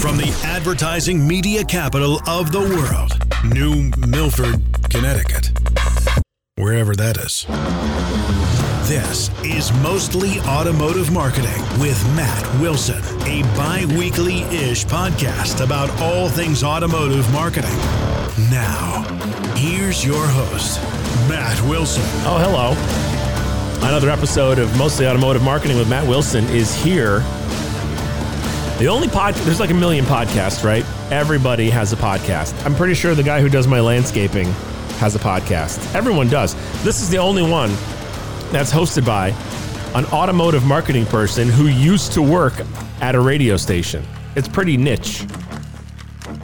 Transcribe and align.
From 0.00 0.16
the 0.16 0.34
advertising 0.44 1.28
media 1.28 1.62
capital 1.62 2.20
of 2.26 2.52
the 2.52 2.60
world, 2.60 3.12
New 3.54 3.90
Milford, 3.98 4.62
Connecticut. 4.88 5.50
Wherever 6.56 6.96
that 6.96 7.18
is. 7.18 7.44
This 8.88 9.28
is 9.44 9.70
Mostly 9.82 10.40
Automotive 10.40 11.12
Marketing 11.12 11.62
with 11.78 12.02
Matt 12.16 12.60
Wilson, 12.62 13.02
a 13.26 13.42
bi 13.54 13.84
weekly 13.98 14.40
ish 14.44 14.86
podcast 14.86 15.62
about 15.62 15.90
all 16.00 16.30
things 16.30 16.64
automotive 16.64 17.30
marketing. 17.30 17.76
Now, 18.50 19.02
here's 19.54 20.02
your 20.02 20.26
host, 20.26 20.80
Matt 21.28 21.60
Wilson. 21.68 22.04
Oh, 22.24 22.38
hello. 22.38 22.72
Another 23.86 24.08
episode 24.08 24.58
of 24.58 24.76
Mostly 24.78 25.06
Automotive 25.06 25.42
Marketing 25.42 25.76
with 25.76 25.90
Matt 25.90 26.06
Wilson 26.08 26.44
is 26.46 26.74
here. 26.74 27.22
The 28.80 28.88
only 28.88 29.08
pod, 29.08 29.34
there's 29.34 29.60
like 29.60 29.68
a 29.68 29.74
million 29.74 30.06
podcasts, 30.06 30.64
right? 30.64 30.86
Everybody 31.12 31.68
has 31.68 31.92
a 31.92 31.96
podcast. 31.96 32.64
I'm 32.64 32.74
pretty 32.74 32.94
sure 32.94 33.14
the 33.14 33.22
guy 33.22 33.42
who 33.42 33.50
does 33.50 33.66
my 33.66 33.78
landscaping 33.78 34.46
has 34.96 35.14
a 35.14 35.18
podcast. 35.18 35.94
Everyone 35.94 36.30
does. 36.30 36.54
This 36.82 37.02
is 37.02 37.10
the 37.10 37.18
only 37.18 37.42
one 37.42 37.68
that's 38.50 38.72
hosted 38.72 39.04
by 39.04 39.34
an 39.94 40.06
automotive 40.06 40.64
marketing 40.64 41.04
person 41.04 41.46
who 41.46 41.66
used 41.66 42.12
to 42.12 42.22
work 42.22 42.54
at 43.02 43.14
a 43.14 43.20
radio 43.20 43.58
station. 43.58 44.02
It's 44.34 44.48
pretty 44.48 44.78
niche. 44.78 45.26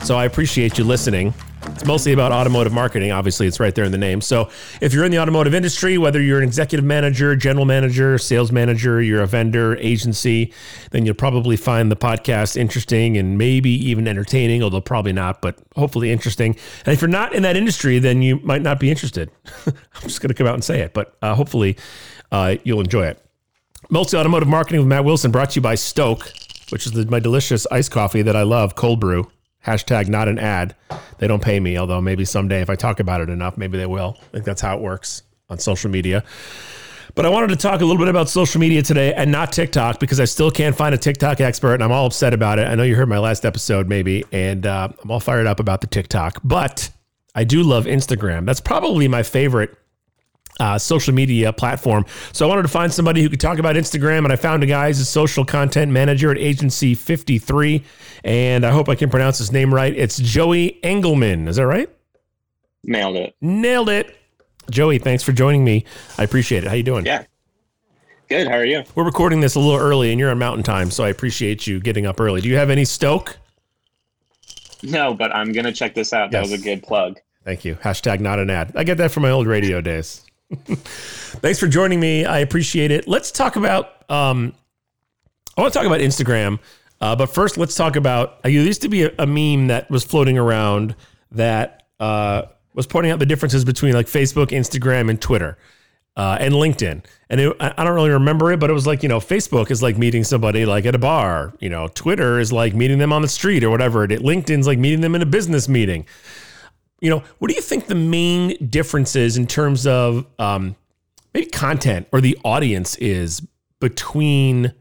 So 0.03 0.19
I 0.19 0.27
appreciate 0.27 0.77
you 0.77 0.85
listening. 0.85 1.33
It's 1.77 1.85
mostly 1.85 2.15
about 2.15 2.33
automotive 2.33 2.73
marketing. 2.73 3.13
Obviously, 3.13 3.47
it's 3.47 3.61
right 3.61 3.75
there 3.75 3.85
in 3.85 3.93
the 3.93 3.99
name. 3.99 4.23
So, 4.23 4.49
if 4.81 4.95
you're 4.95 5.05
in 5.05 5.11
the 5.11 5.19
automotive 5.19 5.55
industry, 5.55 5.99
whether 5.99 6.23
you're 6.23 6.39
an 6.39 6.45
executive 6.45 6.87
manager, 6.87 7.37
general 7.37 7.67
manager, 7.67 8.17
sales 8.17 8.51
manager, 8.51 9.03
you're 9.03 9.21
a 9.21 9.27
vendor, 9.27 9.77
agency, 9.77 10.55
then 10.93 11.05
you'll 11.05 11.15
probably 11.15 11.55
find 11.55 11.93
the 11.93 11.97
podcast 11.97 12.57
interesting 12.57 13.19
and 13.19 13.37
maybe 13.37 13.69
even 13.71 14.09
entertaining, 14.09 14.63
although 14.63 14.81
probably 14.81 15.13
not, 15.13 15.43
but 15.43 15.59
hopefully 15.77 16.11
interesting. 16.11 16.57
And 16.87 16.95
if 16.95 17.03
you're 17.03 17.09
not 17.09 17.35
in 17.35 17.43
that 17.43 17.59
industry, 17.59 17.99
then 17.99 18.23
you 18.23 18.41
might 18.41 18.63
not 18.63 18.81
be 18.81 18.91
interested. 18.91 19.31
I'm 19.67 19.75
just 20.01 20.23
going 20.23 20.29
to 20.29 20.35
come 20.35 20.47
out 20.47 20.55
and 20.55 20.65
say 20.65 20.81
it, 20.81 20.95
but 20.95 21.15
uh, 21.21 21.35
hopefully 21.35 21.77
uh, 22.33 22.57
you'll 22.65 22.81
enjoy 22.81 23.05
it. 23.05 23.23
Mostly 23.91 24.19
Automotive 24.19 24.49
Marketing 24.49 24.81
with 24.81 24.89
Matt 24.89 25.05
Wilson 25.05 25.31
brought 25.31 25.51
to 25.51 25.57
you 25.57 25.61
by 25.61 25.75
Stoke, 25.75 26.33
which 26.71 26.87
is 26.87 26.93
the, 26.93 27.05
my 27.05 27.21
delicious 27.21 27.67
iced 27.71 27.91
coffee 27.91 28.23
that 28.23 28.35
I 28.35 28.45
love, 28.45 28.77
cold 28.77 28.99
brew. 28.99 29.31
Hashtag 29.67 30.09
not 30.09 30.29
an 30.29 30.39
ad. 30.39 30.77
They 31.19 31.27
don't 31.27 31.43
pay 31.43 31.59
me, 31.59 31.77
although 31.77 32.01
maybe 32.01 32.25
someday 32.25 32.61
if 32.61 32.71
I 32.71 32.77
talk 32.77 33.01
about 33.01 33.21
it 33.21 33.29
enough, 33.29 33.59
maybe 33.59 33.77
they 33.77 33.87
will. 33.87 34.17
I 34.21 34.27
think 34.27 34.45
that's 34.45 34.61
how 34.61 34.77
it 34.77 34.81
works 34.81 35.23
on 35.49 35.59
social 35.59 35.91
media. 35.91 36.25
But 37.17 37.25
I 37.25 37.31
wanted 37.31 37.49
to 37.49 37.57
talk 37.57 37.81
a 37.81 37.85
little 37.85 37.99
bit 37.99 38.09
about 38.09 38.29
social 38.29 38.61
media 38.61 38.83
today 38.83 39.15
and 39.15 39.33
not 39.33 39.51
TikTok 39.51 39.99
because 40.01 40.21
I 40.21 40.27
still 40.27 40.51
can't 40.51 40.77
find 40.77 40.95
a 40.95 40.99
TikTok 40.99 41.41
expert 41.41 41.75
and 41.75 41.83
I'm 41.83 41.91
all 41.91 42.07
upset 42.07 42.35
about 42.35 42.59
it. 42.59 42.69
I 42.69 42.75
know 42.75 42.83
you 42.83 42.95
heard 42.95 43.09
my 43.09 43.19
last 43.19 43.45
episode, 43.45 43.89
maybe, 43.89 44.25
and 44.33 44.67
uh, 44.67 44.89
I'm 45.03 45.11
all 45.11 45.21
fired 45.21 45.47
up 45.47 45.59
about 45.59 45.81
the 45.81 45.87
TikTok. 45.87 46.41
But 46.45 46.91
I 47.35 47.45
do 47.45 47.63
love 47.63 47.87
Instagram. 47.87 48.45
That's 48.45 48.61
probably 48.61 49.09
my 49.09 49.23
favorite 49.23 49.77
uh, 50.61 50.79
social 50.79 51.15
media 51.15 51.53
platform. 51.53 52.05
So 52.33 52.47
I 52.47 52.49
wanted 52.49 52.63
to 52.63 52.69
find 52.69 52.93
somebody 52.93 53.23
who 53.23 53.29
could 53.29 53.41
talk 53.41 53.59
about 53.59 53.77
Instagram, 53.77 54.19
and 54.19 54.33
I 54.33 54.37
found 54.37 54.63
a 54.63 54.67
guy. 54.67 54.89
He's 54.89 55.01
a 55.01 55.05
social 55.05 55.45
content 55.45 55.93
manager 55.93 56.31
at 56.31 56.39
Agency 56.39 56.95
53, 56.95 57.83
and 58.25 58.65
I 58.65 58.71
hope 58.71 58.89
I 58.89 58.95
can 58.95 59.11
pronounce 59.11 59.39
his 59.39 59.53
name 59.53 59.73
right. 59.73 59.95
It's 59.97 60.19
Joey 60.19 60.79
Engelman. 60.83 61.49
Is 61.49 61.57
that 61.57 61.67
right? 61.67 61.91
Nailed 62.85 63.17
it. 63.17 63.35
Nailed 63.41 63.89
it. 63.89 64.17
Joey, 64.71 64.99
thanks 64.99 65.23
for 65.23 65.33
joining 65.33 65.65
me. 65.65 65.85
I 66.19 66.25
appreciate 66.25 66.65
it. 66.65 66.69
How 66.69 66.75
you 66.75 66.83
doing? 66.83 67.07
Yeah. 67.07 67.25
Good. 68.29 68.49
How 68.49 68.55
are 68.55 68.65
you? 68.65 68.83
We're 68.97 69.05
recording 69.05 69.41
this 69.41 69.55
a 69.55 69.61
little 69.61 69.79
early, 69.79 70.11
and 70.11 70.19
you're 70.19 70.31
on 70.31 70.39
Mountain 70.39 70.65
Time, 70.65 70.91
so 70.91 71.05
I 71.05 71.09
appreciate 71.09 71.67
you 71.67 71.79
getting 71.79 72.07
up 72.07 72.21
early. 72.21 72.41
Do 72.41 72.49
you 72.49 72.57
have 72.57 72.71
any 72.71 72.85
Stoke? 72.85 73.39
No, 74.83 75.15
but 75.15 75.35
I'm 75.35 75.53
gonna 75.53 75.73
check 75.73 75.95
this 75.95 76.13
out. 76.13 76.33
That 76.33 76.43
was 76.43 76.53
a 76.53 76.59
good 76.59 76.83
plug. 76.83 77.21
Thank 77.45 77.65
you. 77.65 77.77
Hashtag 77.77 78.19
not 78.19 78.41
an 78.41 78.51
ad. 78.51 78.73
I 78.75 78.83
get 78.83 78.99
that 78.99 79.13
from 79.13 79.23
my 79.23 79.31
old 79.31 79.47
radio 79.47 79.81
days. 79.81 80.26
Thanks 80.51 81.59
for 81.59 81.67
joining 81.67 81.99
me. 81.99 82.25
I 82.25 82.39
appreciate 82.39 82.91
it. 82.91 83.09
Let's 83.09 83.31
talk 83.31 83.57
about. 83.57 84.09
Um, 84.11 84.55
I 85.57 85.63
want 85.63 85.73
to 85.73 85.79
talk 85.79 85.87
about 85.87 86.01
Instagram, 86.01 86.61
uh, 87.01 87.17
but 87.17 87.27
first, 87.27 87.59
let's 87.59 87.75
talk 87.75 87.97
about. 87.97 88.35
Uh, 88.39 88.41
there 88.45 88.51
used 88.53 88.83
to 88.83 88.89
be 88.89 89.05
a, 89.05 89.13
a 89.19 89.27
meme 89.27 89.69
that 89.69 89.91
was 89.91 90.05
floating 90.05 90.39
around 90.39 90.95
that 91.33 91.89
uh, 91.99 92.43
was 92.75 92.87
pointing 92.87 93.11
out 93.11 93.19
the 93.19 93.27
differences 93.27 93.65
between 93.65 93.95
like 93.95 94.07
Facebook, 94.07 94.49
Instagram, 94.49 95.11
and 95.11 95.21
Twitter. 95.21 95.59
Uh, 96.17 96.39
and 96.41 96.55
LinkedIn. 96.55 97.05
And 97.29 97.41
it, 97.43 97.57
I 97.61 97.85
don't 97.85 97.95
really 97.95 98.09
remember 98.09 98.51
it, 98.51 98.59
but 98.59 98.71
it 98.71 98.73
was 98.73 98.87
like, 98.87 99.03
you 99.03 99.09
know, 99.11 99.21
Facebook 99.21 99.71
is 99.71 99.83
like 99.83 99.99
meeting 99.99 100.25
somebody 100.25 100.65
like 100.65 100.87
at 100.87 100.95
a 100.95 100.99
bar. 100.99 101.53
You 101.61 101.69
know, 101.69 101.89
Twitter 101.89 102.41
is 102.41 102.51
like 102.51 102.75
meeting 102.75 102.97
them 102.97 103.13
on 103.13 103.21
the 103.21 103.29
street 103.29 103.63
or 103.63 103.69
whatever. 103.69 104.03
It, 104.03 104.23
LinkedIn's 104.23 104.67
like 104.67 104.79
meeting 104.79 105.03
them 105.03 105.15
in 105.15 105.21
a 105.21 105.27
business 105.27 105.69
meeting 105.69 106.07
you 107.01 107.11
know, 107.11 107.23
what 107.39 107.49
do 107.49 107.55
you 107.55 107.61
think 107.61 107.87
the 107.87 107.95
main 107.95 108.57
differences 108.71 109.37
in 109.37 109.47
terms 109.47 109.87
of 109.87 110.27
um, 110.39 110.77
maybe 111.35 111.47
content 111.47 112.09
or 112.13 112.21
the 112.21 112.39
audience 112.45 112.97
is 112.97 113.43
between 113.81 114.73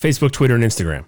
Facebook, 0.00 0.32
Twitter, 0.32 0.54
and 0.54 0.64
Instagram? 0.64 1.04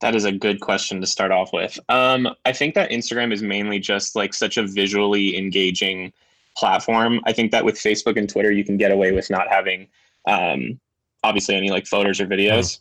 That 0.00 0.14
is 0.14 0.24
a 0.26 0.32
good 0.32 0.60
question 0.60 1.00
to 1.00 1.06
start 1.06 1.32
off 1.32 1.52
with. 1.52 1.78
Um, 1.88 2.28
I 2.44 2.52
think 2.52 2.74
that 2.74 2.90
Instagram 2.90 3.32
is 3.32 3.42
mainly 3.42 3.78
just 3.78 4.14
like 4.14 4.34
such 4.34 4.58
a 4.58 4.66
visually 4.66 5.36
engaging 5.36 6.12
platform. 6.56 7.20
I 7.24 7.32
think 7.32 7.52
that 7.52 7.64
with 7.64 7.76
Facebook 7.76 8.18
and 8.18 8.28
Twitter, 8.28 8.52
you 8.52 8.64
can 8.64 8.76
get 8.76 8.92
away 8.92 9.12
with 9.12 9.30
not 9.30 9.48
having 9.48 9.88
um, 10.26 10.78
obviously 11.22 11.54
any 11.54 11.70
like 11.70 11.86
photos 11.86 12.20
or 12.20 12.26
videos. 12.26 12.80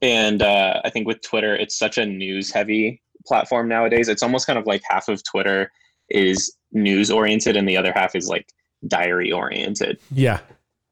And 0.00 0.42
uh, 0.42 0.80
I 0.84 0.90
think 0.90 1.06
with 1.06 1.20
Twitter, 1.20 1.54
it's 1.54 1.78
such 1.78 1.98
a 1.98 2.06
news 2.06 2.50
heavy 2.50 3.02
platform 3.26 3.68
nowadays. 3.68 4.08
It's 4.08 4.22
almost 4.22 4.46
kind 4.46 4.58
of 4.58 4.66
like 4.66 4.82
half 4.88 5.08
of 5.08 5.22
Twitter 5.24 5.70
is 6.08 6.54
news 6.72 7.10
oriented 7.10 7.56
and 7.56 7.68
the 7.68 7.76
other 7.76 7.92
half 7.94 8.14
is 8.14 8.28
like 8.28 8.52
diary 8.86 9.32
oriented. 9.32 9.98
Yeah, 10.10 10.40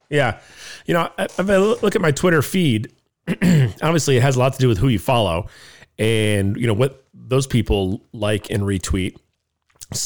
yeah. 0.09 0.41
You 0.87 0.95
know, 0.95 1.11
if 1.19 1.39
I 1.39 1.57
look 1.57 1.95
at 1.95 2.01
my 2.01 2.13
Twitter 2.13 2.43
feed, 2.43 2.93
obviously 3.83 4.17
it 4.17 4.23
has 4.23 4.37
a 4.37 4.39
lot 4.39 4.53
to 4.55 4.59
do 4.59 4.69
with 4.69 4.79
who 4.79 4.89
you 4.89 4.99
follow, 4.99 5.49
and 5.99 6.57
you 6.57 6.67
know 6.67 6.75
what 6.75 7.05
those 7.15 7.47
people 7.47 8.03
like 8.13 8.51
and 8.51 8.63
retweet. 8.63 9.17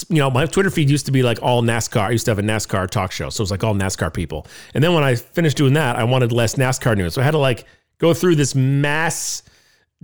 You 0.09 0.17
know, 0.17 0.31
my 0.31 0.47
Twitter 0.47 0.71
feed 0.71 0.89
used 0.89 1.07
to 1.07 1.13
be 1.13 1.23
like 1.23 1.43
all 1.43 1.63
NASCAR. 1.63 2.01
I 2.01 2.11
used 2.11 2.25
to 2.25 2.31
have 2.31 2.39
a 2.39 2.43
NASCAR 2.43 2.89
talk 2.89 3.13
show, 3.13 3.29
so 3.29 3.43
it 3.43 3.45
was 3.45 3.51
like 3.51 3.63
all 3.63 3.75
NASCAR 3.75 4.13
people. 4.13 4.47
And 4.73 4.83
then 4.83 4.95
when 4.95 5.05
I 5.05 5.15
finished 5.15 5.57
doing 5.57 5.75
that, 5.75 5.97
I 5.97 6.05
wanted 6.05 6.33
less 6.33 6.55
NASCAR 6.55 6.97
news, 6.97 7.15
so 7.15 7.21
I 7.21 7.25
had 7.25 7.33
to 7.33 7.39
like 7.39 7.67
go 7.99 8.15
through 8.15 8.37
this 8.37 8.55
mass 8.55 9.43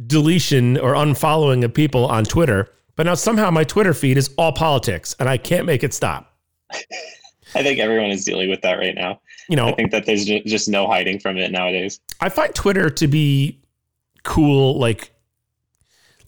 deletion 0.07 0.79
or 0.79 0.95
unfollowing 0.95 1.65
of 1.65 1.75
people 1.75 2.07
on 2.07 2.25
Twitter. 2.25 2.73
But 2.97 3.07
now 3.07 3.15
somehow 3.15 3.51
my 3.51 3.65
Twitter 3.65 3.95
feed 3.95 4.19
is 4.19 4.31
all 4.37 4.53
politics, 4.53 5.15
and 5.19 5.29
I 5.29 5.37
can't 5.37 5.67
make 5.67 5.83
it 5.83 5.95
stop. 5.95 6.37
I 7.55 7.63
think 7.63 7.81
everyone 7.81 8.11
is 8.11 8.25
dealing 8.25 8.49
with 8.49 8.61
that 8.63 8.75
right 8.75 8.95
now. 8.95 9.21
You 9.49 9.57
know, 9.57 9.69
I 9.69 9.73
think 9.73 9.91
that 9.91 10.07
there's 10.07 10.25
just 10.25 10.69
no 10.69 10.87
hiding 10.87 11.19
from 11.19 11.37
it 11.37 11.51
nowadays. 11.51 12.01
I 12.21 12.29
find 12.29 12.55
Twitter 12.55 12.91
to 12.91 13.09
be 13.09 13.61
cool. 14.23 14.79
Like, 14.79 15.13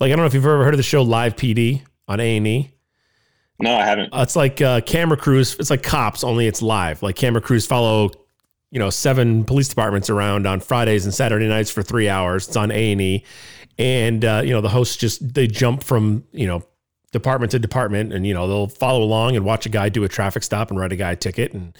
like 0.00 0.09
I 0.09 0.11
don't 0.11 0.19
know 0.19 0.27
if 0.27 0.34
you've 0.34 0.44
ever 0.44 0.65
heard 0.65 0.75
of 0.75 0.78
the 0.78 0.82
show 0.82 1.03
Live 1.03 1.37
PD 1.37 1.82
on 2.09 2.19
A 2.21 2.37
and 2.37 2.47
E. 2.47 2.72
No, 3.61 3.77
I 3.77 3.84
haven't. 3.84 4.11
It's 4.12 4.34
like 4.34 4.61
uh, 4.61 4.81
camera 4.81 5.16
crews. 5.16 5.55
It's 5.61 5.71
like 5.71 5.84
cops, 5.84 6.25
only 6.25 6.49
it's 6.49 6.62
live. 6.62 7.03
Like 7.03 7.15
camera 7.15 7.41
crews 7.41 7.65
follow, 7.65 8.11
you 8.72 8.81
know, 8.81 8.91
seven 8.91 9.44
police 9.44 9.69
departments 9.69 10.11
around 10.11 10.49
on 10.49 10.59
Fridays 10.59 11.05
and 11.05 11.15
Saturday 11.15 11.47
nights 11.47 11.71
for 11.71 11.82
three 11.82 12.09
hours. 12.09 12.49
It's 12.49 12.56
on 12.56 12.72
A 12.72 12.93
and 12.93 13.00
E, 13.00 13.25
and 13.78 14.25
uh, 14.25 14.43
you 14.44 14.50
know 14.50 14.60
the 14.60 14.69
hosts 14.69 14.97
just 14.97 15.34
they 15.34 15.47
jump 15.47 15.83
from 15.83 16.25
you 16.33 16.47
know 16.47 16.62
department 17.12 17.53
to 17.53 17.59
department, 17.59 18.12
and 18.12 18.27
you 18.27 18.34
know 18.34 18.49
they'll 18.49 18.66
follow 18.66 19.03
along 19.03 19.37
and 19.37 19.44
watch 19.44 19.66
a 19.66 19.69
guy 19.69 19.88
do 19.88 20.03
a 20.05 20.09
traffic 20.09 20.43
stop 20.43 20.71
and 20.71 20.81
write 20.81 20.93
a 20.93 20.97
guy 20.97 21.12
a 21.12 21.16
ticket, 21.16 21.53
and 21.53 21.77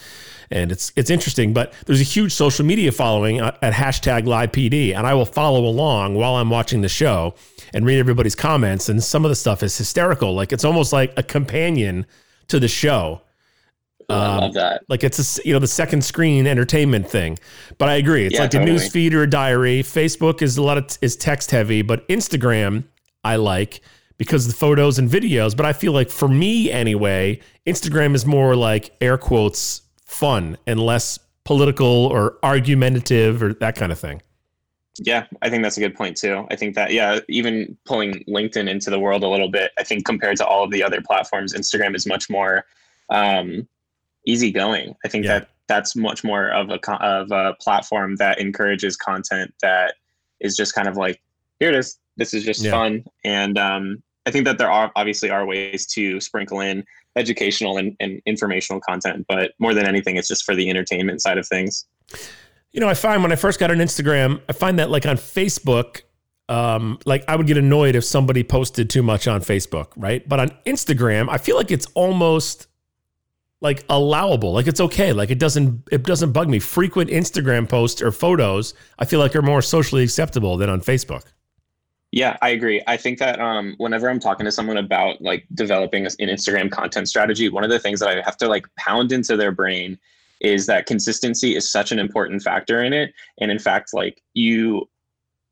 and 0.51 0.71
it's 0.71 0.93
it's 0.95 1.11
interesting. 1.11 1.53
But 1.53 1.73
there's 1.87 2.01
a 2.01 2.05
huge 2.05 2.33
social 2.33 2.65
media 2.65 2.93
following 2.93 3.41
at 3.41 3.59
at 3.63 3.73
hashtag 3.73 4.27
Live 4.27 4.53
PD, 4.53 4.95
and 4.95 5.07
I 5.07 5.15
will 5.15 5.27
follow 5.27 5.65
along 5.65 6.15
while 6.15 6.37
I'm 6.37 6.51
watching 6.51 6.83
the 6.83 6.89
show 6.89 7.35
and 7.75 7.85
read 7.85 7.99
everybody's 7.99 8.35
comments. 8.35 8.89
And 8.89 9.03
some 9.03 9.25
of 9.25 9.31
the 9.31 9.35
stuff 9.35 9.63
is 9.63 9.77
hysterical. 9.77 10.35
Like 10.35 10.53
it's 10.53 10.65
almost 10.65 10.93
like 10.93 11.13
a 11.17 11.23
companion 11.23 12.07
to 12.49 12.61
the 12.61 12.69
show. 12.69 13.23
Ooh, 14.13 14.17
I 14.17 14.35
Um, 14.35 14.41
love 14.41 14.55
that. 14.55 14.83
Like 14.89 15.05
it's 15.05 15.39
a 15.39 15.43
you 15.47 15.53
know 15.53 15.59
the 15.59 15.67
second 15.67 16.05
screen 16.05 16.47
entertainment 16.47 17.09
thing. 17.09 17.39
But 17.79 17.89
I 17.89 17.95
agree, 17.97 18.27
it's 18.27 18.35
Yeah, 18.35 18.43
like 18.43 18.55
a 18.55 18.65
news 18.65 18.89
feed 18.91 19.15
or 19.15 19.23
a 19.23 19.31
diary. 19.31 19.83
Facebook 19.83 20.43
is 20.43 20.57
a 20.57 20.63
lot 20.63 20.79
of 20.79 20.87
t- 20.87 20.99
is 21.03 21.17
text 21.17 21.51
heavy, 21.51 21.83
but 21.83 22.07
Instagram 22.09 22.85
I 23.25 23.37
like 23.37 23.81
because 24.19 24.47
of 24.47 24.53
the 24.53 24.59
photos 24.59 24.99
and 24.99 25.09
videos. 25.11 25.57
But 25.57 25.67
I 25.67 25.73
feel 25.73 25.93
like 25.93 26.11
for 26.11 26.29
me 26.29 26.71
anyway, 26.71 27.41
Instagram 27.67 28.15
is 28.15 28.27
more 28.27 28.55
like 28.57 28.95
air 29.01 29.19
quotes 29.19 29.83
fun 30.05 30.57
and 30.67 30.79
less 30.81 31.19
political 31.45 32.07
or 32.07 32.39
argumentative 32.43 33.43
or 33.43 33.55
that 33.55 33.75
kind 33.77 33.91
of 33.91 33.99
thing. 33.99 34.23
Yeah, 34.99 35.25
I 35.41 35.49
think 35.49 35.63
that's 35.63 35.79
a 35.79 35.81
good 35.81 35.95
point 35.95 36.19
too. 36.19 36.47
I 36.51 36.57
think 36.57 36.75
that 36.75 36.93
yeah, 36.93 37.21
even 37.29 37.77
pulling 37.87 38.23
LinkedIn 38.29 38.69
into 38.69 38.91
the 38.91 38.99
world 39.01 39.23
a 39.25 39.29
little 39.29 39.49
bit, 39.51 39.73
I 39.79 39.85
think 39.85 40.05
compared 40.05 40.37
to 40.37 40.47
all 40.47 40.65
of 40.65 40.71
the 40.71 40.83
other 40.83 41.01
platforms, 41.01 41.55
Instagram 41.55 41.97
is 41.97 42.07
much 42.07 42.29
more 42.29 42.67
um, 43.09 43.67
easygoing. 44.27 44.95
I 45.05 45.09
think 45.09 45.25
Yeah. 45.25 45.41
that 45.41 45.49
that's 45.69 45.97
much 45.97 46.23
more 46.25 46.49
of 46.51 46.71
a 46.71 46.79
of 47.03 47.31
a 47.31 47.55
platform 47.61 48.17
that 48.17 48.39
encourages 48.41 48.97
content 48.97 49.55
that 49.63 49.95
is 50.41 50.57
just 50.57 50.75
kind 50.75 50.89
of 50.89 50.97
like 50.97 51.21
here 51.61 51.71
it 51.71 51.77
is, 51.77 51.99
This 52.17 52.35
is 52.35 52.45
just 52.45 52.63
Yeah. 52.63 52.73
fun. 52.73 53.05
And 53.25 53.57
um, 53.59 54.03
I 54.27 54.31
think 54.31 54.45
that 54.45 54.59
there 54.59 54.71
are 54.71 54.93
obviously 54.97 55.31
are 55.31 55.47
ways 55.47 55.87
to 55.95 56.21
sprinkle 56.21 56.61
in 56.61 56.85
educational 57.17 57.79
and, 57.79 57.97
and 58.01 58.21
informational 58.27 58.81
content, 58.81 59.25
but 59.29 59.53
more 59.59 59.73
than 59.75 59.87
anything, 59.87 60.17
it's 60.17 60.29
just 60.29 60.45
for 60.45 60.55
the 60.55 60.69
entertainment 60.69 61.23
side 61.23 61.39
of 61.39 61.47
things. 61.47 61.87
You 62.73 62.81
know, 62.81 62.89
I 62.89 62.95
find 62.95 63.23
when 63.23 63.33
I 63.33 63.37
first 63.37 63.59
got 63.61 63.71
on 63.71 63.79
Instagram, 63.79 64.41
I 64.49 64.53
find 64.53 64.79
that 64.79 64.91
like 64.91 65.07
on 65.07 65.17
Facebook, 65.17 66.03
um, 66.49 66.99
like 67.07 67.25
I 67.29 67.37
would 67.37 67.47
get 67.47 67.57
annoyed 67.57 67.95
if 67.97 68.05
somebody 68.05 68.43
posted 68.43 68.91
too 68.91 69.03
much 69.03 69.27
on 69.27 69.41
Facebook, 69.41 69.89
right? 69.97 70.27
But 70.29 70.41
on 70.41 70.51
Instagram, 70.67 71.29
I 71.31 71.39
feel 71.39 71.57
like 71.57 71.71
it's 71.71 71.87
almost 71.95 72.67
like 73.63 73.85
allowable. 73.89 74.53
Like 74.53 74.67
it's 74.67 74.81
okay. 74.81 75.13
Like 75.13 75.31
it 75.31 75.39
doesn't 75.39 75.89
it 75.91 76.03
doesn't 76.03 76.33
bug 76.33 76.49
me. 76.49 76.59
Frequent 76.59 77.09
Instagram 77.09 77.69
posts 77.69 78.03
or 78.03 78.13
photos, 78.13 78.75
I 78.99 79.05
feel 79.07 79.21
like 79.21 79.35
are 79.35 79.43
more 79.43 79.63
socially 79.63 80.03
acceptable 80.03 80.57
than 80.57 80.69
on 80.69 80.81
Facebook. 80.81 81.23
Yeah, 82.11 82.37
I 82.43 82.51
agree. 82.51 82.83
I 82.87 82.99
think 82.99 83.19
that 83.21 83.41
um, 83.41 83.75
whenever 83.79 84.11
I'm 84.11 84.21
talking 84.21 84.45
to 84.45 84.53
someone 84.53 84.77
about 84.77 85.23
like 85.23 85.47
developing 85.55 86.05
an 86.05 86.13
Instagram 86.21 86.71
content 86.71 87.09
strategy, 87.09 87.49
one 87.49 87.65
of 87.65 87.71
the 87.71 87.79
things 87.79 88.01
that 88.01 88.11
I 88.11 88.21
have 88.23 88.37
to 88.39 88.49
like 88.49 88.67
pound 88.77 89.13
into 89.13 89.35
their 89.35 89.53
brain 89.53 89.99
is 90.43 90.67
that 90.67 90.85
consistency 90.85 91.57
is 91.57 91.71
such 91.71 91.93
an 91.93 91.99
important 91.99 92.43
factor 92.43 92.83
in 92.83 92.93
it. 92.93 93.15
And 93.41 93.51
in 93.51 93.59
fact, 93.59 93.95
like 93.95 94.21
you 94.35 94.89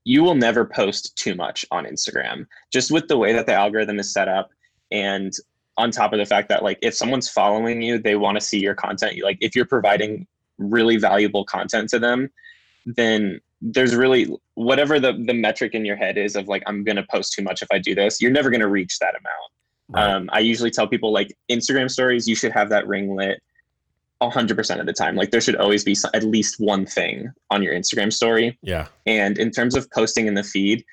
you 0.04 0.22
will 0.22 0.34
never 0.34 0.64
post 0.64 1.16
too 1.16 1.34
much 1.34 1.64
on 1.70 1.84
Instagram, 1.84 2.46
just 2.72 2.90
with 2.90 3.06
the 3.06 3.18
way 3.18 3.32
that 3.32 3.46
the 3.46 3.54
algorithm 3.54 3.98
is 4.00 4.12
set 4.12 4.28
up. 4.28 4.50
And 4.90 5.32
on 5.80 5.90
top 5.90 6.12
of 6.12 6.18
the 6.18 6.26
fact 6.26 6.48
that 6.50 6.62
like 6.62 6.78
if 6.82 6.94
someone's 6.94 7.28
following 7.28 7.80
you, 7.82 7.98
they 7.98 8.16
want 8.16 8.36
to 8.36 8.40
see 8.40 8.58
your 8.58 8.74
content. 8.74 9.20
Like 9.22 9.38
if 9.40 9.56
you're 9.56 9.66
providing 9.66 10.26
really 10.58 10.96
valuable 10.96 11.44
content 11.44 11.88
to 11.90 11.98
them, 11.98 12.28
then 12.84 13.40
there's 13.62 13.94
really 13.94 14.28
whatever 14.54 15.00
the 15.00 15.12
the 15.26 15.34
metric 15.34 15.74
in 15.74 15.84
your 15.84 15.96
head 15.96 16.16
is 16.18 16.36
of 16.36 16.48
like 16.48 16.62
I'm 16.66 16.84
gonna 16.84 17.06
post 17.10 17.32
too 17.32 17.42
much 17.42 17.62
if 17.62 17.68
I 17.72 17.78
do 17.78 17.94
this, 17.94 18.20
you're 18.20 18.30
never 18.30 18.50
gonna 18.50 18.68
reach 18.68 18.98
that 18.98 19.14
amount. 19.20 19.50
Um, 19.92 20.30
I 20.32 20.38
usually 20.38 20.70
tell 20.70 20.86
people 20.86 21.12
like 21.12 21.36
Instagram 21.50 21.90
stories, 21.90 22.28
you 22.28 22.36
should 22.36 22.52
have 22.52 22.68
that 22.68 22.86
ring 22.86 23.16
lit 23.16 23.42
100% 24.22 24.80
of 24.80 24.86
the 24.86 24.92
time. 24.92 25.16
Like 25.16 25.32
there 25.32 25.40
should 25.40 25.56
always 25.56 25.82
be 25.82 25.96
at 26.14 26.22
least 26.22 26.56
one 26.58 26.86
thing 26.86 27.32
on 27.50 27.60
your 27.60 27.74
Instagram 27.74 28.12
story. 28.12 28.56
Yeah. 28.62 28.86
And 29.06 29.36
in 29.36 29.50
terms 29.50 29.74
of 29.74 29.90
posting 29.90 30.28
in 30.28 30.34
the 30.34 30.44
feed, 30.44 30.84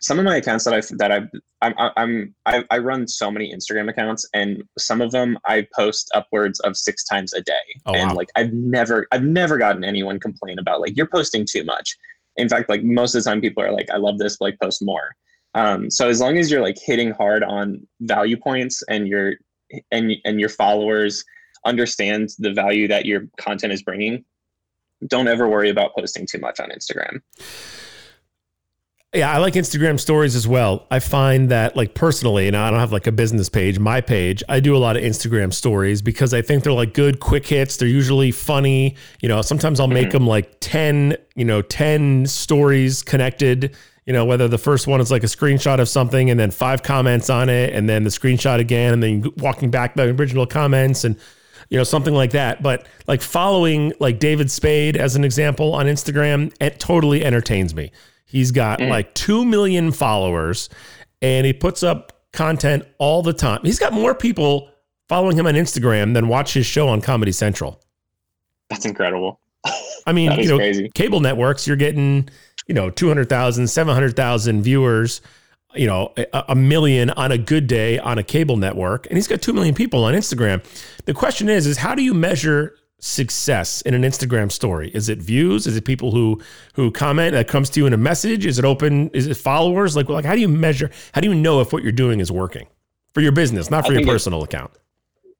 some 0.00 0.18
of 0.18 0.24
my 0.24 0.36
accounts 0.36 0.64
that 0.64 0.74
I've 0.74 0.88
that 0.98 1.10
I've 1.10 1.28
I'm 1.62 1.74
I'm 1.96 2.34
I, 2.44 2.64
I 2.70 2.78
run 2.78 3.08
so 3.08 3.30
many 3.30 3.52
Instagram 3.52 3.88
accounts, 3.88 4.28
and 4.34 4.62
some 4.78 5.00
of 5.00 5.10
them 5.10 5.38
I 5.46 5.66
post 5.74 6.10
upwards 6.14 6.60
of 6.60 6.76
six 6.76 7.04
times 7.04 7.32
a 7.32 7.40
day. 7.40 7.52
Oh, 7.86 7.94
and 7.94 8.10
wow. 8.10 8.16
like 8.16 8.28
I've 8.36 8.52
never 8.52 9.06
I've 9.12 9.24
never 9.24 9.58
gotten 9.58 9.84
anyone 9.84 10.20
complain 10.20 10.58
about 10.58 10.80
like 10.80 10.96
you're 10.96 11.06
posting 11.06 11.46
too 11.50 11.64
much. 11.64 11.96
In 12.36 12.48
fact, 12.48 12.68
like 12.68 12.82
most 12.82 13.14
of 13.14 13.24
the 13.24 13.30
time, 13.30 13.40
people 13.40 13.62
are 13.62 13.72
like, 13.72 13.90
I 13.90 13.96
love 13.96 14.18
this, 14.18 14.36
but 14.36 14.46
like 14.46 14.60
post 14.60 14.84
more. 14.84 15.14
Um, 15.54 15.90
so 15.90 16.08
as 16.08 16.20
long 16.20 16.36
as 16.36 16.50
you're 16.50 16.60
like 16.60 16.76
hitting 16.78 17.12
hard 17.12 17.42
on 17.42 17.86
value 18.00 18.36
points 18.36 18.82
and 18.90 19.08
your 19.08 19.34
and 19.90 20.12
and 20.24 20.38
your 20.38 20.50
followers 20.50 21.24
understand 21.64 22.28
the 22.38 22.52
value 22.52 22.86
that 22.88 23.06
your 23.06 23.26
content 23.38 23.72
is 23.72 23.82
bringing, 23.82 24.24
don't 25.06 25.28
ever 25.28 25.48
worry 25.48 25.70
about 25.70 25.94
posting 25.96 26.26
too 26.26 26.38
much 26.38 26.60
on 26.60 26.68
Instagram. 26.70 27.20
Yeah, 29.16 29.32
I 29.32 29.38
like 29.38 29.54
Instagram 29.54 29.98
stories 29.98 30.36
as 30.36 30.46
well. 30.46 30.86
I 30.90 30.98
find 30.98 31.50
that 31.50 31.74
like 31.74 31.94
personally, 31.94 32.48
and 32.48 32.56
I 32.56 32.70
don't 32.70 32.80
have 32.80 32.92
like 32.92 33.06
a 33.06 33.12
business 33.12 33.48
page, 33.48 33.78
my 33.78 34.02
page, 34.02 34.42
I 34.46 34.60
do 34.60 34.76
a 34.76 34.78
lot 34.78 34.98
of 34.98 35.02
Instagram 35.02 35.54
stories 35.54 36.02
because 36.02 36.34
I 36.34 36.42
think 36.42 36.62
they're 36.62 36.72
like 36.74 36.92
good 36.92 37.18
quick 37.18 37.46
hits. 37.46 37.78
They're 37.78 37.88
usually 37.88 38.30
funny. 38.30 38.94
You 39.22 39.30
know, 39.30 39.40
sometimes 39.40 39.80
I'll 39.80 39.86
make 39.86 40.08
mm-hmm. 40.08 40.18
them 40.18 40.26
like 40.26 40.58
10, 40.60 41.16
you 41.34 41.46
know, 41.46 41.62
10 41.62 42.26
stories 42.26 43.02
connected, 43.02 43.74
you 44.04 44.12
know, 44.12 44.26
whether 44.26 44.48
the 44.48 44.58
first 44.58 44.86
one 44.86 45.00
is 45.00 45.10
like 45.10 45.22
a 45.22 45.28
screenshot 45.28 45.80
of 45.80 45.88
something 45.88 46.28
and 46.28 46.38
then 46.38 46.50
five 46.50 46.82
comments 46.82 47.30
on 47.30 47.48
it 47.48 47.72
and 47.72 47.88
then 47.88 48.04
the 48.04 48.10
screenshot 48.10 48.60
again 48.60 48.92
and 48.92 49.02
then 49.02 49.32
walking 49.38 49.70
back 49.70 49.94
the 49.94 50.10
original 50.10 50.46
comments 50.46 51.04
and 51.04 51.16
you 51.70 51.78
know 51.78 51.84
something 51.84 52.14
like 52.14 52.30
that 52.30 52.62
but 52.62 52.86
like 53.08 53.20
following 53.20 53.92
like 53.98 54.20
david 54.20 54.48
spade 54.52 54.96
as 54.96 55.16
an 55.16 55.24
example 55.24 55.74
on 55.74 55.86
instagram 55.86 56.54
it 56.60 56.78
totally 56.78 57.24
entertains 57.24 57.74
me 57.74 57.90
he's 58.26 58.50
got 58.50 58.80
mm. 58.80 58.88
like 58.88 59.14
2 59.14 59.44
million 59.44 59.92
followers 59.92 60.68
and 61.22 61.46
he 61.46 61.52
puts 61.52 61.82
up 61.82 62.12
content 62.32 62.84
all 62.98 63.22
the 63.22 63.32
time 63.32 63.60
he's 63.62 63.78
got 63.78 63.92
more 63.92 64.14
people 64.14 64.68
following 65.08 65.36
him 65.36 65.46
on 65.46 65.54
instagram 65.54 66.12
than 66.12 66.28
watch 66.28 66.52
his 66.52 66.66
show 66.66 66.88
on 66.88 67.00
comedy 67.00 67.32
central 67.32 67.80
That's 68.68 68.84
incredible. 68.84 69.40
i 70.06 70.12
mean 70.12 70.32
you 70.38 70.48
know 70.48 70.58
crazy. 70.58 70.90
cable 70.94 71.20
networks 71.20 71.66
you're 71.66 71.76
getting 71.76 72.28
you 72.66 72.74
know 72.74 72.90
200000 72.90 73.66
700000 73.68 74.62
viewers 74.62 75.22
you 75.74 75.86
know 75.86 76.12
a, 76.16 76.44
a 76.48 76.54
million 76.54 77.10
on 77.10 77.32
a 77.32 77.38
good 77.38 77.66
day 77.66 77.98
on 77.98 78.18
a 78.18 78.22
cable 78.22 78.56
network 78.56 79.06
and 79.06 79.16
he's 79.16 79.28
got 79.28 79.40
2 79.40 79.52
million 79.52 79.74
people 79.74 80.04
on 80.04 80.14
instagram 80.14 80.62
the 81.04 81.14
question 81.14 81.48
is 81.48 81.66
is 81.66 81.78
how 81.78 81.94
do 81.94 82.02
you 82.02 82.12
measure 82.12 82.76
success 82.98 83.82
in 83.82 83.92
an 83.92 84.02
instagram 84.02 84.50
story 84.50 84.90
is 84.94 85.08
it 85.10 85.18
views 85.18 85.66
is 85.66 85.76
it 85.76 85.84
people 85.84 86.12
who 86.12 86.40
who 86.74 86.90
comment 86.90 87.32
that 87.32 87.46
comes 87.46 87.68
to 87.68 87.78
you 87.78 87.86
in 87.86 87.92
a 87.92 87.96
message 87.96 88.46
is 88.46 88.58
it 88.58 88.64
open 88.64 89.10
is 89.10 89.26
it 89.26 89.36
followers 89.36 89.94
like 89.94 90.08
like 90.08 90.24
how 90.24 90.34
do 90.34 90.40
you 90.40 90.48
measure 90.48 90.90
how 91.12 91.20
do 91.20 91.28
you 91.28 91.34
know 91.34 91.60
if 91.60 91.74
what 91.74 91.82
you're 91.82 91.92
doing 91.92 92.20
is 92.20 92.32
working 92.32 92.66
for 93.12 93.20
your 93.20 93.32
business 93.32 93.70
not 93.70 93.84
I 93.84 93.88
for 93.88 93.92
your 93.92 94.02
it- 94.02 94.06
personal 94.06 94.42
account 94.42 94.70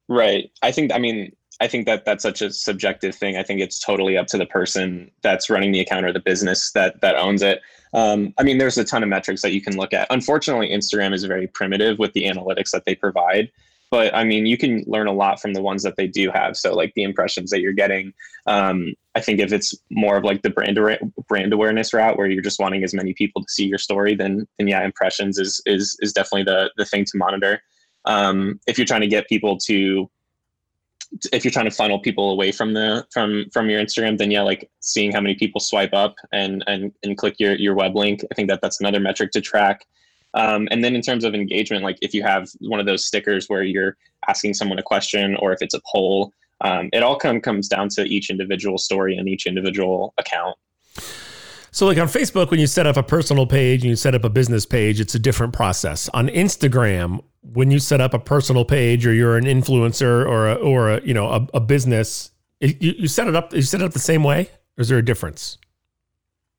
Right. 0.09 0.51
I 0.61 0.71
think, 0.71 0.93
I 0.93 0.99
mean, 0.99 1.33
I 1.59 1.67
think 1.67 1.85
that 1.87 2.05
that's 2.05 2.23
such 2.23 2.41
a 2.41 2.51
subjective 2.51 3.15
thing. 3.15 3.35
I 3.35 3.43
think 3.43 3.59
it's 3.59 3.79
totally 3.79 4.17
up 4.17 4.27
to 4.27 4.37
the 4.37 4.45
person 4.45 5.11
that's 5.23 5.49
running 5.49 5.71
the 5.71 5.79
account 5.79 6.05
or 6.05 6.13
the 6.13 6.19
business 6.19 6.71
that 6.73 7.01
that 7.01 7.15
owns 7.15 7.41
it. 7.41 7.61
Um, 7.93 8.33
I 8.37 8.43
mean, 8.43 8.57
there's 8.57 8.77
a 8.77 8.83
ton 8.83 9.01
of 9.01 9.09
metrics 9.09 9.41
that 9.41 9.53
you 9.53 9.61
can 9.61 9.75
look 9.75 9.91
at. 9.91 10.07
Unfortunately, 10.11 10.69
Instagram 10.69 11.13
is 11.13 11.23
very 11.23 11.47
primitive 11.47 11.97
with 11.97 12.13
the 12.13 12.25
analytics 12.25 12.71
that 12.71 12.85
they 12.85 12.93
provide. 12.93 13.51
But 13.89 14.13
I 14.13 14.23
mean, 14.23 14.45
you 14.45 14.57
can 14.57 14.83
learn 14.85 15.07
a 15.07 15.13
lot 15.13 15.41
from 15.41 15.53
the 15.53 15.61
ones 15.61 15.83
that 15.83 15.95
they 15.95 16.07
do 16.07 16.29
have. 16.31 16.57
So, 16.57 16.73
like 16.73 16.93
the 16.95 17.03
impressions 17.03 17.51
that 17.51 17.61
you're 17.61 17.73
getting. 17.73 18.13
Um, 18.45 18.93
I 19.15 19.21
think 19.21 19.39
if 19.39 19.51
it's 19.53 19.75
more 19.89 20.17
of 20.17 20.23
like 20.23 20.41
the 20.41 20.49
brand 20.49 20.77
brand 21.27 21.53
awareness 21.53 21.93
route, 21.93 22.17
where 22.17 22.27
you're 22.27 22.41
just 22.41 22.59
wanting 22.59 22.83
as 22.83 22.93
many 22.93 23.13
people 23.13 23.41
to 23.41 23.49
see 23.49 23.65
your 23.65 23.77
story, 23.77 24.15
then 24.15 24.47
then 24.57 24.67
yeah, 24.67 24.83
impressions 24.83 25.37
is 25.39 25.61
is 25.65 25.97
is 26.01 26.13
definitely 26.13 26.43
the 26.43 26.71
the 26.77 26.85
thing 26.85 27.05
to 27.05 27.17
monitor. 27.17 27.61
Um, 28.05 28.59
if 28.67 28.77
you're 28.77 28.87
trying 28.87 29.01
to 29.01 29.07
get 29.07 29.27
people 29.27 29.57
to 29.65 30.09
if 31.31 31.45
you're 31.45 31.51
trying 31.51 31.69
to 31.69 31.71
funnel 31.71 31.99
people 31.99 32.31
away 32.31 32.51
from 32.51 32.73
the 32.73 33.05
from 33.11 33.45
from 33.51 33.69
your 33.69 33.81
Instagram, 33.81 34.17
then 34.17 34.31
yeah, 34.31 34.41
like 34.41 34.69
seeing 34.81 35.11
how 35.11 35.21
many 35.21 35.35
people 35.35 35.61
swipe 35.61 35.93
up 35.93 36.15
and 36.31 36.63
and 36.67 36.91
and 37.03 37.17
click 37.17 37.35
your 37.39 37.55
your 37.55 37.75
web 37.75 37.95
link. 37.95 38.21
I 38.31 38.35
think 38.35 38.49
that 38.49 38.61
that's 38.61 38.79
another 38.79 38.99
metric 38.99 39.31
to 39.31 39.41
track. 39.41 39.85
Um, 40.37 40.67
and 40.69 40.83
then 40.83 40.95
in 40.95 41.01
terms 41.01 41.23
of 41.23 41.33
engagement, 41.33 41.83
like 41.83 41.97
if 42.01 42.13
you 42.13 42.21
have 42.21 42.47
one 42.59 42.79
of 42.79 42.85
those 42.85 43.05
stickers 43.05 43.47
where 43.47 43.63
you're 43.63 43.97
asking 44.27 44.53
someone 44.53 44.77
a 44.77 44.83
question, 44.83 45.35
or 45.39 45.51
if 45.51 45.63
it's 45.63 45.73
a 45.73 45.81
poll, 45.91 46.31
um, 46.61 46.89
it 46.93 47.01
all 47.01 47.15
come, 47.15 47.41
comes 47.41 47.67
down 47.67 47.89
to 47.89 48.03
each 48.03 48.29
individual 48.29 48.77
story 48.77 49.17
and 49.17 49.27
each 49.27 49.47
individual 49.47 50.13
account. 50.19 50.55
So, 51.71 51.87
like 51.87 51.97
on 51.97 52.07
Facebook, 52.07 52.51
when 52.51 52.59
you 52.59 52.67
set 52.67 52.85
up 52.85 52.97
a 52.97 53.03
personal 53.03 53.47
page 53.47 53.81
and 53.81 53.89
you 53.89 53.95
set 53.95 54.13
up 54.13 54.23
a 54.23 54.29
business 54.29 54.65
page, 54.65 54.99
it's 54.99 55.15
a 55.15 55.19
different 55.19 55.53
process. 55.53 56.07
On 56.09 56.27
Instagram, 56.29 57.19
when 57.41 57.71
you 57.71 57.79
set 57.79 57.99
up 57.99 58.13
a 58.13 58.19
personal 58.19 58.63
page 58.63 59.05
or 59.05 59.13
you're 59.13 59.37
an 59.37 59.45
influencer 59.45 60.25
or 60.25 60.49
a, 60.49 60.55
or 60.55 60.91
a, 60.91 61.01
you 61.03 61.13
know 61.13 61.29
a, 61.29 61.47
a 61.55 61.59
business, 61.59 62.31
you, 62.61 62.75
you 62.79 63.07
set 63.07 63.27
it 63.27 63.35
up. 63.35 63.53
You 63.53 63.61
set 63.63 63.81
it 63.81 63.85
up 63.85 63.93
the 63.93 63.99
same 63.99 64.23
way, 64.23 64.49
or 64.77 64.81
is 64.81 64.89
there 64.89 64.97
a 64.97 65.05
difference? 65.05 65.57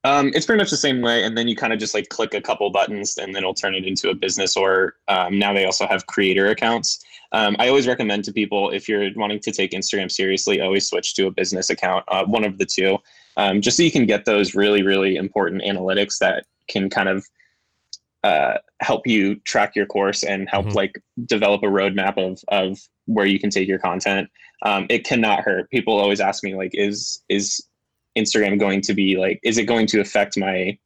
Um, 0.09 0.33
it's 0.35 0.47
pretty 0.47 0.59
much 0.59 0.71
the 0.71 0.77
same 0.79 1.03
way, 1.03 1.23
and 1.23 1.37
then 1.37 1.49
you 1.49 1.55
kind 1.55 1.73
of 1.73 1.79
just 1.79 1.93
like 1.93 2.09
click 2.09 2.33
a 2.33 2.41
couple 2.41 2.71
buttons, 2.71 3.19
and 3.19 3.35
then 3.35 3.43
it'll 3.43 3.53
turn 3.53 3.75
it 3.75 3.85
into 3.85 4.09
a 4.09 4.15
business. 4.15 4.57
Or 4.57 4.95
um, 5.09 5.39
now 5.39 5.53
they 5.53 5.67
also 5.67 5.87
have 5.87 6.07
creator 6.07 6.47
accounts. 6.47 7.05
Um, 7.33 7.57
I 7.59 7.69
always 7.69 7.87
recommend 7.87 8.25
to 8.25 8.33
people 8.33 8.71
if 8.71 8.89
you're 8.89 9.11
wanting 9.17 9.41
to 9.41 9.53
take 9.53 9.73
Instagram 9.73 10.11
seriously, 10.11 10.63
always 10.63 10.89
switch 10.89 11.15
to 11.17 11.27
a 11.27 11.31
business 11.31 11.69
account, 11.69 12.05
uh, 12.09 12.25
one 12.25 12.45
of 12.45 12.57
the 12.57 12.65
two, 12.65 12.97
um, 13.37 13.61
just 13.61 13.77
so 13.77 13.83
you 13.83 13.91
can 13.91 14.07
get 14.07 14.25
those 14.25 14.55
really, 14.55 14.83
really 14.83 15.17
important 15.17 15.63
analytics 15.63 16.17
that 16.21 16.47
can 16.69 16.89
kind 16.89 17.11
of 17.11 17.27
uh, 18.25 18.55
help 18.81 19.07
you 19.07 19.37
track 19.45 19.77
your 19.77 19.87
course 19.87 20.23
and 20.25 20.49
help 20.49 20.67
Mhm. 20.67 20.75
like 20.75 21.03
develop 21.27 21.63
a 21.63 21.67
roadmap 21.67 22.17
of 22.17 22.43
of 22.49 22.79
where 23.05 23.27
you 23.27 23.39
can 23.39 23.51
take 23.51 23.69
your 23.69 23.79
content. 23.79 24.29
Um, 24.63 24.87
it 24.89 25.05
cannot 25.05 25.41
hurt. 25.41 25.71
People 25.71 25.99
always 25.99 26.21
ask 26.21 26.43
me 26.43 26.55
like, 26.55 26.71
is 26.73 27.23
is 27.29 27.63
Instagram 28.19 28.59
going 28.59 28.81
to 28.83 28.95
be 28.95 29.17
like, 29.17 29.41
is 29.43 29.59
it 29.59 29.65
going 29.65 29.87
to 29.89 30.01
affect 30.01 30.37
my 30.37 30.77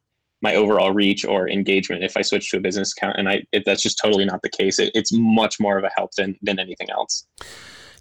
my 0.42 0.56
overall 0.56 0.90
reach 0.90 1.24
or 1.24 1.48
engagement 1.48 2.02
if 2.02 2.16
I 2.16 2.22
switch 2.22 2.50
to 2.50 2.56
a 2.56 2.60
business 2.60 2.92
account? 2.92 3.16
And 3.18 3.28
I 3.28 3.42
it, 3.52 3.64
that's 3.64 3.82
just 3.82 3.98
totally 4.02 4.24
not 4.24 4.42
the 4.42 4.50
case. 4.50 4.78
It, 4.78 4.90
it's 4.94 5.12
much 5.12 5.60
more 5.60 5.78
of 5.78 5.84
a 5.84 5.90
help 5.96 6.12
than 6.16 6.36
than 6.42 6.58
anything 6.58 6.90
else. 6.90 7.26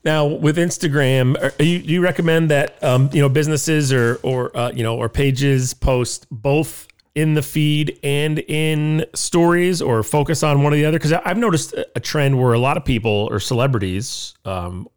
Now, 0.04 0.26
with 0.26 0.58
Instagram, 0.58 1.38
are 1.60 1.64
you, 1.64 1.80
do 1.80 1.94
you 1.94 2.02
recommend 2.02 2.50
that 2.50 2.84
um, 2.84 3.10
you 3.14 3.22
know 3.22 3.30
businesses 3.30 3.94
or 3.94 4.20
or 4.24 4.56
uh, 4.58 4.72
you 4.72 4.84
know 4.84 4.98
or 4.98 5.10
pages 5.10 5.74
post 5.74 6.26
both 6.32 6.88
in 7.14 7.34
the 7.34 7.42
feed 7.42 8.00
and 8.04 8.40
in 8.40 9.06
stories, 9.14 9.82
or 9.82 10.02
focus 10.02 10.42
on 10.44 10.64
one 10.64 10.74
or 10.74 10.78
the 10.78 10.86
other? 10.86 10.98
Because 10.98 11.14
I've 11.14 11.38
noticed 11.38 11.76
a 11.96 12.00
trend 12.00 12.42
where 12.42 12.54
a 12.54 12.60
lot 12.60 12.78
of 12.78 12.86
people 12.86 13.28
or 13.30 13.40
celebrities, 13.40 14.34
um, 14.46 14.88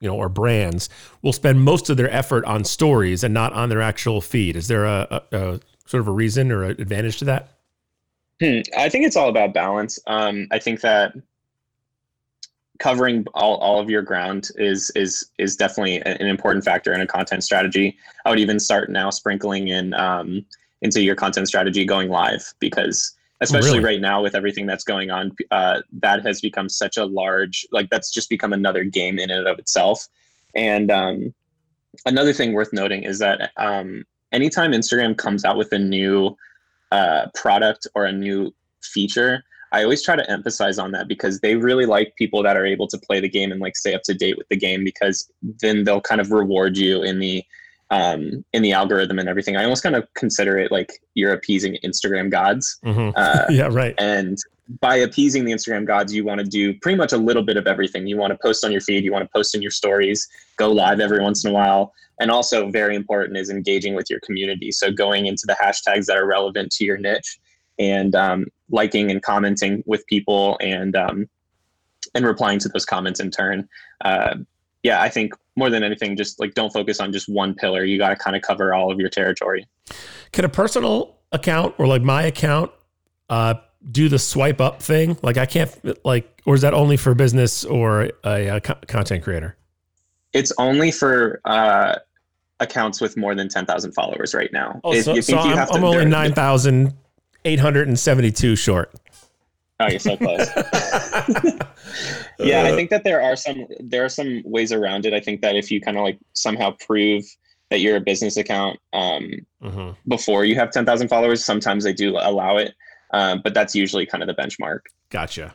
you 0.00 0.08
know, 0.08 0.16
or 0.16 0.28
brands 0.28 0.88
will 1.22 1.32
spend 1.32 1.60
most 1.62 1.90
of 1.90 1.96
their 1.96 2.10
effort 2.10 2.44
on 2.46 2.64
stories 2.64 3.22
and 3.22 3.32
not 3.32 3.52
on 3.52 3.68
their 3.68 3.82
actual 3.82 4.20
feed. 4.20 4.56
Is 4.56 4.68
there 4.68 4.84
a, 4.84 5.22
a, 5.32 5.36
a 5.36 5.60
sort 5.86 6.00
of 6.00 6.08
a 6.08 6.12
reason 6.12 6.50
or 6.50 6.64
an 6.64 6.72
advantage 6.72 7.18
to 7.18 7.24
that? 7.26 7.58
Hmm. 8.40 8.60
I 8.76 8.88
think 8.88 9.04
it's 9.04 9.16
all 9.16 9.28
about 9.28 9.52
balance. 9.52 9.98
Um, 10.06 10.48
I 10.50 10.58
think 10.58 10.80
that 10.80 11.12
covering 12.78 13.26
all, 13.34 13.56
all 13.56 13.78
of 13.78 13.90
your 13.90 14.00
ground 14.02 14.48
is 14.56 14.90
is 14.96 15.30
is 15.38 15.54
definitely 15.54 16.00
an 16.02 16.26
important 16.26 16.64
factor 16.64 16.92
in 16.92 17.02
a 17.02 17.06
content 17.06 17.44
strategy. 17.44 17.96
I 18.24 18.30
would 18.30 18.40
even 18.40 18.58
start 18.58 18.90
now 18.90 19.10
sprinkling 19.10 19.68
in 19.68 19.92
um, 19.94 20.44
into 20.80 21.02
your 21.02 21.14
content 21.14 21.46
strategy 21.46 21.84
going 21.84 22.08
live 22.08 22.54
because 22.58 23.14
especially 23.40 23.78
really? 23.78 23.84
right 23.84 24.00
now 24.00 24.22
with 24.22 24.34
everything 24.34 24.66
that's 24.66 24.84
going 24.84 25.10
on, 25.10 25.34
uh, 25.50 25.80
that 25.92 26.24
has 26.24 26.40
become 26.40 26.68
such 26.68 26.96
a 26.96 27.04
large 27.04 27.66
like 27.72 27.88
that's 27.90 28.10
just 28.10 28.28
become 28.28 28.52
another 28.52 28.84
game 28.84 29.18
in 29.18 29.30
and 29.30 29.46
of 29.46 29.58
itself. 29.58 30.06
And 30.54 30.90
um, 30.90 31.34
another 32.06 32.32
thing 32.32 32.52
worth 32.52 32.72
noting 32.72 33.04
is 33.04 33.18
that 33.20 33.50
um, 33.56 34.04
anytime 34.32 34.72
Instagram 34.72 35.16
comes 35.16 35.44
out 35.44 35.56
with 35.56 35.72
a 35.72 35.78
new 35.78 36.36
uh, 36.92 37.26
product 37.34 37.86
or 37.94 38.04
a 38.04 38.12
new 38.12 38.52
feature, 38.82 39.44
I 39.72 39.84
always 39.84 40.02
try 40.02 40.16
to 40.16 40.30
emphasize 40.30 40.78
on 40.78 40.92
that 40.92 41.06
because 41.08 41.40
they 41.40 41.54
really 41.54 41.86
like 41.86 42.16
people 42.16 42.42
that 42.42 42.56
are 42.56 42.66
able 42.66 42.88
to 42.88 42.98
play 42.98 43.20
the 43.20 43.28
game 43.28 43.52
and 43.52 43.60
like 43.60 43.76
stay 43.76 43.94
up 43.94 44.02
to 44.04 44.14
date 44.14 44.36
with 44.36 44.48
the 44.48 44.56
game 44.56 44.84
because 44.84 45.30
then 45.42 45.84
they'll 45.84 46.00
kind 46.00 46.20
of 46.20 46.32
reward 46.32 46.76
you 46.76 47.02
in 47.02 47.20
the 47.20 47.44
um, 47.90 48.44
in 48.52 48.62
the 48.62 48.72
algorithm 48.72 49.18
and 49.18 49.28
everything. 49.28 49.56
I 49.56 49.64
almost 49.64 49.82
kind 49.82 49.96
of 49.96 50.06
consider 50.14 50.58
it 50.58 50.70
like 50.70 51.02
you're 51.14 51.32
appeasing 51.32 51.76
Instagram 51.84 52.30
gods. 52.30 52.78
Mm-hmm. 52.84 53.10
Uh, 53.16 53.44
yeah, 53.50 53.68
right. 53.70 53.94
And 53.98 54.38
by 54.80 54.96
appeasing 54.96 55.44
the 55.44 55.52
Instagram 55.52 55.84
gods, 55.84 56.14
you 56.14 56.24
want 56.24 56.38
to 56.38 56.46
do 56.46 56.74
pretty 56.74 56.96
much 56.96 57.12
a 57.12 57.16
little 57.16 57.42
bit 57.42 57.56
of 57.56 57.66
everything. 57.66 58.06
You 58.06 58.16
want 58.16 58.30
to 58.30 58.38
post 58.40 58.64
on 58.64 58.70
your 58.70 58.80
feed, 58.80 59.04
you 59.04 59.12
want 59.12 59.24
to 59.24 59.30
post 59.34 59.54
in 59.54 59.62
your 59.62 59.72
stories, 59.72 60.28
go 60.56 60.70
live 60.70 61.00
every 61.00 61.20
once 61.20 61.44
in 61.44 61.50
a 61.50 61.54
while. 61.54 61.92
And 62.20 62.30
also, 62.30 62.70
very 62.70 62.94
important 62.94 63.38
is 63.38 63.50
engaging 63.50 63.94
with 63.94 64.10
your 64.10 64.20
community. 64.20 64.70
So, 64.70 64.92
going 64.92 65.26
into 65.26 65.44
the 65.46 65.56
hashtags 65.60 66.04
that 66.06 66.18
are 66.18 66.26
relevant 66.26 66.70
to 66.72 66.84
your 66.84 66.98
niche 66.98 67.38
and 67.78 68.14
um, 68.14 68.46
liking 68.68 69.10
and 69.10 69.22
commenting 69.22 69.82
with 69.86 70.06
people 70.06 70.58
and 70.60 70.94
um, 70.94 71.28
and 72.14 72.24
replying 72.26 72.58
to 72.60 72.68
those 72.68 72.84
comments 72.84 73.20
in 73.20 73.30
turn. 73.30 73.68
Uh, 74.04 74.36
yeah, 74.82 75.02
I 75.02 75.08
think 75.08 75.34
more 75.56 75.70
than 75.70 75.82
anything, 75.82 76.16
just 76.16 76.40
like 76.40 76.54
don't 76.54 76.72
focus 76.72 77.00
on 77.00 77.12
just 77.12 77.28
one 77.28 77.54
pillar. 77.54 77.84
You 77.84 77.98
got 77.98 78.10
to 78.10 78.16
kind 78.16 78.36
of 78.36 78.42
cover 78.42 78.74
all 78.74 78.90
of 78.90 78.98
your 78.98 79.10
territory. 79.10 79.66
Can 80.32 80.44
a 80.44 80.48
personal 80.48 81.16
account 81.32 81.74
or 81.78 81.86
like 81.86 82.02
my 82.02 82.22
account 82.22 82.70
uh, 83.28 83.54
do 83.90 84.08
the 84.08 84.18
swipe 84.18 84.60
up 84.60 84.82
thing? 84.82 85.18
Like 85.22 85.36
I 85.36 85.46
can't 85.46 85.70
like, 86.04 86.40
or 86.46 86.54
is 86.54 86.62
that 86.62 86.74
only 86.74 86.96
for 86.96 87.14
business 87.14 87.64
or 87.64 88.10
a, 88.24 88.46
a 88.46 88.60
content 88.60 89.22
creator? 89.22 89.56
It's 90.32 90.52
only 90.58 90.92
for 90.92 91.40
uh, 91.44 91.96
accounts 92.60 93.00
with 93.00 93.16
more 93.16 93.34
than 93.34 93.48
ten 93.48 93.66
thousand 93.66 93.92
followers 93.92 94.34
right 94.34 94.52
now. 94.52 94.80
Oh, 94.84 94.98
so, 95.00 95.20
so 95.20 95.38
I'm, 95.38 95.66
to, 95.66 95.72
I'm 95.74 95.84
only 95.84 96.04
nine 96.06 96.32
thousand 96.32 96.94
eight 97.44 97.60
hundred 97.60 97.88
and 97.88 97.98
seventy 97.98 98.30
two 98.30 98.56
short. 98.56 98.94
Oh, 99.80 99.88
you're 99.88 99.98
so 99.98 100.16
close. 100.16 100.46
yeah, 102.42 102.64
I 102.64 102.72
think 102.72 102.90
that 102.90 103.04
there 103.04 103.22
are 103.22 103.36
some 103.36 103.66
there 103.80 104.04
are 104.04 104.08
some 104.08 104.42
ways 104.44 104.72
around 104.72 105.06
it. 105.06 105.14
I 105.14 105.20
think 105.20 105.40
that 105.42 105.56
if 105.56 105.70
you 105.70 105.80
kind 105.80 105.96
of 105.96 106.04
like 106.04 106.18
somehow 106.32 106.76
prove 106.86 107.24
that 107.70 107.80
you're 107.80 107.96
a 107.96 108.00
business 108.00 108.36
account 108.36 108.78
um, 108.92 109.30
mm-hmm. 109.62 109.90
before 110.08 110.44
you 110.44 110.56
have 110.56 110.72
10,000 110.72 111.06
followers, 111.06 111.44
sometimes 111.44 111.84
they 111.84 111.92
do 111.92 112.16
allow 112.16 112.56
it, 112.56 112.74
um, 113.12 113.40
but 113.44 113.54
that's 113.54 113.76
usually 113.76 114.04
kind 114.04 114.22
of 114.22 114.26
the 114.26 114.34
benchmark. 114.34 114.80
Gotcha. 115.08 115.54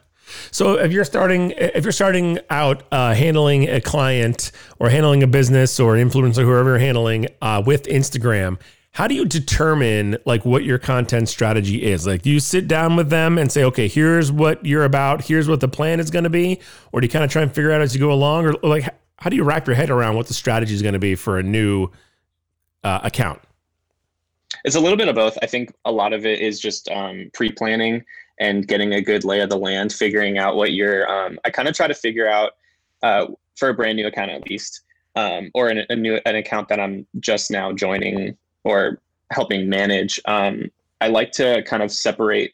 So 0.52 0.80
if 0.80 0.92
you're 0.92 1.06
starting 1.06 1.52
if 1.52 1.84
you're 1.84 1.92
starting 1.92 2.40
out 2.50 2.84
uh, 2.92 3.14
handling 3.14 3.70
a 3.70 3.80
client 3.80 4.52
or 4.80 4.90
handling 4.90 5.22
a 5.24 5.28
business 5.28 5.80
or 5.80 5.94
influencer, 5.96 6.44
whoever 6.44 6.72
you're 6.72 6.80
handling 6.80 7.28
uh, 7.42 7.62
with 7.66 7.84
Instagram, 7.84 8.60
how 8.96 9.08
do 9.08 9.14
you 9.14 9.26
determine 9.26 10.18
like 10.26 10.46
what 10.46 10.64
your 10.64 10.78
content 10.78 11.28
strategy 11.28 11.84
is? 11.84 12.08
Like 12.08 12.22
do 12.22 12.30
you 12.30 12.40
sit 12.40 12.68
down 12.68 12.96
with 12.96 13.10
them 13.10 13.38
and 13.38 13.52
say 13.52 13.64
okay 13.66 13.90
here's 13.90 14.32
what 14.32 14.66
you're 14.66 14.86
about. 14.86 15.26
Here's 15.26 15.50
what 15.50 15.60
the 15.60 15.68
plan 15.68 16.00
is 16.00 16.10
going 16.10 16.24
to 16.24 16.30
be 16.30 16.62
or 16.94 17.02
do 17.02 17.06
you 17.06 17.12
kind 17.12 17.26
of 17.26 17.30
try 17.30 17.42
and 17.42 17.54
figure 17.54 17.72
out 17.72 17.82
as 17.82 17.94
you 17.94 18.00
go 18.00 18.12
along 18.12 18.46
or 18.46 18.54
like 18.64 18.84
how 19.18 19.30
do 19.30 19.36
you 19.36 19.44
wrap 19.44 19.68
your 19.68 19.76
head 19.76 19.90
around 19.90 20.16
what 20.16 20.28
the 20.28 20.34
strategy 20.34 20.74
is 20.74 20.82
going 20.82 20.94
to 20.94 21.00
be 21.00 21.14
for 21.14 21.38
a 21.38 21.44
new 21.44 21.90
uh, 22.86 23.02
account? 23.04 23.42
It's 24.64 24.76
a 24.76 24.80
little 24.80 24.98
bit 24.98 25.10
of 25.10 25.16
both. 25.16 25.38
I 25.42 25.46
think 25.46 25.74
a 25.84 25.92
lot 25.92 26.14
of 26.14 26.26
it 26.26 26.40
is 26.40 26.60
just 26.60 26.90
um, 26.90 27.30
pre-planning 27.34 28.04
and 28.40 28.68
getting 28.68 28.94
a 28.94 29.02
good 29.02 29.26
lay 29.26 29.42
of 29.42 29.50
the 29.50 29.58
land 29.58 29.92
figuring 29.92 30.38
out 30.38 30.56
what 30.56 30.74
you're 30.74 31.10
um, 31.10 31.40
i 31.46 31.50
kind 31.50 31.68
of 31.68 31.76
try 31.76 31.88
to 31.88 31.94
figure 31.94 32.28
out 32.28 32.54
uh, 33.04 33.28
for 33.56 33.70
a 33.70 33.74
brand 33.74 33.96
new 33.96 34.08
account 34.08 34.32
at 34.32 34.50
least 34.50 34.82
um, 35.16 35.50
or 35.54 35.70
a 35.70 35.96
new 35.96 36.20
an 36.26 36.36
account 36.36 36.68
that 36.68 36.80
i'm 36.80 37.06
just 37.20 37.52
now 37.52 37.72
joining 37.72 38.36
or 38.66 39.00
helping 39.32 39.70
manage, 39.70 40.20
um, 40.26 40.70
I 41.00 41.08
like 41.08 41.32
to 41.34 41.64
kind 41.64 41.84
of 41.84 41.92
separate 41.92 42.54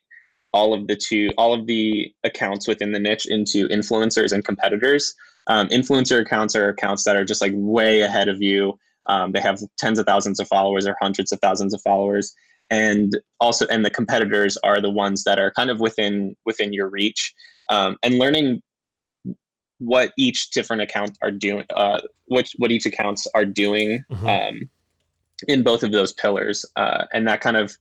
all 0.53 0.73
of 0.73 0.87
the 0.87 0.95
two, 0.95 1.31
all 1.37 1.53
of 1.53 1.65
the 1.65 2.13
accounts 2.23 2.67
within 2.67 2.91
the 2.91 2.99
niche 2.99 3.25
into 3.25 3.67
influencers 3.69 4.33
and 4.33 4.43
competitors. 4.43 5.15
Um, 5.47 5.69
influencer 5.69 6.21
accounts 6.21 6.55
are 6.55 6.69
accounts 6.69 7.03
that 7.05 7.15
are 7.15 7.25
just 7.25 7.41
like 7.41 7.53
way 7.55 8.01
ahead 8.01 8.27
of 8.27 8.41
you. 8.41 8.77
Um, 9.07 9.31
they 9.31 9.39
have 9.39 9.59
tens 9.77 9.97
of 9.97 10.05
thousands 10.05 10.39
of 10.39 10.47
followers 10.47 10.85
or 10.85 10.95
hundreds 11.01 11.31
of 11.31 11.39
thousands 11.39 11.73
of 11.73 11.81
followers, 11.81 12.33
and 12.69 13.19
also 13.39 13.65
and 13.67 13.83
the 13.83 13.89
competitors 13.89 14.57
are 14.63 14.79
the 14.79 14.89
ones 14.89 15.23
that 15.23 15.39
are 15.39 15.51
kind 15.51 15.69
of 15.69 15.79
within 15.79 16.35
within 16.45 16.71
your 16.73 16.89
reach. 16.89 17.33
Um, 17.69 17.97
and 18.03 18.19
learning 18.19 18.61
what 19.79 20.11
each 20.17 20.51
different 20.51 20.83
account 20.83 21.17
are 21.23 21.31
doing, 21.31 21.65
uh, 21.75 22.01
what 22.25 22.47
what 22.57 22.71
each 22.71 22.85
accounts 22.85 23.25
are 23.33 23.45
doing. 23.45 24.03
Mm-hmm. 24.11 24.27
In 25.47 25.63
both 25.63 25.83
of 25.83 25.91
those 25.91 26.13
pillars. 26.13 26.65
Uh, 26.75 27.05
and 27.13 27.27
that 27.27 27.41
kind 27.41 27.57
of 27.57 27.75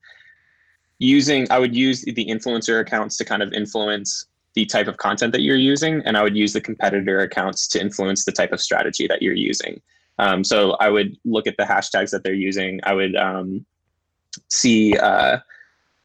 using, 0.98 1.46
I 1.50 1.58
would 1.58 1.74
use 1.74 2.02
the 2.02 2.26
influencer 2.26 2.80
accounts 2.80 3.16
to 3.18 3.24
kind 3.24 3.42
of 3.42 3.52
influence 3.52 4.26
the 4.54 4.66
type 4.66 4.88
of 4.88 4.96
content 4.96 5.32
that 5.32 5.42
you're 5.42 5.56
using. 5.56 6.02
And 6.04 6.16
I 6.16 6.22
would 6.22 6.36
use 6.36 6.52
the 6.52 6.60
competitor 6.60 7.20
accounts 7.20 7.68
to 7.68 7.80
influence 7.80 8.24
the 8.24 8.32
type 8.32 8.52
of 8.52 8.60
strategy 8.60 9.06
that 9.06 9.22
you're 9.22 9.34
using. 9.34 9.80
Um, 10.18 10.44
so 10.44 10.72
I 10.80 10.90
would 10.90 11.16
look 11.24 11.46
at 11.46 11.56
the 11.56 11.64
hashtags 11.64 12.10
that 12.10 12.22
they're 12.24 12.34
using. 12.34 12.80
I 12.82 12.92
would 12.92 13.16
um, 13.16 13.64
see 14.48 14.96
uh, 14.96 15.38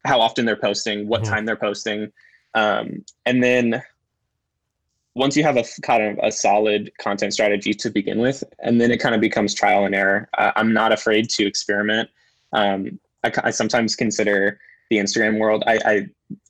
how 0.06 0.22
often 0.22 0.46
they're 0.46 0.56
posting, 0.56 1.08
what 1.08 1.24
mm-hmm. 1.24 1.34
time 1.34 1.46
they're 1.46 1.56
posting. 1.56 2.12
Um, 2.54 3.04
and 3.26 3.44
then 3.44 3.84
once 5.16 5.38
you 5.38 5.44
have 5.44 5.58
a 5.58 5.64
kind 5.82 6.04
of 6.04 6.20
a 6.24 6.32
solid 6.32 6.92
content 7.00 7.34
strategy 7.34 7.74
to 7.74 7.90
begin 7.90 8.20
with, 8.20 8.44
and 8.60 8.80
then 8.80 8.92
it 8.92 8.98
kind 8.98 9.16
of 9.16 9.22
becomes 9.22 9.54
trial 9.54 9.86
and 9.86 9.96
error. 9.96 10.30
Uh, 10.38 10.52
I'm 10.56 10.74
not 10.74 10.92
afraid 10.92 11.30
to 11.32 11.46
experiment. 11.46 12.10
Um, 12.52 13.00
I, 13.24 13.32
I, 13.46 13.52
sometimes 13.52 13.96
consider 13.96 14.60
the 14.90 14.98
Instagram 14.98 15.40
world. 15.40 15.64
I, 15.66 15.80
I 15.86 16.10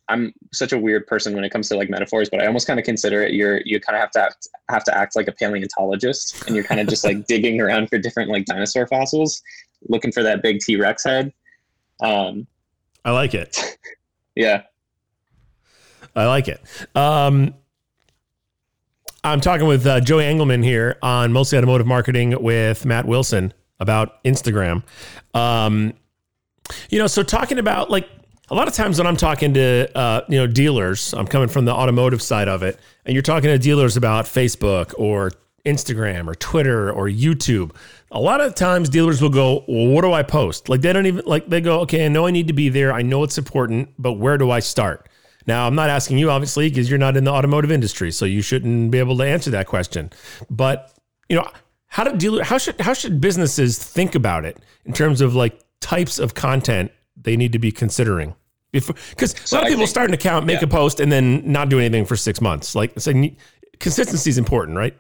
I'm 0.10 0.34
such 0.52 0.72
a 0.72 0.78
weird 0.78 1.08
person 1.08 1.34
when 1.36 1.44
it 1.44 1.50
comes 1.50 1.70
to 1.70 1.78
like 1.78 1.90
metaphors, 1.90 2.30
but 2.30 2.42
I 2.42 2.48
almost 2.48 2.68
kind 2.68 2.80
of 2.80 2.86
consider 2.86 3.22
it. 3.22 3.34
You're 3.34 3.62
you 3.66 3.80
kind 3.80 3.96
of 3.96 4.02
have 4.02 4.12
to 4.12 4.22
act, 4.24 4.48
have 4.70 4.84
to 4.86 4.98
act 4.98 5.16
like 5.16 5.28
a 5.28 5.32
paleontologist, 5.32 6.44
and 6.48 6.56
you're 6.56 6.66
kind 6.66 6.82
of 6.82 6.88
just 6.88 7.04
like 7.04 7.26
digging 7.28 7.62
around 7.62 7.90
for 7.90 8.00
different 8.00 8.30
like 8.32 8.46
dinosaur 8.46 8.88
fossils, 8.88 9.42
looking 9.90 10.12
for 10.12 10.24
that 10.24 10.42
big 10.42 10.60
T 10.60 10.76
Rex 10.76 11.04
head. 11.04 11.32
Um, 12.02 12.48
I 13.04 13.12
like 13.12 13.36
it. 13.36 13.78
yeah, 14.36 14.64
I 16.16 16.26
like 16.26 16.48
it. 16.48 16.62
Um, 16.96 17.54
I'm 19.26 19.42
talking 19.42 19.66
with 19.66 19.88
uh, 19.88 20.02
Joey 20.02 20.24
Engelman 20.24 20.64
here 20.64 21.00
on 21.02 21.34
Mostly 21.34 21.58
Automotive 21.58 21.88
Marketing 21.88 22.40
with 22.44 22.86
Matt 22.86 23.08
Wilson 23.08 23.56
about 23.80 24.24
Instagram. 24.24 24.84
Um, 25.34 25.94
you 26.92 27.00
know, 27.00 27.08
so 27.08 27.24
talking 27.24 27.58
about 27.58 27.90
like 27.90 28.08
a 28.50 28.56
lot 28.56 28.68
of 28.68 28.76
times 28.76 29.00
when 29.00 29.08
I'm 29.08 29.18
talking 29.18 29.56
to 29.56 29.90
uh, 29.98 30.22
you 30.30 30.38
know 30.38 30.46
dealers, 30.46 31.12
I'm 31.16 31.26
coming 31.26 31.48
from 31.48 31.66
the 31.66 31.74
automotive 31.74 32.22
side 32.22 32.48
of 32.48 32.62
it, 32.62 32.80
and 33.04 33.16
you're 33.16 33.24
talking 33.24 33.50
to 33.50 33.58
dealers 33.58 33.98
about 33.98 34.26
Facebook 34.26 34.94
or 34.96 35.32
Instagram 35.66 36.28
or 36.28 36.36
Twitter 36.36 36.92
or 36.92 37.08
YouTube. 37.08 37.76
A 38.12 38.20
lot 38.20 38.42
of 38.42 38.54
times 38.54 38.90
dealers 38.90 39.24
will 39.24 39.30
go, 39.30 39.66
well, 39.68 39.88
what 39.88 40.04
do 40.04 40.14
I 40.14 40.22
post? 40.22 40.70
Like 40.70 40.82
they 40.82 40.94
don't 40.94 41.08
even 41.08 41.26
like 41.26 41.50
they 41.50 41.62
go, 41.62 41.80
okay, 41.82 42.06
I 42.06 42.10
know 42.10 42.28
I 42.28 42.32
need 42.32 42.46
to 42.46 42.54
be 42.54 42.70
there. 42.70 42.94
I 42.94 43.02
know 43.02 43.24
it's 43.24 43.40
important, 43.40 43.90
but 43.98 44.14
where 44.14 44.38
do 44.38 44.52
I 44.52 44.60
start? 44.60 45.10
Now, 45.48 45.68
I'm 45.68 45.76
not 45.76 45.90
asking 45.90 46.18
you, 46.18 46.32
obviously, 46.32 46.70
because 46.70 46.90
you're 46.90 47.00
not 47.00 47.16
in 47.18 47.24
the 47.24 47.32
automotive 47.32 47.72
industry, 47.72 48.12
so 48.12 48.26
you 48.26 48.42
shouldn't 48.42 48.92
be 48.92 49.00
able 49.00 49.18
to 49.18 49.24
answer 49.24 49.52
that 49.52 49.68
question. 49.68 50.12
But 50.50 50.92
you 51.30 51.36
know, 51.36 51.48
how 51.88 52.04
do 52.04 52.18
dealer 52.18 52.44
how 52.44 52.58
should 52.58 52.80
how 52.82 52.94
should 52.94 53.22
businesses 53.22 53.78
think 53.78 54.16
about 54.16 54.46
it 54.46 54.58
in 54.86 54.94
terms 54.94 55.22
of 55.22 55.36
like 55.36 55.60
types 55.82 56.20
of 56.20 56.34
content 56.34 56.92
they 57.16 57.38
need 57.38 57.52
to 57.52 57.60
be 57.60 57.72
considering? 57.72 58.36
Because 58.72 59.36
so 59.46 59.56
a 59.56 59.60
lot 59.60 59.64
of 59.64 59.70
people 59.70 59.82
think, 59.82 59.90
start 59.90 60.10
an 60.10 60.14
account, 60.14 60.46
make 60.46 60.60
yeah. 60.60 60.66
a 60.66 60.70
post, 60.70 61.00
and 61.00 61.12
then 61.12 61.50
not 61.50 61.70
do 61.70 61.80
anything 61.80 62.04
for 62.04 62.18
six 62.18 62.42
months. 62.42 62.76
Like, 62.76 63.00
so 63.00 63.14
consistency 63.80 64.30
is 64.30 64.38
important, 64.38 64.78
right? 64.78 64.98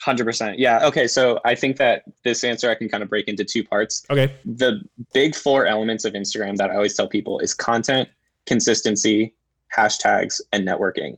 Hundred 0.00 0.24
percent. 0.24 0.58
Yeah. 0.58 0.86
Okay. 0.86 1.08
So 1.08 1.40
I 1.44 1.54
think 1.54 1.76
that 1.78 2.04
this 2.24 2.44
answer 2.44 2.70
I 2.70 2.74
can 2.74 2.88
kind 2.88 3.02
of 3.02 3.10
break 3.10 3.26
into 3.26 3.44
two 3.44 3.64
parts. 3.64 4.06
Okay. 4.08 4.34
The 4.44 4.80
big 5.12 5.34
four 5.34 5.66
elements 5.66 6.04
of 6.04 6.14
Instagram 6.14 6.56
that 6.56 6.70
I 6.70 6.76
always 6.76 6.94
tell 6.94 7.08
people 7.08 7.40
is 7.40 7.52
content, 7.52 8.08
consistency, 8.50 9.32
hashtags, 9.76 10.40
and 10.52 10.66
networking. 10.66 11.16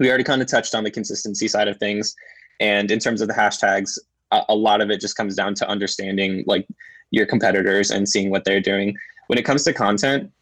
We 0.00 0.08
already 0.08 0.24
kind 0.24 0.40
of 0.40 0.48
touched 0.48 0.74
on 0.74 0.84
the 0.84 0.90
consistency 0.90 1.48
side 1.48 1.68
of 1.68 1.76
things. 1.76 2.14
And 2.60 2.90
in 2.90 2.98
terms 2.98 3.20
of 3.20 3.28
the 3.28 3.34
hashtags, 3.34 3.98
a, 4.30 4.40
a 4.48 4.54
lot 4.54 4.80
of 4.80 4.88
it 4.90 4.98
just 4.98 5.18
comes 5.18 5.36
down 5.36 5.54
to 5.56 5.68
understanding 5.68 6.44
like 6.46 6.66
your 7.10 7.26
competitors 7.26 7.90
and 7.90 8.08
seeing 8.08 8.30
what 8.30 8.44
they're 8.46 8.62
doing. 8.62 8.96
When 9.26 9.38
it 9.38 9.44
comes 9.44 9.64
to 9.64 9.74
content, 9.74 10.32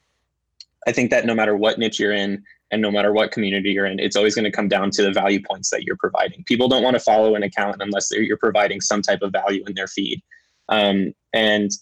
I 0.87 0.93
think 0.93 1.11
that 1.11 1.27
no 1.27 1.35
matter 1.35 1.57
what 1.57 1.81
niche 1.81 1.99
you're 1.99 2.13
in 2.13 2.45
and 2.71 2.81
no 2.81 2.93
matter 2.93 3.13
what 3.13 3.33
community 3.33 3.73
you're 3.73 3.87
in, 3.87 3.99
it's 3.99 4.15
always 4.15 4.37
going 4.37 4.45
to 4.45 4.53
come 4.53 4.69
down 4.69 4.93
to 4.93 5.03
the 5.03 5.11
value 5.11 5.43
points 5.43 5.69
that 5.71 5.83
you're 5.83 5.97
providing. 5.97 6.45
People 6.45 6.69
don't 6.69 6.85
want 6.85 6.95
to 6.95 7.01
follow 7.01 7.35
an 7.35 7.43
account 7.43 7.79
unless 7.81 8.09
you're 8.13 8.37
providing 8.37 8.81
some 8.81 9.03
type 9.03 9.23
of 9.23 9.33
value 9.33 9.65
in 9.67 9.75
their 9.75 9.89
feed. 9.89 10.23
Um, 10.69 11.13
and 11.33 11.73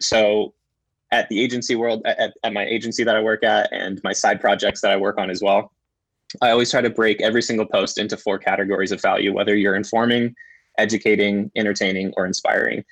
so 0.00 0.54
at 1.12 1.28
the 1.28 1.40
agency 1.40 1.76
world, 1.76 2.02
at, 2.04 2.32
at 2.42 2.52
my 2.52 2.64
agency 2.64 3.04
that 3.04 3.14
I 3.14 3.20
work 3.20 3.44
at, 3.44 3.72
and 3.72 4.00
my 4.02 4.12
side 4.12 4.40
projects 4.40 4.80
that 4.80 4.90
I 4.90 4.96
work 4.96 5.18
on 5.18 5.30
as 5.30 5.42
well, 5.42 5.70
I 6.40 6.50
always 6.50 6.70
try 6.70 6.80
to 6.80 6.90
break 6.90 7.20
every 7.20 7.42
single 7.42 7.66
post 7.66 7.98
into 7.98 8.16
four 8.16 8.38
categories 8.38 8.90
of 8.90 9.00
value, 9.00 9.32
whether 9.32 9.54
you're 9.54 9.76
informing, 9.76 10.34
educating, 10.78 11.50
entertaining, 11.54 12.12
or 12.16 12.26
inspiring. 12.26 12.82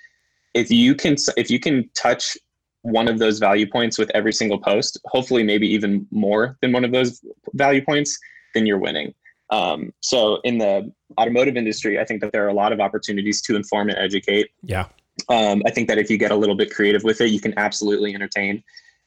If 0.52 0.70
you 0.70 0.94
can, 0.94 1.16
if 1.36 1.50
you 1.50 1.58
can 1.58 1.88
touch 1.94 2.36
one 2.82 3.08
of 3.08 3.18
those 3.18 3.38
value 3.38 3.68
points 3.68 3.98
with 3.98 4.10
every 4.10 4.32
single 4.32 4.58
post, 4.58 5.00
hopefully 5.06 5.42
maybe 5.42 5.66
even 5.68 6.06
more 6.10 6.58
than 6.60 6.72
one 6.72 6.84
of 6.84 6.92
those 6.92 7.20
value 7.54 7.84
points, 7.84 8.18
then 8.54 8.66
you're 8.66 8.78
winning. 8.78 9.14
Um, 9.50 9.92
so 10.00 10.40
in 10.44 10.58
the 10.58 10.92
automotive 11.18 11.56
industry, 11.56 11.98
I 11.98 12.04
think 12.04 12.20
that 12.20 12.32
there 12.32 12.44
are 12.44 12.48
a 12.48 12.54
lot 12.54 12.72
of 12.72 12.80
opportunities 12.80 13.40
to 13.42 13.56
inform 13.56 13.88
and 13.88 13.98
educate. 13.98 14.50
Yeah. 14.62 14.86
Um, 15.28 15.62
I 15.66 15.70
think 15.70 15.88
that 15.88 15.98
if 15.98 16.10
you 16.10 16.18
get 16.18 16.30
a 16.30 16.36
little 16.36 16.54
bit 16.54 16.72
creative 16.72 17.04
with 17.04 17.20
it, 17.20 17.30
you 17.30 17.40
can 17.40 17.58
absolutely 17.58 18.14
entertain. 18.14 18.62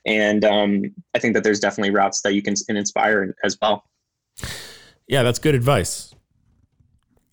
And 0.05 0.43
um, 0.43 0.83
I 1.13 1.19
think 1.19 1.33
that 1.33 1.43
there's 1.43 1.59
definitely 1.59 1.91
routes 1.91 2.21
that 2.21 2.33
you 2.33 2.41
can 2.41 2.55
inspire 2.69 3.35
as 3.43 3.57
well. 3.61 3.85
Yeah, 5.07 5.23
that's 5.23 5.39
good 5.39 5.55
advice. 5.55 6.13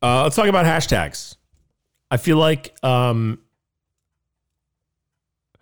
Uh, 0.03 0.23
let's 0.23 0.37
talk 0.37 0.47
about 0.47 0.67
hashtags. 0.67 1.37
I 2.11 2.17
feel 2.17 2.37
like, 2.37 2.75
um, 2.85 3.39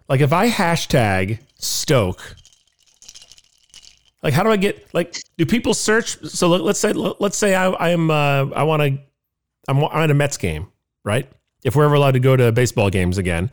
like 0.09 0.21
if 0.21 0.33
I 0.33 0.49
hashtag 0.49 1.41
Stoke, 1.59 2.37
like 4.23 4.33
how 4.33 4.43
do 4.43 4.51
I 4.51 4.57
get 4.57 4.93
like 4.95 5.17
do 5.37 5.47
people 5.47 5.75
search? 5.75 6.19
So 6.25 6.49
let, 6.49 6.61
us 6.63 6.79
say 6.79 6.93
let's 6.93 7.37
say 7.37 7.55
I, 7.55 7.69
I 7.71 7.91
am 7.91 8.11
uh, 8.11 8.47
I 8.51 8.63
want 8.63 8.83
to 8.83 8.99
I'm, 9.69 9.85
I'm 9.85 10.03
at 10.03 10.11
a 10.11 10.15
Mets 10.15 10.39
game, 10.39 10.69
right? 11.05 11.31
If 11.65 11.75
we're 11.77 11.85
ever 11.85 11.95
allowed 11.95 12.12
to 12.12 12.21
go 12.21 12.37
to 12.37 12.53
baseball 12.53 12.91
games 12.91 13.19
again, 13.19 13.50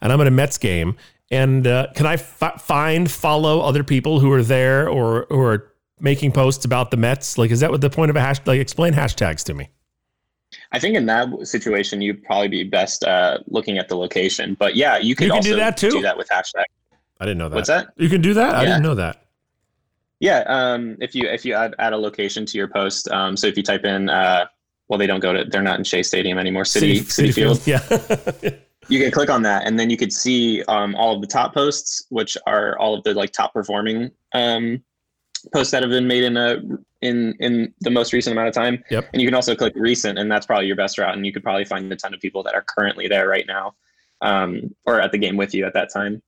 and 0.00 0.12
I'm 0.12 0.20
at 0.20 0.26
a 0.26 0.30
Mets 0.30 0.58
game, 0.58 0.96
and 1.30 1.66
uh, 1.66 1.88
can 1.94 2.06
I 2.06 2.14
f- 2.14 2.60
find 2.60 3.10
follow 3.10 3.60
other 3.60 3.84
people 3.84 4.20
who 4.20 4.30
are 4.32 4.42
there 4.42 4.88
or 4.88 5.26
who 5.30 5.40
are 5.40 5.72
making 6.00 6.32
posts 6.32 6.64
about 6.64 6.90
the 6.90 6.96
Mets? 6.96 7.38
Like, 7.38 7.50
is 7.50 7.60
that 7.60 7.70
what 7.70 7.80
the 7.80 7.90
point 7.90 8.10
of 8.10 8.16
a 8.16 8.20
hash? 8.20 8.38
Like, 8.44 8.60
explain 8.60 8.92
hashtags 8.92 9.44
to 9.44 9.54
me. 9.54 9.70
I 10.72 10.78
think 10.78 10.96
in 10.96 11.06
that 11.06 11.28
situation, 11.46 12.00
you'd 12.00 12.22
probably 12.22 12.48
be 12.48 12.64
best 12.64 13.04
uh, 13.04 13.38
looking 13.46 13.78
at 13.78 13.88
the 13.88 13.96
location. 13.96 14.54
But 14.58 14.76
yeah, 14.76 14.98
you 14.98 15.14
can, 15.16 15.24
you 15.24 15.30
can 15.30 15.36
also 15.38 15.50
do 15.50 15.56
that 15.56 15.76
too. 15.76 15.90
Do 15.90 16.02
that 16.02 16.16
with 16.16 16.28
hashtag. 16.28 16.64
I 17.20 17.24
didn't 17.24 17.38
know 17.38 17.48
that. 17.48 17.56
What's 17.56 17.68
that? 17.68 17.88
You 17.96 18.08
can 18.08 18.20
do 18.20 18.34
that. 18.34 18.52
Yeah. 18.52 18.58
I 18.58 18.64
didn't 18.64 18.82
know 18.82 18.94
that. 18.96 19.24
Yeah, 20.20 20.44
um, 20.46 20.96
if 21.00 21.14
you 21.14 21.28
if 21.28 21.44
you 21.44 21.54
add, 21.54 21.74
add 21.78 21.92
a 21.92 21.96
location 21.96 22.46
to 22.46 22.56
your 22.56 22.68
post, 22.68 23.10
um, 23.10 23.36
so 23.36 23.46
if 23.46 23.56
you 23.56 23.62
type 23.62 23.84
in, 23.84 24.08
uh, 24.08 24.46
well, 24.88 24.98
they 24.98 25.06
don't 25.06 25.20
go 25.20 25.32
to, 25.32 25.44
they're 25.44 25.62
not 25.62 25.78
in 25.78 25.84
Shea 25.84 26.02
Stadium 26.02 26.38
anymore, 26.38 26.64
City 26.64 26.98
City, 26.98 27.30
Citi 27.30 27.34
Field. 27.34 27.60
Field. 27.60 27.88
Yeah. 28.42 28.50
you 28.88 29.00
can 29.00 29.10
click 29.10 29.30
on 29.30 29.42
that, 29.42 29.66
and 29.66 29.78
then 29.78 29.90
you 29.90 29.96
could 29.96 30.12
see 30.12 30.62
um, 30.64 30.94
all 30.94 31.14
of 31.14 31.20
the 31.20 31.26
top 31.26 31.54
posts, 31.54 32.06
which 32.10 32.36
are 32.46 32.78
all 32.78 32.94
of 32.94 33.04
the 33.04 33.14
like 33.14 33.32
top 33.32 33.52
performing 33.52 34.10
um, 34.34 34.82
posts 35.52 35.70
that 35.72 35.82
have 35.82 35.90
been 35.90 36.06
made 36.06 36.24
in 36.24 36.36
a 36.36 36.62
in 37.00 37.34
in 37.40 37.72
the 37.80 37.90
most 37.90 38.12
recent 38.12 38.32
amount 38.32 38.48
of 38.48 38.54
time. 38.54 38.82
Yep. 38.90 39.08
And 39.12 39.22
you 39.22 39.28
can 39.28 39.34
also 39.34 39.54
click 39.54 39.74
recent, 39.76 40.18
and 40.18 40.30
that's 40.30 40.46
probably 40.46 40.66
your 40.66 40.76
best 40.76 40.98
route. 40.98 41.14
And 41.14 41.24
you 41.24 41.32
could 41.32 41.42
probably 41.42 41.64
find 41.64 41.90
a 41.92 41.96
ton 41.96 42.14
of 42.14 42.20
people 42.20 42.42
that 42.42 42.54
are 42.54 42.64
currently 42.66 43.08
there 43.08 43.28
right 43.28 43.46
now, 43.46 43.74
um, 44.20 44.74
or 44.86 45.00
at 45.00 45.12
the 45.12 45.18
game 45.18 45.36
with 45.36 45.54
you 45.54 45.66
at 45.66 45.74
that 45.74 45.92
time. 45.92 46.22